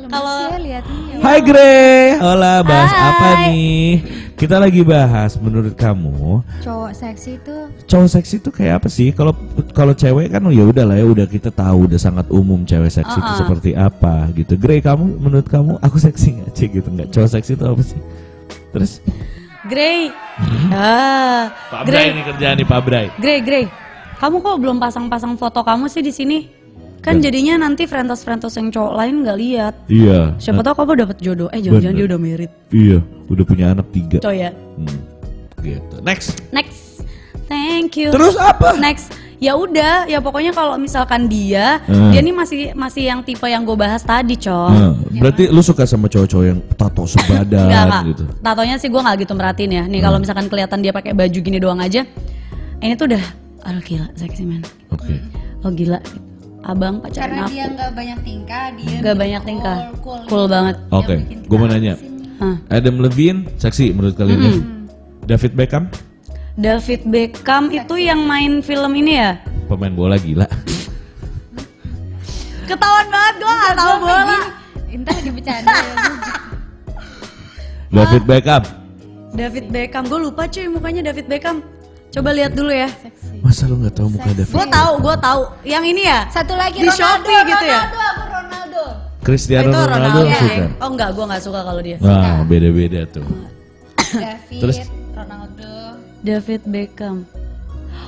Kalau- 0.09 0.51
ya 0.51 0.59
liatnya. 0.59 0.99
ya. 1.07 1.17
Hai 1.23 1.39
Gre, 1.39 1.79
hola 2.19 2.53
bahas 2.61 2.91
Hai. 2.91 2.99
apa 3.07 3.27
nih? 3.45 3.87
Kita 4.41 4.57
lagi 4.57 4.81
bahas 4.81 5.37
menurut 5.37 5.77
kamu 5.77 6.41
Cowok 6.65 6.97
seksi 6.97 7.37
itu 7.37 7.55
cowok 7.85 8.09
seksi 8.09 8.41
itu 8.41 8.49
kayak 8.49 8.81
apa 8.81 8.89
sih? 8.89 9.13
Kalau 9.13 9.37
kalau 9.69 9.93
cewek 9.93 10.33
kan 10.33 10.41
ya 10.49 10.65
udah 10.65 10.81
lah 10.81 10.97
ya 10.97 11.05
udah 11.05 11.29
kita 11.29 11.53
tahu 11.53 11.85
udah 11.85 12.01
sangat 12.01 12.25
umum 12.33 12.65
cewek 12.65 12.89
seksi 12.89 13.21
itu 13.21 13.21
Uh-uh. 13.21 13.37
seperti 13.37 13.77
apa 13.77 14.25
gitu. 14.33 14.57
Gre 14.57 14.81
kamu 14.81 15.21
menurut 15.21 15.45
kamu 15.45 15.77
aku 15.77 16.01
seksi 16.01 16.41
nggak 16.41 16.57
sih 16.57 16.67
gitu 16.73 16.89
nggak? 16.89 17.13
Cowok 17.13 17.29
seksi 17.37 17.53
itu 17.53 17.65
apa 17.69 17.81
sih? 17.85 17.99
Terus 18.73 18.91
Grey 19.69 20.09
Ah 20.73 21.53
Pak 21.69 21.85
Bray 21.85 22.09
ini 22.09 22.25
kerjaan 22.25 22.57
nih 22.57 22.65
Pak 22.65 22.81
Bray. 22.81 23.07
Grey, 23.21 23.39
Grey, 23.45 23.65
kamu 24.17 24.41
kok 24.41 24.57
belum 24.57 24.81
pasang-pasang 24.81 25.37
foto 25.37 25.61
kamu 25.61 25.85
sih 25.85 26.01
di 26.01 26.09
sini? 26.09 26.60
Kan 27.01 27.17
Dan- 27.17 27.25
jadinya 27.25 27.53
nanti 27.59 27.89
friendos-friendos 27.89 28.53
yang 28.53 28.69
cowok 28.69 28.93
lain 28.93 29.25
nggak 29.25 29.37
lihat. 29.37 29.73
Iya. 29.89 30.37
Siapa 30.37 30.61
tahu 30.61 30.85
kamu 30.85 30.93
dapat 31.01 31.17
jodoh. 31.17 31.49
Eh 31.49 31.57
jangan-jangan 31.59 31.97
dia 31.97 32.05
udah 32.05 32.19
married. 32.21 32.51
Iya, 32.69 32.97
udah 33.25 33.43
punya 33.43 33.65
anak 33.73 33.89
tiga. 33.89 34.17
Coy 34.21 34.37
ya. 34.39 34.53
Hmm, 34.53 34.99
gitu. 35.59 35.95
Next. 36.01 36.37
Next. 36.49 37.01
Thank 37.45 37.97
you. 37.97 38.13
Terus 38.13 38.37
apa? 38.37 38.77
Next. 38.77 39.09
Ya 39.41 39.57
udah, 39.57 40.05
ya 40.05 40.21
pokoknya 40.21 40.53
kalau 40.53 40.77
misalkan 40.77 41.25
dia, 41.25 41.81
Hmm. 41.89 42.13
dia 42.13 42.21
nih 42.21 42.29
masih 42.29 42.59
masih 42.71 43.09
yang 43.09 43.25
tipe 43.25 43.41
yang 43.43 43.65
gue 43.65 43.73
bahas 43.73 44.05
tadi, 44.05 44.37
coy. 44.37 44.69
Nah, 44.69 44.93
berarti 45.17 45.49
lu 45.49 45.65
suka 45.65 45.81
sama 45.83 46.05
cowok-cowok 46.05 46.45
yang 46.45 46.61
tato 46.71 47.09
sebadan 47.09 47.65
Enggak, 47.65 47.83
enggak. 47.83 48.03
gitu. 48.05 48.23
Tatonya 48.37 48.75
sih 48.77 48.87
gue 48.87 49.01
nggak 49.01 49.17
gitu 49.19 49.33
merhatiin 49.33 49.71
ya. 49.73 49.83
Nih 49.89 49.97
kalau 49.99 50.21
misalkan 50.21 50.45
kelihatan 50.45 50.85
dia 50.85 50.93
pakai 50.93 51.17
baju 51.17 51.39
gini 51.41 51.57
doang 51.57 51.81
aja, 51.81 52.05
ini 52.77 52.93
tuh 52.93 53.09
udah, 53.09 53.23
aduh 53.65 53.81
gila, 53.81 54.13
seksi 54.13 54.45
man. 54.45 54.61
Oke. 54.93 55.17
Oh 55.65 55.73
gila, 55.73 55.97
abang 56.61 57.01
pacaran 57.01 57.25
karena 57.27 57.41
aku. 57.41 57.51
dia 57.51 57.65
nggak 57.67 57.91
banyak 57.91 58.19
tingkah, 58.21 58.63
dia 58.71 58.97
Nggak 59.01 59.15
banyak 59.17 59.41
tingkah. 59.43 59.77
cool, 59.99 60.19
Cool 60.25 60.45
banget. 60.45 60.75
Yang 60.77 60.93
Oke, 60.93 61.13
bikin 61.15 61.37
kita 61.37 61.49
gue 61.49 61.57
mau 61.57 61.67
nanya. 61.67 61.93
Hah. 62.37 62.55
Adam 62.69 62.95
Levine 62.99 63.39
seksi 63.55 63.85
menurut 63.91 64.15
kalian 64.15 64.39
ya? 64.39 64.53
David 65.27 65.53
Beckham 65.53 65.83
David 66.53 67.01
Beckham 67.05 67.63
itu 67.69 67.95
yang 67.95 68.21
main 68.21 68.59
film 68.59 68.91
ini 68.95 69.13
ya? 69.15 69.31
pemain 69.65 69.89
bola 69.89 70.17
gila. 70.17 70.43
Ketahuan 72.63 73.07
banget 73.07 73.35
gue 73.37 73.53
gak 73.53 73.73
tau 73.73 73.95
bola. 73.97 74.37
Intan 74.87 75.13
lagi 75.13 75.31
bercanda. 75.31 75.75
David 77.89 78.23
Beckham. 78.23 78.63
David 79.31 79.65
Beckham, 79.69 80.03
gue 80.05 80.19
lupa 80.21 80.43
cuy 80.45 80.67
mukanya 80.67 81.01
David 81.05 81.27
Beckham. 81.27 81.63
Coba 82.11 82.29
lihat 82.31 82.51
dulu 82.51 82.69
ya. 82.69 82.89
Seksi. 82.91 83.39
Masa 83.39 83.63
lu 83.65 83.79
nggak 83.79 83.95
tahu 83.95 84.07
muka 84.09 84.29
David? 84.29 84.51
Gue 84.51 84.67
tahu, 84.67 84.91
gue 84.99 85.15
tahu. 85.17 85.41
Yang 85.63 85.83
ini 85.87 86.01
ya? 86.03 86.19
Satu 86.27 86.53
lagi 86.53 86.77
Di 86.77 86.85
Ronaldo, 86.85 86.99
Shopee 86.99 87.39
gitu 87.45 87.65
ya? 87.65 87.81
Ronaldo, 87.81 88.03
aku 88.03 88.23
Ronaldo. 88.29 88.81
Cristiano 89.21 89.63
itu 89.63 89.79
Ronaldo, 89.81 90.19
ya? 90.21 90.35
suka. 90.37 90.65
Oh 90.77 90.89
enggak, 90.89 91.09
gue 91.11 91.25
nggak 91.25 91.41
suka 91.41 91.59
kalau 91.61 91.81
dia. 91.81 91.97
Wah 91.97 92.37
beda-beda 92.43 93.01
tuh. 93.07 93.25
David, 94.11 94.59
Terus? 94.59 94.77
Ronaldo. 95.11 95.71
David 96.21 96.61
Beckham. 96.65 97.15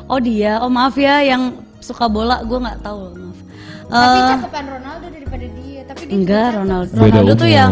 Oh 0.06 0.20
dia, 0.20 0.60
oh 0.60 0.68
maaf 0.68 0.96
ya 0.96 1.24
yang 1.24 1.42
suka 1.80 2.06
bola 2.06 2.44
gue 2.44 2.60
nggak 2.60 2.80
tahu 2.82 3.00
maaf. 3.14 3.38
Tapi 3.84 4.18
Eh, 4.18 4.28
cakepan 4.34 4.66
Ronaldo 4.70 5.06
daripada 5.08 5.46
dia. 5.54 5.82
Tapi 5.86 6.02
dia 6.04 6.14
enggak 6.14 6.48
Ronaldo. 6.54 6.92
Beda 6.92 7.04
Ronaldo 7.14 7.24
umur. 7.30 7.40
tuh 7.40 7.50
yang 7.50 7.72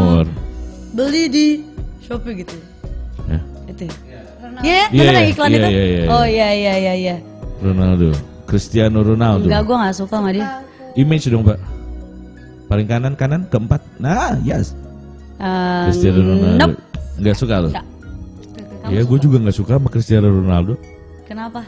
beli 0.92 1.24
di 1.28 1.48
Shopee 2.00 2.34
gitu. 2.40 2.56
Ya, 3.26 3.40
Itu. 3.68 3.84
Ya? 4.62 4.70
Iya, 4.70 4.84
Iya, 4.88 5.02
bener 5.02 5.14
iya, 5.14 5.30
iklan 5.30 5.50
iya, 5.50 5.58
itu? 5.58 5.70
iya, 5.70 5.84
iya, 5.84 6.04
Oh 6.08 6.26
iya 6.26 6.48
iya 6.52 6.74
iya 6.78 6.94
iya. 6.96 7.16
Ronaldo. 7.62 8.10
Cristiano 8.46 9.00
Ronaldo. 9.02 9.46
Enggak, 9.48 9.62
gue 9.64 9.76
nggak 9.78 9.96
suka 9.96 10.16
sama 10.18 10.30
dia. 10.32 10.48
Image 10.94 11.26
dong 11.28 11.44
pak. 11.44 11.58
Paling 12.68 12.88
kanan 12.88 13.14
kanan 13.16 13.42
keempat. 13.48 13.82
Nah 13.98 14.36
yes. 14.42 14.74
Eh, 15.38 15.84
Cristiano 15.88 16.20
Ronaldo. 16.22 16.58
nope. 16.58 16.76
Nggak 17.18 17.36
suka 17.38 17.56
lo? 17.60 17.70
Nggak. 17.70 17.86
Ya 18.90 19.02
gue 19.06 19.18
juga 19.22 19.38
nggak 19.40 19.56
suka 19.56 19.72
sama 19.78 19.88
Cristiano 19.88 20.28
Ronaldo. 20.28 20.74
Kenapa? 21.24 21.62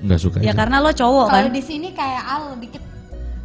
Nggak 0.00 0.20
suka. 0.20 0.36
Ya 0.40 0.50
aja. 0.50 0.58
karena 0.60 0.76
lo 0.80 0.90
cowok 0.90 1.26
kan? 1.28 1.34
Kalau 1.40 1.50
di 1.52 1.62
sini 1.62 1.88
kayak 1.92 2.22
Al 2.22 2.42
dikit 2.58 2.82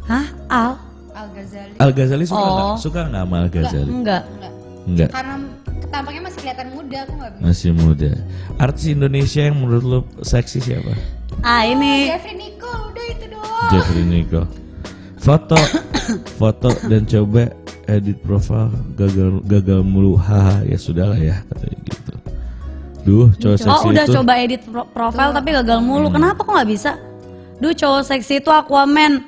Hah? 0.06 0.26
Al? 0.46 0.72
Al 1.16 1.26
Ghazali. 1.32 1.74
Al 1.80 1.90
Ghazali 1.90 2.24
suka 2.24 2.40
Oh. 2.40 2.52
nggak? 2.52 2.68
Suka 2.78 3.00
nggak 3.08 3.22
sama 3.24 3.36
Al 3.40 3.48
Ghazali? 3.48 3.90
Enggak. 3.90 4.22
Enggak. 4.28 4.52
Enggak. 4.86 5.08
Karena 5.10 5.34
tampaknya 5.88 6.22
masih 6.22 6.38
kelihatan 6.38 6.68
muda, 6.70 6.98
aku 7.02 7.12
enggak 7.14 7.30
bisa. 7.32 7.42
Masih 7.44 7.70
muda. 7.72 8.10
Artis 8.56 8.86
Indonesia 8.88 9.40
yang 9.42 9.56
menurut 9.56 9.84
lo 9.84 9.98
seksi 10.20 10.58
siapa? 10.58 10.92
Ah 11.40 11.62
ini 11.62 12.08
Jeffrey 12.08 12.34
Nicole, 12.34 12.80
udah 12.90 13.06
itu 13.06 13.26
doang. 13.28 13.68
Jeffrey 13.70 14.04
Nicole. 14.04 14.48
Foto, 15.16 15.58
foto 16.40 16.68
dan 16.86 17.02
coba 17.04 17.50
edit 17.86 18.18
profile 18.20 18.70
gagal 18.94 19.42
gagal 19.44 19.80
mulu. 19.82 20.14
Haha 20.14 20.62
ya 20.62 20.76
sudahlah 20.76 21.18
ya 21.18 21.42
katanya 21.46 21.78
gitu. 21.84 22.12
Duh, 23.02 23.28
cowok 23.32 23.56
seksi 23.56 23.70
Oh 23.70 23.90
udah 23.90 24.04
itu. 24.04 24.14
coba 24.14 24.32
edit 24.36 24.62
pro- 24.64 24.90
profile 24.90 25.30
tapi 25.30 25.48
gagal 25.52 25.78
mulu. 25.78 26.10
Kenapa 26.10 26.42
kok 26.42 26.50
nggak 26.50 26.70
bisa? 26.70 26.98
Duh 27.56 27.70
cowok 27.70 28.02
seksi 28.04 28.38
itu 28.38 28.50
Aquaman. 28.50 29.22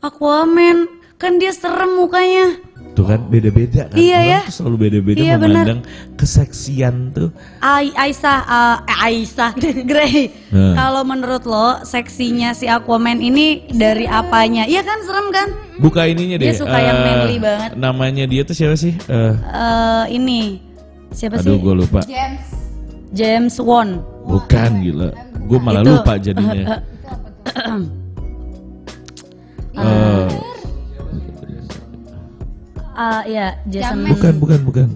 Aquaman 0.00 0.88
kan 1.16 1.38
dia 1.38 1.52
serem 1.52 1.96
mukanya. 1.96 2.58
Tuh 3.02 3.10
kan 3.10 3.20
beda-beda 3.26 3.90
kan. 3.90 3.98
Iya 3.98 4.14
Orang 4.14 4.30
ya. 4.30 4.40
tuh 4.46 4.54
selalu 4.54 4.76
beda-beda 4.78 5.18
Iya, 5.18 5.34
memandang 5.34 5.80
keseksian 6.14 7.10
tuh. 7.10 7.34
Ai 7.58 7.90
Aisyah, 7.90 8.38
uh, 8.46 8.76
eh, 8.86 9.06
Aisyah, 9.10 9.50
Grey. 9.90 10.30
Nah. 10.54 10.78
Kalau 10.78 11.02
menurut 11.02 11.42
lo 11.42 11.82
seksinya 11.82 12.54
si 12.54 12.70
Aquaman 12.70 13.18
ini 13.18 13.66
dari 13.74 14.06
apanya? 14.06 14.70
Iya 14.70 14.86
kan 14.86 15.02
serem 15.02 15.34
kan? 15.34 15.50
Buka 15.82 16.06
ininya 16.06 16.38
deh. 16.38 16.46
Dia 16.46 16.54
suka 16.54 16.78
yang 16.78 16.94
eh, 16.94 17.06
manly 17.10 17.36
banget. 17.42 17.70
Namanya 17.74 18.24
dia 18.30 18.46
tuh 18.46 18.54
siapa 18.54 18.78
sih? 18.78 18.94
Eh, 19.10 19.34
Eh 19.34 20.04
ini 20.14 20.62
siapa 21.10 21.42
aduh 21.42 21.58
sih? 21.58 21.58
gue 21.58 21.74
lupa. 21.74 22.00
James. 22.06 22.46
James 23.10 23.54
Wan. 23.58 23.98
Bukan 24.30 24.70
gila. 24.78 25.10
Gue 25.50 25.58
malah 25.58 25.82
Itu. 25.82 25.90
lupa 25.98 26.22
jadinya. 26.22 26.78
Ah 33.02 33.26
ya 33.26 33.58
Jason 33.66 33.98
James. 33.98 34.14
bukan, 34.14 34.34
bukan, 34.38 34.58
bukan. 34.62 34.86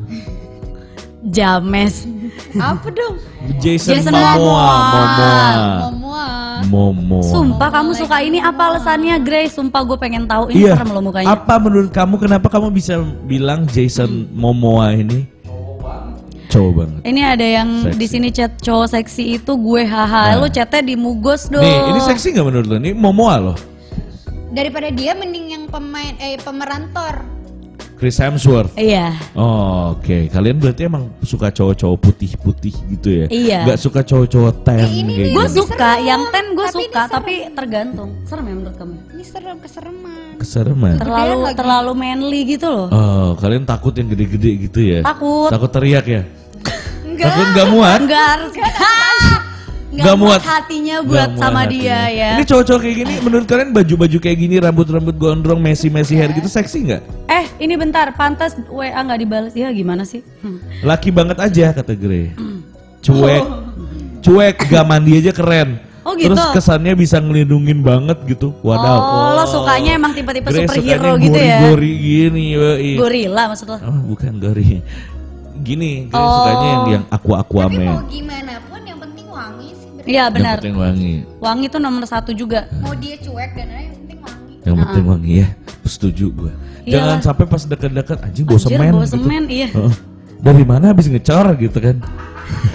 James. 1.27 2.07
Apa 2.55 2.87
dong? 2.95 3.19
Jason, 3.59 3.99
Jason 3.99 4.15
Momoa, 4.15 4.39
Momoa. 4.39 5.43
Momoa. 5.91 6.29
Momoa. 6.71 7.27
Sumpah 7.27 7.69
kamu 7.69 7.99
suka 7.99 8.23
ini 8.23 8.39
apa 8.39 8.63
alasannya 8.71 9.19
Grace? 9.19 9.59
Sumpah 9.59 9.83
gue 9.83 9.99
pengen 9.99 10.31
tahu 10.31 10.55
ini 10.55 10.71
Iya. 10.71 10.79
serem 10.79 10.95
lo 10.95 11.03
mukanya. 11.03 11.35
Apa 11.35 11.59
menurut 11.59 11.91
kamu 11.91 12.15
kenapa 12.23 12.47
kamu 12.47 12.71
bisa 12.71 13.03
bilang 13.27 13.67
Jason 13.67 14.31
Momoa 14.31 14.95
ini 14.95 15.27
cowok 16.47 16.73
banget? 16.79 17.01
Ini 17.03 17.21
ada 17.27 17.47
yang 17.59 17.69
Seksi. 17.91 17.99
di 17.99 18.07
sini 18.07 18.29
chat 18.31 18.53
cowok 18.63 18.87
seksi 18.95 19.43
itu 19.43 19.51
gue 19.51 19.83
haha. 19.83 20.39
Nah. 20.39 20.39
Lu 20.39 20.47
chatnya 20.47 20.79
di 20.81 20.95
Mugos 20.95 21.51
dong. 21.51 21.59
Nih, 21.59 21.91
ini 21.91 22.01
seksi 22.07 22.39
nggak 22.39 22.47
menurut 22.47 22.67
lo? 22.71 22.77
Ini 22.79 22.95
Momoa 22.95 23.37
loh. 23.51 23.57
Daripada 24.55 24.95
dia 24.95 25.11
mending 25.13 25.47
yang 25.53 25.65
pemain 25.67 26.15
eh 26.17 26.39
pemeran 26.39 26.87
Thor. 26.95 27.35
Chris 27.97 28.21
Hemsworth. 28.21 28.77
Iya. 28.77 29.17
Oh, 29.33 29.97
Oke, 29.97 30.29
kalian 30.29 30.61
berarti 30.61 30.85
emang 30.85 31.09
suka 31.21 31.49
cowok-cowok 31.49 31.97
putih-putih 31.99 32.75
gitu 32.93 33.09
ya? 33.09 33.27
Iya. 33.27 33.59
Gak 33.67 33.81
suka 33.81 34.01
cowok-cowok 34.01 34.53
tan 34.63 34.85
Eh, 34.85 35.01
ini 35.01 35.13
kayak 35.17 35.31
Gue 35.33 35.47
gitu. 35.47 35.57
suka 35.65 35.91
serem, 35.91 36.05
yang 36.05 36.23
ten 36.29 36.47
gue 36.53 36.69
suka 36.69 37.01
serem. 37.03 37.15
tapi 37.17 37.35
tergantung. 37.51 38.11
Serem 38.23 38.45
ya 38.45 38.55
menurut 38.55 38.77
kamu? 38.77 38.95
Ini 39.11 39.25
serem 39.25 39.57
kesereman. 39.57 40.29
Kesereman. 40.37 40.95
Terlalu 41.01 41.37
terlalu 41.57 41.93
manly 41.97 42.41
gitu 42.47 42.69
loh. 42.69 42.87
Oh, 42.89 43.29
kalian 43.35 43.65
takut 43.65 43.93
yang 43.93 44.07
gede-gede 44.07 44.51
gitu 44.63 44.79
ya? 44.85 45.01
Takut. 45.01 45.49
Takut 45.49 45.71
teriak 45.73 46.05
ya? 46.05 46.23
Enggak. 47.03 47.27
Takut 47.27 47.47
nggak 47.51 47.69
muat? 47.73 47.99
Enggak 48.05 48.25
harus. 48.31 48.53
Nggak 49.97 50.17
muat 50.21 50.41
hatinya 50.45 50.97
buat 51.01 51.31
muat 51.33 51.41
sama 51.41 51.61
hatinya. 51.65 51.73
dia 51.73 52.01
ya. 52.13 52.31
Ini 52.37 52.45
cowok-cowok 52.45 52.81
kayak 52.85 52.97
gini, 53.01 53.15
menurut 53.25 53.47
kalian 53.49 53.71
baju-baju 53.73 54.19
kayak 54.21 54.39
gini, 54.39 54.55
rambut-rambut 54.61 55.17
gondrong, 55.17 55.61
messy-messy 55.63 56.15
hair 56.15 56.31
gitu 56.37 56.49
seksi 56.49 56.79
nggak? 56.91 57.03
Eh, 57.27 57.45
ini 57.61 57.75
bentar, 57.81 58.13
pantas 58.13 58.53
WA 58.69 58.93
nggak 58.93 59.21
dibalas. 59.21 59.53
Ya 59.57 59.73
gimana 59.73 60.05
sih? 60.05 60.21
Hmm. 60.45 60.61
Laki 60.85 61.09
banget 61.09 61.41
aja 61.41 61.73
kata 61.73 61.97
Gre. 61.97 62.37
Cuek, 63.01 63.45
cuek, 64.21 64.57
gak 64.67 64.85
mandi 64.85 65.23
aja 65.23 65.31
keren. 65.31 65.79
Oh, 66.03 66.15
gitu? 66.15 66.31
Terus 66.31 66.55
kesannya 66.55 66.95
bisa 66.95 67.19
ngelindungin 67.19 67.83
banget 67.83 68.15
gitu. 68.31 68.55
Wadaw. 68.63 68.99
Oh, 68.99 69.29
lo 69.35 69.45
sukanya 69.47 69.99
emang 69.99 70.15
tipe-tipe 70.15 70.47
superhero 70.55 71.19
gitu 71.19 71.35
ya? 71.35 71.67
Gori-gori 71.67 71.93
gini. 71.99 72.45
yoi. 72.55 72.91
Gorila 72.95 73.51
maksud 73.51 73.67
lo? 73.67 73.79
Oh, 73.83 74.15
bukan 74.15 74.39
gori. 74.39 74.79
Gini, 75.57 76.07
Gre 76.07 76.15
Oh. 76.15 76.31
sukanya 76.47 76.67
yang 76.69 76.85
yang 76.95 77.05
aqua-aqua 77.11 77.65
Tapi 77.67 77.79
mau 77.83 77.99
gimana 78.07 78.53
Iya 80.07 80.23
Yang 80.23 80.33
benar. 80.33 80.57
penting 80.59 80.77
wangi. 80.77 81.15
Wangi 81.39 81.67
tuh 81.67 81.81
nomor 81.81 82.05
satu 82.05 82.31
juga. 82.31 82.71
Mau 82.79 82.95
dia 82.95 83.19
cuek 83.19 83.51
dan 83.53 83.69
lain 83.69 83.85
yang 83.85 83.97
penting 83.99 84.19
wangi. 84.23 84.55
Yang 84.63 84.77
penting 84.81 85.05
wangi 85.05 85.33
ya. 85.37 85.49
Setuju 85.85 86.27
gue. 86.33 86.53
Iyalah. 86.81 86.87
Jangan 86.87 87.19
sampai 87.21 87.45
pas 87.45 87.63
deket-deket 87.63 88.19
anjing 88.21 88.45
bau 88.45 88.55
Anjir, 88.55 88.71
semen. 88.71 88.93
bau 88.93 89.03
gitu. 89.03 89.13
semen, 89.13 89.43
iya. 89.49 89.69
Heeh. 89.69 89.95
Dari 90.37 90.65
mana 90.65 90.85
habis 90.89 91.07
ngecor 91.07 91.47
gitu 91.57 91.79
kan? 91.79 91.97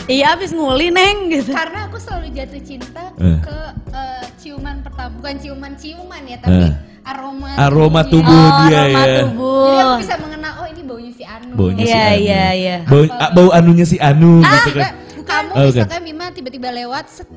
Iya 0.04 0.36
abis 0.36 0.52
nguli 0.52 0.92
neng 0.92 1.32
gitu. 1.32 1.56
Karena 1.56 1.88
aku 1.88 1.96
selalu 1.96 2.36
jatuh 2.36 2.60
cinta 2.60 3.08
Eh. 3.16 3.40
ke 3.40 3.58
eh, 3.90 4.24
ciuman 4.38 4.84
pertama, 4.84 5.08
bukan 5.16 5.40
ciuman-ciuman 5.40 6.22
ya, 6.28 6.38
tapi 6.38 6.68
Eh. 6.68 6.74
aroma 7.02 7.50
Aroma 7.56 8.02
tubuh 8.04 8.28
Oh, 8.28 8.68
dia 8.68 8.84
aroma 8.84 9.00
ya. 9.00 9.20
tubuh. 9.24 9.64
Jadi 9.64 9.80
aku 9.80 9.96
bisa 10.04 10.16
mengenal, 10.20 10.52
oh 10.54 10.68
ini 10.68 10.82
baunya 10.84 11.12
si 11.14 11.24
Anu. 11.24 11.52
Baunya 11.56 11.80
si 11.80 11.88
Iya 11.88 12.04
Anu. 12.04 12.20
iya 12.20 12.46
iya. 12.52 12.78
Bau, 12.84 13.04
ah, 13.10 13.30
bau 13.32 13.50
anunya 13.54 13.86
si 13.88 13.96
Anu 13.96 14.34
Ah, 14.38 14.52
gitu 14.52 14.70
kan. 14.70 14.84
enggak. 14.84 14.94
Kamu 15.32 15.50
Oh, 15.54 15.64
misalkan 15.66 16.02
Bima 16.04 16.26
tiba-tiba 16.30 16.70
lewat, 16.70 17.06
set, 17.08 17.28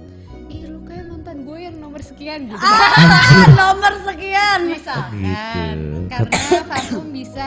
ih 0.48 0.66
lu 0.66 0.82
kayak 0.82 1.06
mantan 1.06 1.36
gue 1.42 1.58
yang 1.60 1.76
nomor 1.76 2.00
sekian 2.00 2.46
gitu. 2.46 2.58
Ah, 2.58 3.46
nomor 3.54 3.92
sekian. 4.02 4.58
Misalkan, 4.66 5.74
Gitu. 5.74 5.98
karena 6.08 6.38
parfum 6.66 7.06
bisa 7.08 7.46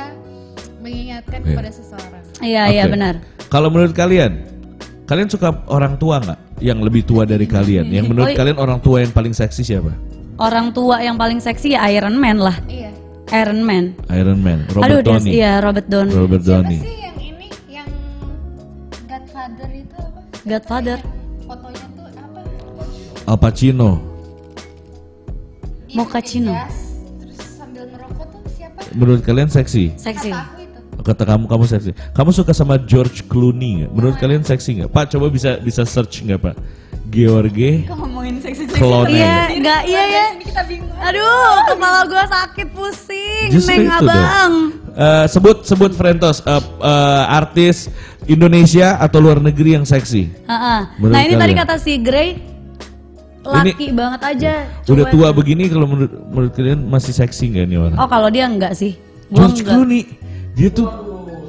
mengingatkan 0.78 1.40
Iya. 1.40 1.48
kepada 1.50 1.70
seseorang. 1.70 2.24
Iya 2.40 2.64
iya 2.70 2.84
Oke. 2.86 2.92
benar. 2.94 3.14
Kalau 3.48 3.68
menurut 3.68 3.94
kalian, 3.94 4.32
kalian 5.04 5.28
suka 5.28 5.52
orang 5.68 5.96
tua 5.96 6.20
nggak? 6.20 6.40
Yang 6.58 6.80
lebih 6.84 7.02
tua 7.04 7.24
dari 7.24 7.46
kalian? 7.46 7.86
Yang 7.88 8.06
menurut 8.08 8.32
Oh, 8.32 8.36
kalian 8.36 8.58
orang 8.58 8.80
tua 8.80 8.98
yang 9.00 9.12
paling 9.12 9.30
seksi 9.32 9.62
siapa? 9.64 9.94
Orang 10.38 10.70
tua 10.70 11.02
yang 11.02 11.16
paling 11.16 11.38
seksi 11.38 11.74
ya 11.74 11.86
Iron 11.88 12.16
Man 12.16 12.38
lah. 12.38 12.58
Iya. 12.66 12.94
Iron 13.36 13.60
Man. 13.60 13.92
Iron 14.08 14.40
Man, 14.40 14.64
Aduh 14.66 14.80
Robert 14.80 15.04
dia 15.04 15.12
Downey. 15.12 15.32
iya 15.34 15.52
Robert 15.60 15.88
Downey. 15.88 16.14
Robert 16.14 16.42
Siapa 16.42 16.54
Downey. 16.64 16.80
Godfather. 20.48 21.00
Fotonya 21.44 21.86
tuh 21.92 22.04
apa? 22.08 22.42
Al 23.28 23.38
Pacino. 23.38 23.92
Dia 25.88 25.96
Mochaccino. 25.96 26.52
pakai 26.56 26.68
jas, 26.68 26.78
Terus 27.20 27.38
sambil 27.56 27.84
ngerokok 27.88 28.26
tuh 28.32 28.42
siapa? 28.56 28.80
Menurut 28.96 29.22
kalian 29.24 29.50
seksi? 29.52 29.84
Seksi. 29.96 30.30
Kata 30.32 30.44
aku 30.48 30.62
itu. 30.64 30.80
Kata 31.04 31.24
kamu 31.24 31.44
kamu 31.48 31.64
seksi. 31.68 31.92
Kamu 32.12 32.30
suka 32.32 32.52
sama 32.52 32.76
George 32.80 33.24
Clooney 33.28 33.84
nggak? 33.84 33.92
Menurut 33.92 34.16
kalian 34.20 34.44
seksi 34.44 34.84
nggak? 34.84 34.90
Pak 34.92 35.16
coba 35.16 35.28
bisa 35.28 35.60
bisa 35.60 35.84
search 35.84 36.24
nggak 36.24 36.40
Pak? 36.40 36.56
George 37.08 37.88
ngomongin 37.88 38.44
seksi. 38.44 38.68
Iya, 38.68 39.48
enggak 39.56 39.82
iya 39.88 40.04
ya. 40.12 40.26
Ini 40.36 40.44
kita 40.44 40.62
bingung. 40.68 40.92
Aduh, 41.00 41.56
kepala 41.72 42.04
gua 42.04 42.24
sakit 42.28 42.68
pusing, 42.76 43.48
Justru 43.48 43.80
Neng 43.80 43.88
itu 43.88 44.06
dong. 44.12 44.54
Eh, 44.98 45.26
sebut 45.30 45.62
sebut 45.62 45.94
Frentos 45.94 46.42
eh, 46.42 46.58
eh, 46.58 47.24
artis 47.30 47.86
Indonesia 48.26 48.98
atau 48.98 49.22
luar 49.22 49.38
negeri 49.38 49.78
yang 49.78 49.86
seksi. 49.86 50.26
Heeh. 50.26 50.80
Menurut 50.98 51.14
Nah 51.14 51.22
ini 51.22 51.34
tadi 51.38 51.54
kalian? 51.54 51.62
kata 51.62 51.76
si 51.78 51.94
Grey 52.02 52.30
laki 53.46 53.94
banget 53.94 54.22
aja. 54.26 54.54
Udah 54.90 55.06
Coba- 55.06 55.14
tua 55.14 55.28
begini 55.38 55.70
kalau 55.70 55.86
menurut 55.86 56.12
menurut 56.34 56.52
kalian 56.52 56.82
masih 56.90 57.14
seksi 57.14 57.54
nggak 57.54 57.66
nih 57.70 57.78
orang? 57.78 57.98
Oh 58.02 58.10
kalau 58.10 58.28
dia 58.28 58.50
enggak 58.50 58.74
sih. 58.74 58.98
Gua 59.30 59.46
George 59.46 59.62
enggak. 59.62 59.70
Clooney, 59.78 60.02
dia 60.58 60.70
tuh 60.74 60.88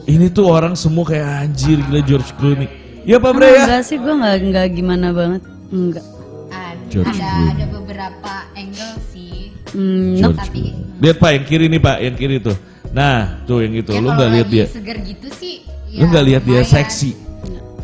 ini 0.05 0.27
tuh 0.29 0.45
orang 0.45 0.77
semua 0.77 1.09
kayak 1.09 1.49
anjir 1.49 1.81
gila 1.89 2.01
George 2.05 2.31
Clooney. 2.37 2.69
Ya 3.09 3.17
Pak 3.17 3.33
Bre 3.33 3.49
ya. 3.49 3.65
Enggak 3.65 3.83
sih, 3.83 3.97
gue 3.97 4.13
enggak 4.13 4.35
enggak 4.45 4.67
gimana 4.77 5.07
banget. 5.11 5.43
Enggak. 5.73 6.05
Ada, 6.53 6.85
George 6.93 7.17
ada, 7.17 7.25
Clooney. 7.25 7.49
ada 7.49 7.65
beberapa 7.73 8.33
angle 8.53 8.95
sih. 9.09 9.57
Hmm, 9.73 10.21
George 10.21 10.37
Tapi. 10.37 10.63
Lihat 11.01 11.17
Pak 11.17 11.31
yang 11.33 11.45
kiri 11.49 11.67
nih 11.67 11.81
Pak, 11.81 11.97
yang 12.05 12.15
kiri 12.15 12.37
tuh. 12.39 12.57
Nah, 12.93 13.45
tuh 13.45 13.65
yang 13.65 13.75
itu. 13.77 13.91
ya 13.93 14.01
Lu 14.01 14.09
kalau 14.11 14.17
nggak 14.17 14.31
lihat 14.33 14.49
dia. 14.49 14.67
seger 14.69 14.99
gitu 15.05 15.29
sih. 15.37 15.65
Lu 15.95 16.05
ya 16.05 16.07
nggak 16.09 16.25
lihat 16.25 16.43
dia 16.45 16.61
seksi. 16.65 17.11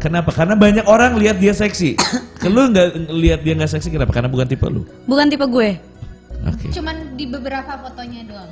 Kenapa? 0.00 0.36
Karena 0.36 0.52
banyak 0.52 0.84
orang 0.84 1.16
lihat 1.16 1.40
dia 1.40 1.56
seksi. 1.56 1.96
Kalau 2.40 2.52
lu 2.68 2.76
nggak 2.76 2.88
lihat 3.08 3.40
dia 3.40 3.52
nggak 3.56 3.72
seksi 3.72 3.88
kenapa? 3.88 4.12
Karena 4.12 4.28
bukan 4.28 4.46
tipe 4.48 4.66
lu. 4.68 4.84
bukan 5.08 5.26
tipe 5.32 5.44
gue. 5.48 5.70
Oke. 6.44 6.66
Cuman 6.76 7.16
di 7.16 7.24
beberapa 7.24 7.72
fotonya 7.80 8.20
doang. 8.28 8.50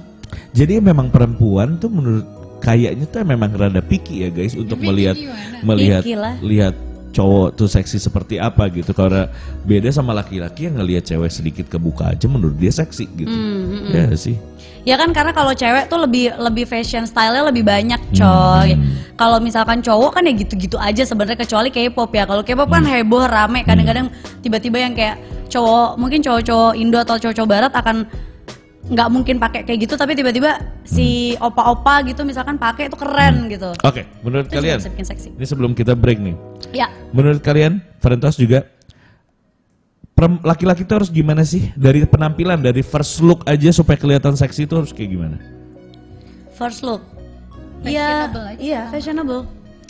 Jadi 0.53 0.80
memang 0.80 1.12
perempuan 1.12 1.76
tuh 1.76 1.92
menurut 1.92 2.24
kayaknya 2.62 3.05
tuh 3.09 3.24
memang 3.24 3.53
rada 3.53 3.82
picky 3.84 4.24
ya 4.24 4.28
guys 4.30 4.55
untuk 4.57 4.78
melihat 4.80 5.16
gimana? 5.18 5.61
melihat 5.66 6.03
lihat 6.40 6.74
cowok 7.13 7.55
tuh 7.55 7.69
seksi 7.69 8.01
seperti 8.01 8.41
apa 8.41 8.67
gitu. 8.73 8.91
Karena 8.91 9.29
beda 9.63 9.93
sama 9.93 10.17
laki-laki 10.17 10.67
yang 10.67 10.81
ngelihat 10.81 11.05
cewek 11.07 11.31
sedikit 11.31 11.69
kebuka 11.69 12.11
aja 12.11 12.27
menurut 12.27 12.57
dia 12.57 12.73
seksi 12.73 13.05
gitu. 13.15 13.31
Hmm, 13.31 13.93
Ya 13.93 14.09
sih. 14.17 14.37
Ya 14.83 14.99
kan 14.99 15.15
karena 15.15 15.31
kalau 15.31 15.55
cewek 15.55 15.87
tuh 15.87 15.95
lebih 16.03 16.35
lebih 16.43 16.67
fashion 16.67 17.07
style-nya 17.07 17.47
lebih 17.47 17.63
banyak, 17.63 18.03
coy. 18.19 18.75
Hmm. 18.75 18.99
Kalau 19.15 19.39
misalkan 19.39 19.79
cowok 19.79 20.19
kan 20.19 20.27
ya 20.27 20.35
gitu-gitu 20.35 20.75
aja 20.75 21.07
sebenarnya 21.07 21.39
kecuali 21.39 21.71
K-pop 21.71 22.11
ya. 22.11 22.27
Kalau 22.27 22.43
K-pop 22.43 22.67
kan 22.67 22.83
Hmm. 22.83 22.91
heboh 22.91 23.23
rame, 23.31 23.63
kadang-kadang 23.63 24.11
tiba-tiba 24.43 24.83
yang 24.83 24.91
kayak 24.91 25.23
cowok 25.47 26.01
mungkin 26.01 26.19
cowok-cowok 26.19 26.73
Indo 26.75 26.99
atau 26.99 27.15
cowok-cowok 27.15 27.47
barat 27.47 27.73
akan 27.77 28.09
nggak 28.83 29.09
mungkin 29.14 29.39
pakai 29.39 29.62
kayak 29.62 29.87
gitu 29.87 29.95
tapi 29.95 30.18
tiba-tiba 30.18 30.59
si 30.83 31.39
opa-opa 31.39 32.03
gitu 32.03 32.26
misalkan 32.26 32.59
pakai 32.59 32.91
itu 32.91 32.99
keren 32.99 33.47
gitu. 33.47 33.70
Oke, 33.87 34.03
menurut 34.20 34.51
Itu 34.51 34.59
juga 34.59 34.62
kalian 34.62 34.78
bisa 34.78 34.91
bikin 34.91 35.07
seksi. 35.07 35.28
ini 35.39 35.47
sebelum 35.47 35.70
kita 35.72 35.95
break 35.95 36.18
nih. 36.18 36.35
Ya, 36.74 36.91
Menurut 37.14 37.39
kalian, 37.41 37.78
Frentos 38.03 38.35
juga 38.35 38.66
laki-laki 40.43 40.87
itu 40.87 40.95
harus 40.95 41.11
gimana 41.11 41.43
sih 41.43 41.74
dari 41.74 42.07
penampilan 42.07 42.62
dari 42.62 42.78
first 42.80 43.18
look 43.18 43.43
aja 43.43 43.74
supaya 43.74 43.99
kelihatan 43.99 44.35
seksi 44.35 44.66
itu 44.66 44.74
harus 44.78 44.91
kayak 44.91 45.11
gimana? 45.11 45.37
first 46.53 46.83
look. 46.83 47.03
Iya, 47.83 48.30
Fashionable 48.30 48.45
aja. 48.47 48.59
iya, 48.61 48.80
fashionable. 48.87 49.43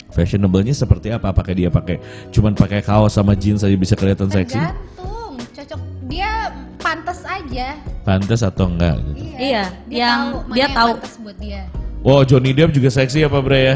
Fashionable-nya 0.09 0.73
seperti 0.73 1.07
apa? 1.09 1.29
Apakah 1.29 1.53
dia 1.53 1.69
pakai 1.69 2.01
cuman 2.29 2.53
pakai 2.53 2.81
kaos 2.81 3.13
sama 3.13 3.33
jeans 3.33 3.61
aja 3.61 3.73
bisa 3.73 3.93
kelihatan 3.93 4.25
seksi? 4.25 4.57
Tergantung, 4.57 5.33
cocok 5.53 5.81
dia 6.05 6.49
pantas 6.83 7.19
aja. 7.23 7.67
Pantas 8.03 8.41
atau 8.43 8.67
enggak 8.67 8.99
gitu. 9.07 9.23
Iya, 9.33 9.63
dia 9.87 9.97
yang 9.97 10.21
tahu 10.35 10.53
dia 10.53 10.67
tahu. 10.69 10.91
pantas 10.99 11.15
buat 11.17 11.37
dia. 11.39 11.61
Wow, 12.03 12.27
Johnny 12.27 12.51
Depp 12.51 12.75
juga 12.75 12.91
seksi 12.91 13.23
apa 13.23 13.39
Bre 13.39 13.61
ya? 13.63 13.75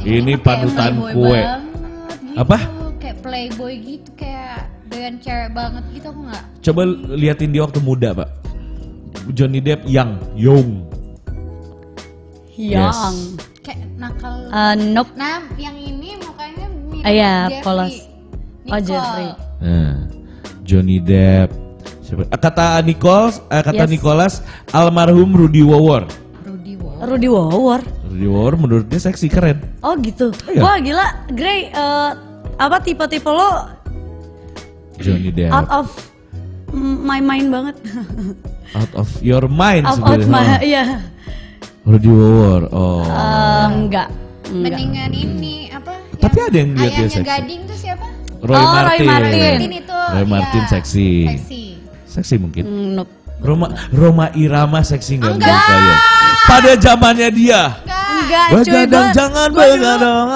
Ini 0.00 0.34
Kayak 0.34 0.42
panutan 0.42 0.92
kue. 1.12 1.36
gitu. 1.36 2.34
Apa? 2.34 2.56
Kayak 2.96 3.16
playboy 3.20 3.74
gitu, 3.78 4.08
kayak 4.16 4.64
dengan 4.88 5.20
cewek 5.20 5.50
banget 5.52 5.84
gitu 5.92 6.06
aku 6.08 6.20
nggak. 6.24 6.44
Coba 6.60 6.80
liatin 7.12 7.52
dia 7.52 7.62
waktu 7.62 7.80
muda, 7.80 8.16
Pak. 8.16 8.30
Johnny 9.30 9.60
Depp 9.60 9.84
yang 9.84 10.16
young. 10.32 10.88
Yang 12.54 13.36
Kayak 13.60 13.80
nakal. 13.96 14.34
Eh, 14.46 14.74
nope. 14.92 15.08
Nah, 15.16 15.40
yang 15.56 15.72
ini 15.74 16.20
mukanya 16.20 16.64
mirip 16.86 17.04
Ah, 17.04 17.12
iya, 17.12 17.32
Jeffrey. 17.48 17.64
polos. 17.64 17.96
Oh. 18.64 18.80
Jeffrey. 18.80 19.28
Nah, 19.60 19.92
Johnny 20.62 20.98
Depp. 21.00 21.63
Siapa- 22.16 22.26
eh, 22.26 22.38
Kata 22.38 22.66
Nicole, 22.80 23.28
eh, 23.48 23.62
kata 23.62 23.82
Yes. 23.84 23.90
Nicholas, 23.90 24.34
almarhum 24.70 25.30
Rudy 25.30 25.60
Wawor. 25.60 26.06
Rudy 26.40 26.74
Wall. 26.76 26.98
Rudy 27.00 27.28
Wawor. 27.28 27.80
Rudy 28.06 28.26
Wawor 28.26 28.54
menurut 28.56 28.86
dia 28.86 28.98
seksi 28.98 29.26
keren. 29.26 29.58
Oh 29.80 29.94
gitu. 29.96 30.30
Iya. 30.46 30.60
Wah 30.60 30.76
gila, 30.78 31.06
Grey 31.28 31.68
eh, 31.68 32.10
apa 32.54 32.78
tipe-tipe 32.78 33.26
lo 33.26 33.66
Johnny 34.96 35.28
Depp. 35.28 35.50
out 35.50 35.68
of 35.68 35.86
my 36.72 37.18
mind 37.18 37.50
banget. 37.50 37.76
Out 38.74 38.90
of 38.96 39.06
your 39.20 39.46
mind 39.46 39.86
out 39.86 39.94
of 39.94 40.02
sebenarnya. 40.02 40.26
my 40.28 40.46
Oh, 40.52 40.60
iya. 40.60 40.84
Rudy 41.84 42.08
Wawor. 42.08 42.62
Oh. 42.68 43.02
Eh, 43.02 43.66
enggak. 43.72 44.08
Enggak. 44.44 44.74
Mendingan 44.74 45.10
ini 45.12 45.54
apa? 45.70 45.94
Tapi 46.16 46.38
ada 46.40 46.56
yang 46.56 46.70
lihat 46.72 46.82
dia 46.82 46.90
ayahnya 46.96 47.10
seksi. 47.12 47.28
Gading 47.28 47.60
tuh 47.64 47.76
siapa? 47.76 48.06
Roy 48.40 48.50
Oh, 48.50 48.60
Roy 48.60 48.74
Martin. 48.74 49.06
Martin. 49.06 49.38
Martin 49.38 49.72
itu. 49.76 49.94
Roy 50.10 50.24
Martin 50.26 50.58
ya, 50.60 50.68
seksi. 50.68 51.10
Seksi. 51.28 51.63
Seksi 52.14 52.38
mungkin. 52.38 52.62
Mm, 52.62 52.88
nope. 52.94 53.10
Roma 53.42 53.66
Roma 53.90 54.26
Irama 54.32 54.80
seksi 54.80 55.18
nggak 55.18 55.34
Enggak. 55.34 55.50
menurut 55.50 55.68
kalian? 55.68 55.98
Pada 56.44 56.72
zamannya 56.78 57.28
dia. 57.28 57.62
Enggak, 57.84 58.46
cuy. 58.46 58.56
Begadang 58.56 58.88
gua- 59.02 59.12
jangan 59.12 59.48
gua 59.50 59.64
begadang. 59.66 60.26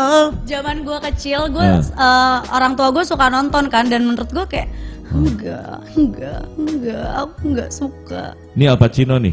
Zaman 0.44 0.76
gue 0.82 0.98
kecil, 1.06 1.40
gue 1.48 1.66
Ah. 1.94 2.42
orang 2.50 2.74
tua 2.74 2.90
gue 2.90 3.00
suka 3.02 3.26
nonton 3.28 3.70
kan, 3.70 3.86
dan 3.86 4.02
menurut 4.02 4.28
gue 4.28 4.44
kayak 4.44 4.68
enggak, 5.08 5.78
enggak, 5.94 6.42
enggak, 6.58 7.06
aku 7.16 7.34
enggak 7.46 7.70
suka. 7.70 8.22
Ini 8.52 8.64
Al 8.66 8.76
Pacino 8.76 9.16
nih, 9.16 9.32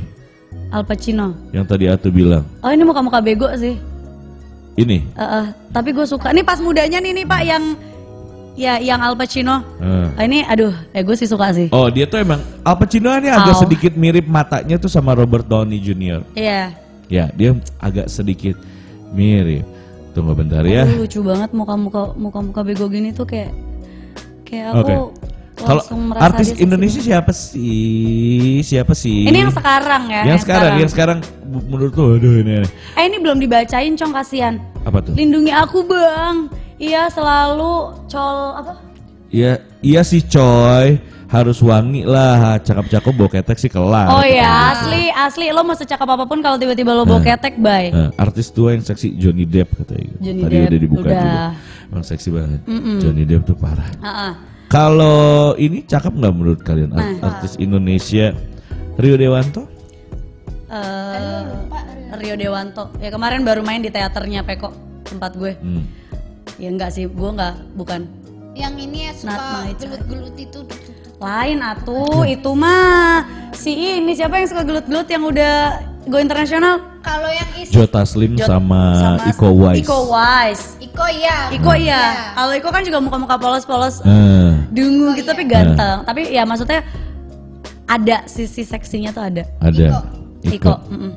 Al 0.69 0.83
Pacino. 0.85 1.35
yang 1.51 1.65
tadi 1.65 1.89
Atu 1.89 2.07
bilang. 2.09 2.45
Oh 2.61 2.69
ini 2.69 2.83
muka-muka 2.83 3.19
bego 3.19 3.49
sih. 3.55 3.75
Ini. 4.75 4.97
Eh, 5.09 5.23
eh, 5.23 5.45
tapi 5.71 5.89
gue 5.89 6.05
suka. 6.05 6.29
Ini 6.29 6.43
pas 6.43 6.59
mudanya 6.59 6.99
nih 6.99 7.11
nih 7.13 7.25
Pak 7.25 7.41
yang 7.43 7.63
ya 8.55 8.79
yang 8.79 9.03
Al 9.03 9.13
Pacino. 9.13 9.61
Eh. 9.83 10.07
Ah, 10.15 10.23
ini 10.23 10.41
aduh, 10.47 10.73
eh 10.95 11.03
gue 11.03 11.15
sih 11.19 11.27
suka 11.27 11.51
sih. 11.51 11.67
Oh 11.75 11.91
dia 11.91 12.07
tuh 12.07 12.23
emang 12.23 12.41
Al 12.63 12.75
Pacino 12.79 13.11
ini 13.19 13.29
agak 13.29 13.55
Au. 13.59 13.61
sedikit 13.67 13.93
mirip 13.99 14.25
matanya 14.25 14.79
tuh 14.79 14.89
sama 14.89 15.13
Robert 15.13 15.45
Downey 15.45 15.77
Jr. 15.83 16.23
Iya. 16.33 16.73
Ya 17.11 17.29
dia 17.35 17.53
agak 17.83 18.09
sedikit 18.09 18.55
mirip. 19.13 19.67
Tunggu 20.15 20.31
bentar 20.31 20.63
ya. 20.63 20.87
Aduh, 20.87 21.03
lucu 21.03 21.19
banget 21.19 21.51
muka-muka 21.51 22.15
muka-muka 22.15 22.63
bego 22.63 22.87
gini 22.87 23.11
tuh 23.11 23.27
kayak 23.27 23.51
kayak 24.47 24.71
aku 24.71 24.79
Oke. 24.79 24.95
Kalau 25.55 25.83
artis 26.19 26.51
Indonesia 26.59 26.99
siapa 26.99 27.31
sih? 27.31 28.59
Siapa 28.59 28.91
sih? 28.91 29.23
Ini 29.23 29.47
yang 29.47 29.55
sekarang 29.55 30.03
ya. 30.11 30.21
yang 30.27 30.39
sekarang, 30.43 30.71
yang 30.83 30.91
sekarang 30.91 31.19
menurut 31.47 31.95
tuh 31.95 32.19
aduh 32.19 32.43
ini. 32.43 32.59
ini. 32.59 32.67
Eh 32.99 33.03
ini 33.07 33.17
belum 33.23 33.39
dibacain 33.39 33.95
cong 33.95 34.11
kasihan. 34.11 34.59
Apa 34.83 34.99
tuh? 34.99 35.15
Lindungi 35.15 35.55
aku 35.55 35.87
bang. 35.87 36.51
Iya 36.75 37.07
selalu 37.07 37.73
col 38.05 38.37
apa? 38.53 38.73
Iya, 39.29 39.51
iya 39.79 40.01
sih 40.01 40.21
coy. 40.21 40.99
Harus 41.25 41.57
wangi 41.59 42.05
lah, 42.05 42.61
cakep-cakep 42.61 43.11
bawa 43.11 43.27
ketek 43.27 43.57
sih 43.57 43.67
kelar. 43.67 44.07
oh 44.07 44.21
ya 44.21 44.45
asli 44.71 45.09
asli 45.09 45.45
lo 45.49 45.65
mau 45.65 45.73
secakap 45.73 46.05
apa 46.05 46.23
pun 46.23 46.39
kalau 46.39 46.55
tiba-tiba 46.55 46.93
lo 46.93 47.03
bawa 47.03 47.19
ketek 47.19 47.57
bye. 47.57 47.89
Nah, 47.89 48.09
artis 48.15 48.53
tua 48.53 48.71
yang 48.71 48.85
seksi 48.85 49.17
Johnny 49.17 49.43
Depp 49.43 49.73
katanya. 49.73 50.05
gitu. 50.05 50.15
Johnny 50.21 50.41
Tadi 50.41 50.55
Depp, 50.55 50.67
udah 50.69 50.79
dibuka 50.79 51.01
udah. 51.01 51.17
juga. 51.17 51.43
Emang 51.85 52.05
seksi 52.05 52.29
banget. 52.29 52.59
Johnny 53.01 53.23
Depp 53.25 53.43
tuh 53.43 53.57
parah. 53.57 53.89
Ha-ha. 53.99 54.29
Kalau 54.65 55.19
ini 55.57 55.81
cakep 55.81 56.13
nggak 56.13 56.33
menurut 56.33 56.59
kalian 56.61 56.93
Nah. 56.93 57.01
Art- 57.01 57.41
artis 57.41 57.57
Indonesia 57.57 58.31
Rio 58.95 59.15
Dewanto? 59.17 59.65
Eh, 60.67 61.41
Rio 62.15 62.35
Dewanto. 62.35 62.93
Ya 62.97 63.09
kemarin 63.09 63.41
baru 63.41 63.61
main 63.61 63.79
di 63.79 63.89
teaternya 63.89 64.41
Peko 64.41 64.71
tempat 65.03 65.31
gue. 65.33 65.53
Hmm. 65.57 65.83
Ya 66.55 66.69
enggak 66.69 66.91
sih, 66.91 67.05
gue 67.05 67.29
enggak 67.29 67.55
bukan. 67.75 68.07
Yang 68.55 68.73
ini 68.81 68.97
ya 69.01 69.11
suka 69.11 69.35
gelut-gelut 69.75 70.35
itu. 70.35 70.59
Lain 71.15 71.59
atuh, 71.59 72.23
itu 72.23 72.51
mah 72.51 73.23
si 73.51 73.71
ini 73.71 74.11
siapa 74.11 74.35
yang 74.35 74.47
suka 74.47 74.63
gelut-gelut 74.63 75.07
yang 75.07 75.23
udah 75.23 75.55
go 76.05 76.17
internasional? 76.17 76.79
Kalau 76.99 77.27
yang 77.27 77.49
isi 77.55 77.69
Joe 77.69 77.85
Taslim 77.85 78.33
Jot- 78.33 78.47
sama, 78.47 79.19
Iko 79.25 79.47
Uwais. 79.53 79.77
Iko 79.77 79.97
Wise. 80.09 80.65
Iko 80.81 81.05
ya. 81.07 81.37
Iko 81.51 81.71
iya. 81.75 82.33
Kalau 82.33 82.53
Iko 82.53 82.67
kan 82.67 82.81
juga 82.81 82.97
muka-muka 82.97 83.35
polos-polos 83.35 83.99
Eh, 84.01 84.51
dungu 84.71 85.13
gitu 85.13 85.27
tapi 85.27 85.43
ganteng. 85.45 86.01
Tapi 86.01 86.31
ya 86.31 86.43
maksudnya 86.43 86.81
ada 87.85 88.23
sisi 88.25 88.63
seksinya 88.63 89.11
tuh 89.11 89.21
ada. 89.21 89.43
ada. 89.59 90.01
Iko. 90.41 90.55
Iko. 90.55 90.73
mm-mm. 90.89 91.11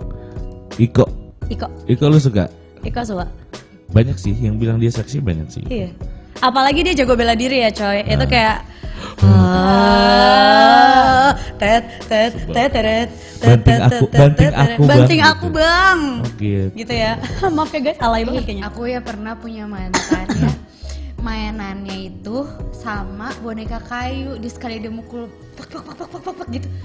Iko. 0.76 1.04
Iko. 1.48 1.66
Iko 1.86 2.04
lu 2.06 2.18
suka? 2.18 2.50
Iko 2.82 3.00
suka. 3.02 3.26
Banyak 3.88 4.16
sih 4.16 4.36
yang 4.36 4.56
bilang 4.56 4.76
dia 4.76 4.92
seksi 4.92 5.20
banyak 5.20 5.48
sih. 5.48 5.64
Iya. 5.66 5.88
Apalagi 6.38 6.86
dia 6.86 6.94
jago 6.94 7.16
bela 7.16 7.34
diri 7.34 7.64
ya 7.64 7.70
coy. 7.70 8.04
Itu 8.04 8.24
Nah. 8.24 8.30
kayak 8.30 8.56
ah, 9.22 11.30
tet 11.58 11.84
tet 12.06 12.32
tet 12.50 12.70
tet 12.70 12.72
tet 12.74 13.08
Banting 13.38 13.78
tet, 13.78 13.86
aku, 13.86 14.04
tet, 14.10 14.18
banting 14.18 14.50
tet, 14.50 14.58
aku, 14.74 14.82
banting 14.90 15.20
gitu. 15.22 15.30
aku 15.30 15.46
bang 15.54 16.00
Oke. 16.26 16.54
gitu 16.74 16.92
ya 16.92 17.12
maaf 17.54 17.70
ya 17.70 17.80
guys 17.80 17.98
alay 18.02 18.26
banget 18.26 18.42
kayaknya 18.42 18.64
Aku 18.66 18.80
ya 18.90 18.98
pernah 18.98 19.38
punya 19.38 19.62
mantan 19.70 20.26
ya. 20.34 20.50
Mainannya 21.18 21.96
itu 22.08 22.46
sama 22.72 23.34
boneka 23.38 23.82
kayu. 23.82 24.36
Di 24.36 24.46
sekali 24.46 24.78
dia 24.78 24.88
mukul 24.88 25.26
pak 25.54 25.66
pak 25.68 25.82
pak 25.82 25.94
pak 25.96 26.08
pak 26.08 26.20
pak, 26.20 26.34
pak, 26.36 26.48
gitu. 26.50 26.68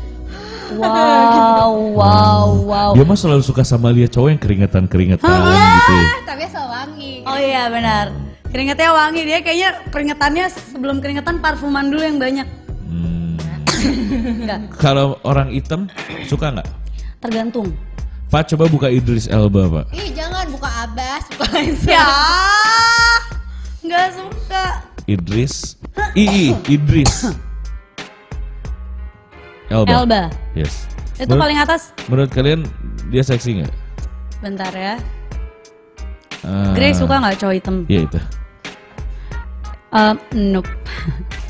Wow, 0.74 1.94
wow, 1.94 2.48
wow. 2.66 2.90
Dia 2.94 3.06
mah 3.06 3.14
selalu 3.14 3.44
suka 3.44 3.62
sama 3.62 3.94
lihat 3.94 4.10
cowok 4.10 4.34
yang 4.34 4.42
keringetan-keringetan 4.42 5.22
gitu. 5.22 5.94
ya. 5.94 6.02
Ah, 6.02 6.22
tapi 6.26 6.42
asal 6.44 6.66
wangi. 6.66 7.22
Oh 7.24 7.38
iya 7.38 7.70
benar. 7.70 8.10
Keringetnya 8.50 8.90
wangi 8.90 9.22
dia 9.22 9.40
kayaknya 9.40 9.70
keringetannya 9.90 10.46
sebelum 10.50 10.98
keringetan 10.98 11.38
parfuman 11.38 11.86
dulu 11.86 12.02
yang 12.02 12.18
banyak. 12.18 12.48
Hmm. 12.88 13.38
Enggak, 14.42 14.60
Kalau 14.80 15.22
orang 15.22 15.54
hitam 15.54 15.86
suka 16.26 16.50
nggak? 16.50 16.70
tergantung. 17.20 17.70
Pak 18.28 18.50
coba 18.50 18.66
buka 18.66 18.88
Idris 18.90 19.30
Elba 19.30 19.70
pak. 19.70 19.86
Ih 19.94 20.10
jangan 20.12 20.50
buka 20.50 20.70
Abbas, 20.84 21.24
buka 21.30 21.46
Lensa. 21.56 21.86
Ya, 21.88 22.08
nggak 23.84 24.08
suka. 24.14 24.66
Idris, 25.04 25.76
Ii, 26.16 26.56
Idris. 26.66 27.28
Elba. 29.68 29.90
Elba. 29.94 30.22
Yes. 30.54 30.88
Itu 31.14 31.28
Menurut- 31.28 31.42
paling 31.42 31.58
atas. 31.60 31.82
Menurut 32.08 32.32
kalian 32.32 32.62
dia 33.10 33.22
seksi 33.22 33.62
nggak? 33.62 33.74
Bentar 34.40 34.72
ya. 34.72 34.96
Eh, 36.44 36.72
Grey 36.76 36.92
suka 36.92 37.20
nggak 37.20 37.36
cowok 37.38 37.56
hitam? 37.56 37.76
Iya 37.88 38.02
itu. 38.06 38.20
Um, 39.94 40.16
nope. 40.34 40.72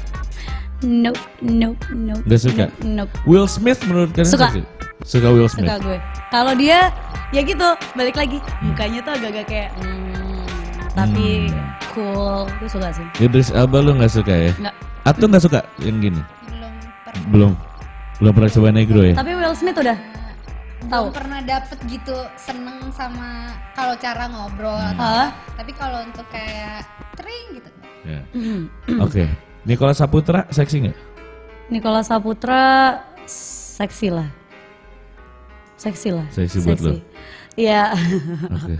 nope, 0.83 1.21
nope, 1.39 1.79
nope. 1.89 2.23
Nggak 2.25 2.41
suka? 2.41 2.63
Nope, 2.81 3.07
nope. 3.07 3.13
Will 3.23 3.47
Smith 3.47 3.79
menurut 3.85 4.11
kalian 4.11 4.29
Suka. 4.29 4.47
seksi? 4.51 4.61
Suka 5.03 5.27
Will 5.29 5.47
Smith. 5.47 5.67
Suka 5.67 5.77
gue. 5.79 5.97
Kalau 6.29 6.53
dia 6.53 6.89
ya 7.31 7.41
gitu, 7.41 7.67
balik 7.93 8.15
lagi. 8.15 8.37
Mukanya 8.61 8.99
tuh 9.01 9.13
agak-agak 9.13 9.45
kayak 9.47 9.69
hmm, 9.77 10.45
tapi 10.93 11.49
Hmm. 11.49 11.71
Cool. 11.93 12.49
Gue 12.59 12.69
suka 12.69 12.89
sih. 12.91 13.05
Idris 13.21 13.49
Elba 13.53 13.79
lu 13.79 13.95
nggak 13.95 14.11
suka 14.11 14.33
ya? 14.33 14.51
Nggak. 14.57 14.75
Atau 15.05 15.25
nggak 15.29 15.43
suka 15.43 15.59
yang 15.79 15.97
gini? 16.01 16.21
Belum 16.49 16.73
pernah. 17.05 17.25
Belum. 17.29 17.51
Belum 18.19 18.31
pernah 18.33 18.51
coba 18.51 18.67
negro 18.73 19.01
ya? 19.05 19.13
Tapi 19.17 19.31
Will 19.37 19.55
Smith 19.55 19.77
udah 19.77 19.97
tahu. 20.89 21.05
Belum 21.09 21.15
pernah 21.15 21.39
dapet 21.43 21.77
gitu 21.87 22.17
seneng 22.35 22.91
sama 22.91 23.53
kalau 23.73 23.95
cara 23.97 24.25
ngobrol 24.29 24.75
atau 24.77 25.01
Hah? 25.01 25.29
apa. 25.29 25.55
Tapi 25.61 25.71
kalau 25.77 25.99
untuk 26.03 26.25
kayak 26.29 26.85
tring 27.17 27.47
gitu. 27.57 27.69
Ya. 28.03 28.21
Hmm. 28.35 28.63
Oke. 29.05 29.25
Nikola 29.63 29.95
Saputra 29.95 30.43
seksi 30.51 30.89
nggak? 30.89 30.97
Nicola 31.71 32.03
Saputra 32.03 32.99
seksi 33.79 34.11
lah. 34.11 34.29
Seksi 35.79 36.09
lah. 36.11 36.27
Seksi 36.31 36.57
buat 36.63 36.79
lo? 36.83 36.91
Iya. 37.55 37.95
Oke. 38.51 38.75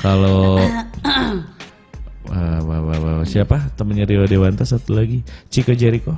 Kalau 0.00 0.58
Wah, 2.22 2.58
wah, 2.62 2.80
wah. 2.80 3.24
siapa 3.24 3.72
temennya 3.72 4.04
Rio 4.04 4.24
Dewanta 4.24 4.62
satu 4.62 4.94
lagi 4.94 5.20
Chico 5.48 5.72
Jericho 5.72 6.14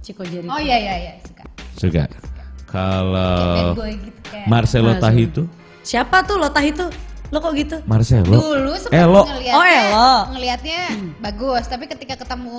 Chico 0.00 0.22
Jericho. 0.24 0.50
Oh 0.50 0.58
iya 0.58 0.76
iya 0.76 0.94
iya 0.98 1.12
suka. 1.20 1.44
Kayak 1.78 2.10
Kalau 2.66 3.74
gitu 3.74 4.20
kayak. 4.26 4.46
Marcelo 4.46 4.90
Ah, 4.90 4.98
Tahitu, 4.98 5.42
Siapa 5.80 6.22
tuh 6.22 6.36
Lotah 6.36 6.60
itu? 6.60 6.86
Lo 7.28 7.38
kok 7.38 7.54
gitu? 7.54 7.78
Marcelo, 7.84 8.26
Dulu 8.28 8.72
sempat 8.74 8.94
Elo. 8.96 9.22
ngeliatnya, 9.24 9.54
Oh, 9.54 9.64
Elo. 9.64 10.12
ngeliatnya 10.34 10.80
bagus, 11.18 11.64
tapi 11.66 11.86
ketika 11.86 12.14
ketemu 12.16 12.58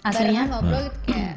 Aslinya? 0.00 0.42
ngobrol 0.46 0.82
gitu 0.84 0.98
kayak 1.06 1.36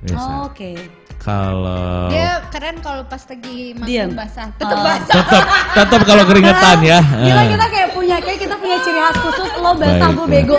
Biasa. 0.00 0.18
Oh, 0.18 0.46
Oke. 0.46 0.72
Kalau 1.16 2.10
dia 2.10 2.42
keren 2.50 2.82
kalau 2.82 3.06
pas 3.06 3.22
lagi 3.22 3.78
makin 3.78 4.10
basah, 4.12 4.50
tetep 4.52 4.74
Oh. 4.74 4.82
basah. 4.82 5.14
tetap 5.14 5.44
tetap 5.70 6.00
kalau 6.02 6.24
keringetan 6.26 6.78
ya. 6.82 6.98
Gila 6.98 7.38
Eh. 7.40 7.46
kita 7.48 7.64
kayak 7.64 7.71
punya 8.02 8.16
kayak 8.18 8.38
kita 8.42 8.54
punya 8.58 8.76
ciri 8.82 8.98
khas 8.98 9.16
khusus 9.22 9.50
lo 9.62 9.70
basah 9.78 10.10
Baik, 10.10 10.16
gue 10.18 10.26
ya. 10.26 10.32
bego. 10.34 10.58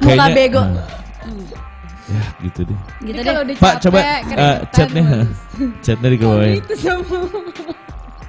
Muka 0.00 0.26
bego. 0.30 0.62
Hmm. 0.62 0.78
Ya 2.04 2.22
gitu 2.44 2.60
deh. 2.68 2.78
Gitu 3.02 3.18
deh. 3.18 3.34
udah 3.34 3.54
Pak 3.58 3.74
coba 3.82 3.98
keringetan, 3.98 4.56
chatnya, 5.82 6.08
dikebawain. 6.14 6.60
Itu 6.60 6.74
semua. 6.78 7.20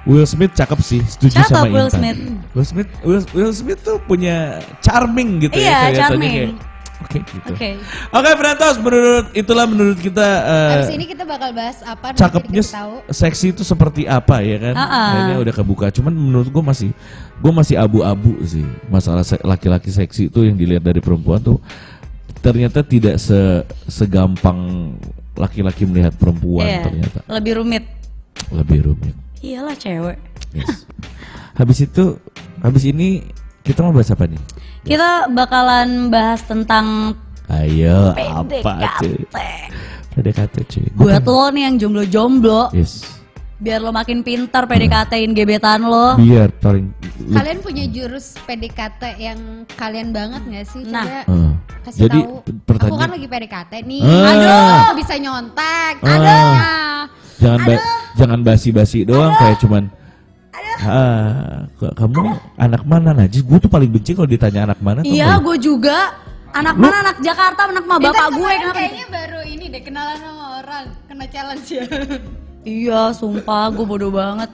Will 0.06 0.22
Smith 0.22 0.54
cakep 0.54 0.78
sih, 0.86 1.02
setuju 1.02 1.42
Cakep 1.42 1.50
sama 1.50 1.66
Will 1.66 1.90
Intan. 1.90 1.98
Smith. 1.98 2.18
Will 2.54 2.66
Smith, 2.66 2.88
Will, 3.02 3.22
Will 3.34 3.50
Smith 3.54 3.80
tuh 3.82 3.98
punya 4.06 4.62
charming 4.78 5.42
gitu 5.42 5.58
Iya, 5.58 5.66
ya, 5.66 5.78
kelihatannya 5.90 5.98
charming. 5.98 6.32
kayak. 6.32 6.75
Oke 6.98 7.20
gitu. 7.22 7.52
Oke. 7.52 7.76
Oke, 8.08 8.30
Brantos, 8.34 8.76
menurut 8.78 9.26
itulah 9.30 9.64
menurut 9.64 9.96
kita 9.96 10.24
eh, 10.42 10.74
Abis 10.80 10.92
ini 10.92 11.04
kita 11.06 11.22
bakal 11.22 11.52
bahas 11.52 11.78
apa 11.80 12.12
cakepnya 12.12 12.62
tahu. 12.62 13.04
seksi 13.06 13.52
itu 13.52 13.62
seperti 13.62 14.04
apa 14.04 14.40
ya 14.40 14.56
kan? 14.58 14.74
Kayaknya 14.74 15.36
udah 15.38 15.54
kebuka. 15.54 15.86
Cuman 15.90 16.10
menurut 16.10 16.48
gue 16.48 16.64
masih 16.64 16.90
gue 17.36 17.52
masih 17.52 17.76
abu-abu 17.76 18.32
sih 18.42 18.64
masalah 18.86 19.20
se- 19.20 19.40
laki-laki 19.40 19.88
seksi 19.88 20.26
itu 20.26 20.40
yang 20.40 20.56
dilihat 20.56 20.80
dari 20.80 20.98
perempuan 20.98 21.36
tuh 21.36 21.60
ternyata 22.38 22.80
tidak 22.80 23.18
se 23.18 23.36
segampang 23.86 24.92
laki-laki 25.34 25.84
melihat 25.84 26.14
perempuan 26.14 26.64
Iya. 26.64 26.80
ternyata 26.82 27.18
Lebih 27.28 27.52
rumit. 27.60 27.84
lebih 28.48 28.78
rumit. 28.84 29.14
Iyalah 29.38 29.76
cewek. 29.76 30.16
Yes. 30.52 30.88
habis 31.52 31.78
itu 31.78 32.16
habis 32.58 32.84
ini 32.84 33.20
kita 33.60 33.80
mau 33.80 33.92
bahas 33.92 34.08
apa 34.08 34.24
nih? 34.24 34.40
Kita 34.86 35.10
bakalan 35.28 36.08
bahas 36.08 36.40
tentang 36.40 37.18
Ayo 37.48 38.10
apa 38.10 38.46
cuy? 38.98 39.18
PDKT. 39.18 39.36
PDKT 40.12 40.54
cuy. 40.64 40.86
Buat 40.94 41.22
lo 41.22 41.46
nih 41.48 41.62
yang 41.64 41.74
jomblo-jomblo, 41.76 42.70
Yes. 42.70 43.02
biar 43.56 43.78
lo 43.78 43.90
makin 43.90 44.20
pintar 44.20 44.64
PDKT-in 44.64 45.30
gebetan 45.32 45.82
lo. 45.82 46.14
Biar 46.16 46.50
paling 46.52 46.90
Kalian 47.28 47.58
punya 47.58 47.84
jurus 47.84 48.38
PDKT 48.40 49.02
yang 49.16 49.38
kalian 49.72 50.10
banget 50.10 50.42
gak 50.44 50.66
sih? 50.68 50.82
Nah. 50.84 51.02
Coba 51.02 51.22
Eh, 51.28 51.52
kasih 51.82 52.00
jadi 52.02 52.18
tahu. 52.20 52.34
p- 52.40 52.54
pertanyaan 52.62 52.92
Aku 52.92 52.96
kan 52.96 53.10
lagi 53.10 53.26
PDKT 53.26 53.72
nih. 53.84 54.02
Ah. 54.02 54.26
Aduh, 54.28 54.94
bisa 54.94 55.14
nyontek. 55.16 55.94
Ah. 55.98 56.10
Aduh. 56.12 56.54
jangan 57.36 57.60
ba- 57.64 57.86
jangan 58.14 58.40
basi-basi 58.40 58.98
doang 59.02 59.34
kayak 59.36 59.58
cuman 59.58 59.82
ah 60.78 61.28
k- 61.72 61.94
kamu 61.94 62.20
anak 62.56 62.82
mana 62.82 63.10
Najis 63.12 63.40
gue 63.40 63.58
tuh 63.58 63.66
paling 63.66 63.88
benci 63.88 64.12
kalau 64.12 64.26
ditanya 64.26 64.66
anak 64.66 64.78
mana 64.78 65.00
Iya, 65.00 65.38
gue 65.38 65.56
juga. 65.56 66.12
Anak 66.50 66.72
mana 66.74 66.96
anak 67.02 67.16
Jakarta, 67.20 67.68
anak 67.68 67.84
mah 67.84 67.98
bapak 67.98 68.28
gue 68.32 68.48
kenapa? 68.50 68.74
kayaknya 68.74 69.06
baru 69.06 69.40
ini 69.44 69.64
deh 69.68 69.82
kenalan 69.82 70.16
sama 70.16 70.44
orang, 70.58 70.84
kena 71.04 71.26
challenge 71.26 71.68
ya. 71.70 71.84
Iya, 72.62 73.00
sumpah 73.12 73.70
gue 73.70 73.84
bodoh 73.84 74.10
banget. 74.10 74.48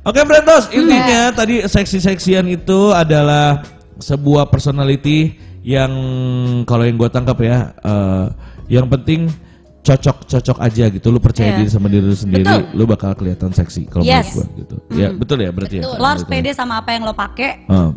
Oke 0.00 0.22
Brantos, 0.22 0.70
intinya 0.70 1.28
tadi 1.30 1.60
seksi-seksian 1.60 2.46
itu 2.46 2.90
adalah 2.90 3.60
sebuah 3.98 4.46
personality 4.46 5.34
yang 5.60 5.90
kalau 6.62 6.86
yang 6.86 6.96
gue 6.96 7.10
tangkap 7.10 7.36
ya, 7.38 7.74
eh, 7.76 8.26
yang 8.70 8.86
penting 8.86 9.26
cocok-cocok 9.80 10.58
aja 10.58 10.84
gitu. 10.88 11.06
Lu 11.08 11.18
percaya 11.18 11.50
Iya. 11.50 11.58
diri 11.58 11.70
sama 11.70 11.86
diri 11.86 12.04
lu 12.04 12.12
sendiri, 12.12 12.44
Betul. 12.44 12.62
lu 12.72 12.84
bakal 12.84 13.10
kelihatan 13.12 13.50
seksi 13.50 13.86
kalau 13.86 14.02
Yes. 14.02 14.32
menurut 14.32 14.36
gue 14.36 14.46
gitu. 14.58 14.76
Ya 14.92 15.08
betul 15.10 15.38
ya 15.38 15.50
berarti 15.50 15.76
ya. 15.78 15.84
Lo 15.88 16.04
harus 16.04 16.22
pede 16.22 16.50
sama 16.52 16.76
apa 16.76 16.92
yang 16.92 17.02
lo 17.02 17.12
pakai. 17.12 17.64
Eh, 17.64 17.90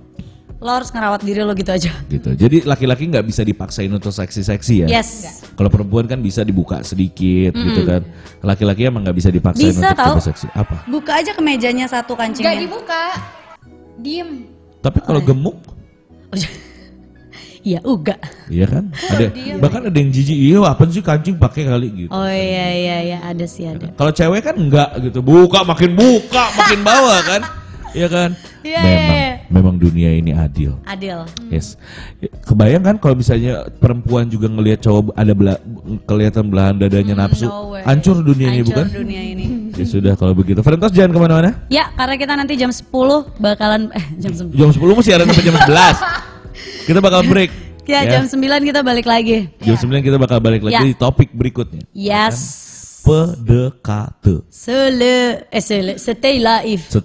Lo 0.62 0.70
harus 0.70 0.94
ngerawat 0.94 1.26
diri 1.26 1.42
lo 1.42 1.54
gitu 1.54 1.74
aja. 1.74 1.90
gitu. 2.06 2.30
Jadi 2.32 2.62
laki-laki 2.62 3.10
nggak 3.10 3.26
bisa 3.26 3.42
dipaksain 3.42 3.90
untuk 3.90 4.14
seksi-seksi 4.14 4.86
ya. 4.86 4.88
Yes. 4.94 5.42
Kalau 5.52 5.68
perempuan 5.68 6.06
kan 6.06 6.22
bisa 6.22 6.46
dibuka 6.46 6.86
sedikit 6.86 7.50
gitu 7.52 7.82
kan. 7.82 8.06
Laki-laki 8.40 8.86
emang 8.86 9.02
nggak 9.02 9.18
bisa 9.18 9.30
dipaksain 9.30 9.74
Bisa 9.74 9.90
untuk 9.90 10.22
tahu. 10.22 10.22
seksi. 10.22 10.54
Apa? 10.54 10.86
Buka 10.86 11.18
aja 11.18 11.34
ke 11.34 11.42
mejanya 11.42 11.90
satu 11.90 12.14
Gak 12.14 12.38
kancingnya. 12.38 12.62
dibuka. 12.62 13.04
Diem. 13.98 14.46
Tapi 14.80 15.02
kalau 15.02 15.18
gemuk, 15.20 15.58
Iya, 17.62 17.80
uga. 17.86 18.18
iya 18.50 18.66
kan? 18.66 18.90
Ada 19.14 19.28
bahkan 19.58 19.82
ada 19.86 19.94
yang 19.94 20.10
jijik, 20.10 20.34
iya 20.34 20.58
apa 20.66 20.82
sih 20.90 21.00
kancing 21.00 21.38
pakai 21.38 21.70
kali 21.70 21.88
gitu. 21.94 22.10
Oh 22.10 22.26
iya 22.26 22.68
iya 22.74 22.98
iya 23.06 23.18
ada 23.22 23.46
sih 23.46 23.66
ada. 23.66 23.94
Kalau 23.94 24.10
cewek 24.10 24.42
kan 24.42 24.56
enggak 24.58 24.90
gitu. 25.00 25.22
Buka 25.22 25.62
makin 25.62 25.94
buka, 25.94 26.44
makin 26.58 26.82
bawah 26.82 27.22
kan? 27.22 27.42
Iya 27.92 28.08
kan? 28.08 28.32
Iya, 28.64 28.80
memang 28.80 28.88
iya, 28.88 29.20
iya. 29.20 29.34
memang 29.52 29.76
dunia 29.76 30.10
ini 30.16 30.32
adil. 30.32 30.80
Adil. 30.88 31.28
Yes. 31.52 31.76
Kebayang 32.48 32.82
kan 32.82 32.96
kalau 32.96 33.14
misalnya 33.14 33.68
perempuan 33.68 34.26
juga 34.26 34.48
ngelihat 34.48 34.80
cowok 34.80 35.12
ada 35.12 35.34
bela, 35.36 35.56
kelihatan 36.06 36.48
belahan 36.48 36.80
dadanya 36.80 37.20
nafsu, 37.20 37.46
Hmm, 37.46 37.52
No 37.52 37.76
way. 37.76 37.84
hancur 37.84 38.16
dunia 38.22 38.48
ini 38.48 38.64
Hancur 38.64 38.70
bukan? 38.72 38.86
dunia 38.96 39.22
ini. 39.22 39.46
Ya 39.82 39.86
sudah 39.88 40.14
kalau 40.16 40.32
begitu. 40.32 40.60
Frentos 40.62 40.92
jangan 40.92 41.12
ke 41.12 41.20
mana-mana. 41.20 41.52
Ya, 41.68 41.90
karena 41.96 42.16
kita 42.16 42.34
nanti 42.36 42.54
jam 42.56 42.70
10 42.70 42.88
bakalan 43.40 43.88
eh 43.92 44.06
jam 44.20 44.32
9. 44.32 44.56
Jam 44.56 44.70
10 44.72 44.98
mesti 45.00 45.12
ada 45.12 45.24
sampai 45.26 45.44
jam 45.44 45.56
11. 45.58 45.68
Kita 46.86 47.00
bakal 47.00 47.22
break. 47.26 47.52
Ya, 47.86 48.06
jam 48.08 48.24
9 48.30 48.38
kita 48.64 48.86
balik 48.86 49.06
lagi. 49.10 49.50
Jam 49.60 49.76
9 49.76 50.06
kita 50.06 50.16
bakal 50.22 50.38
balik 50.40 50.62
lagi 50.64 50.80
Ya. 50.80 50.86
di 50.86 50.94
topik 50.96 51.34
berikutnya. 51.34 51.82
Yes. 51.92 52.38
PDKT. 53.02 54.46
Sele 54.54 55.50
eh 55.50 55.64
sele, 55.66 55.98
stay 55.98 56.38
live. 56.38 56.86
Stay 56.86 57.02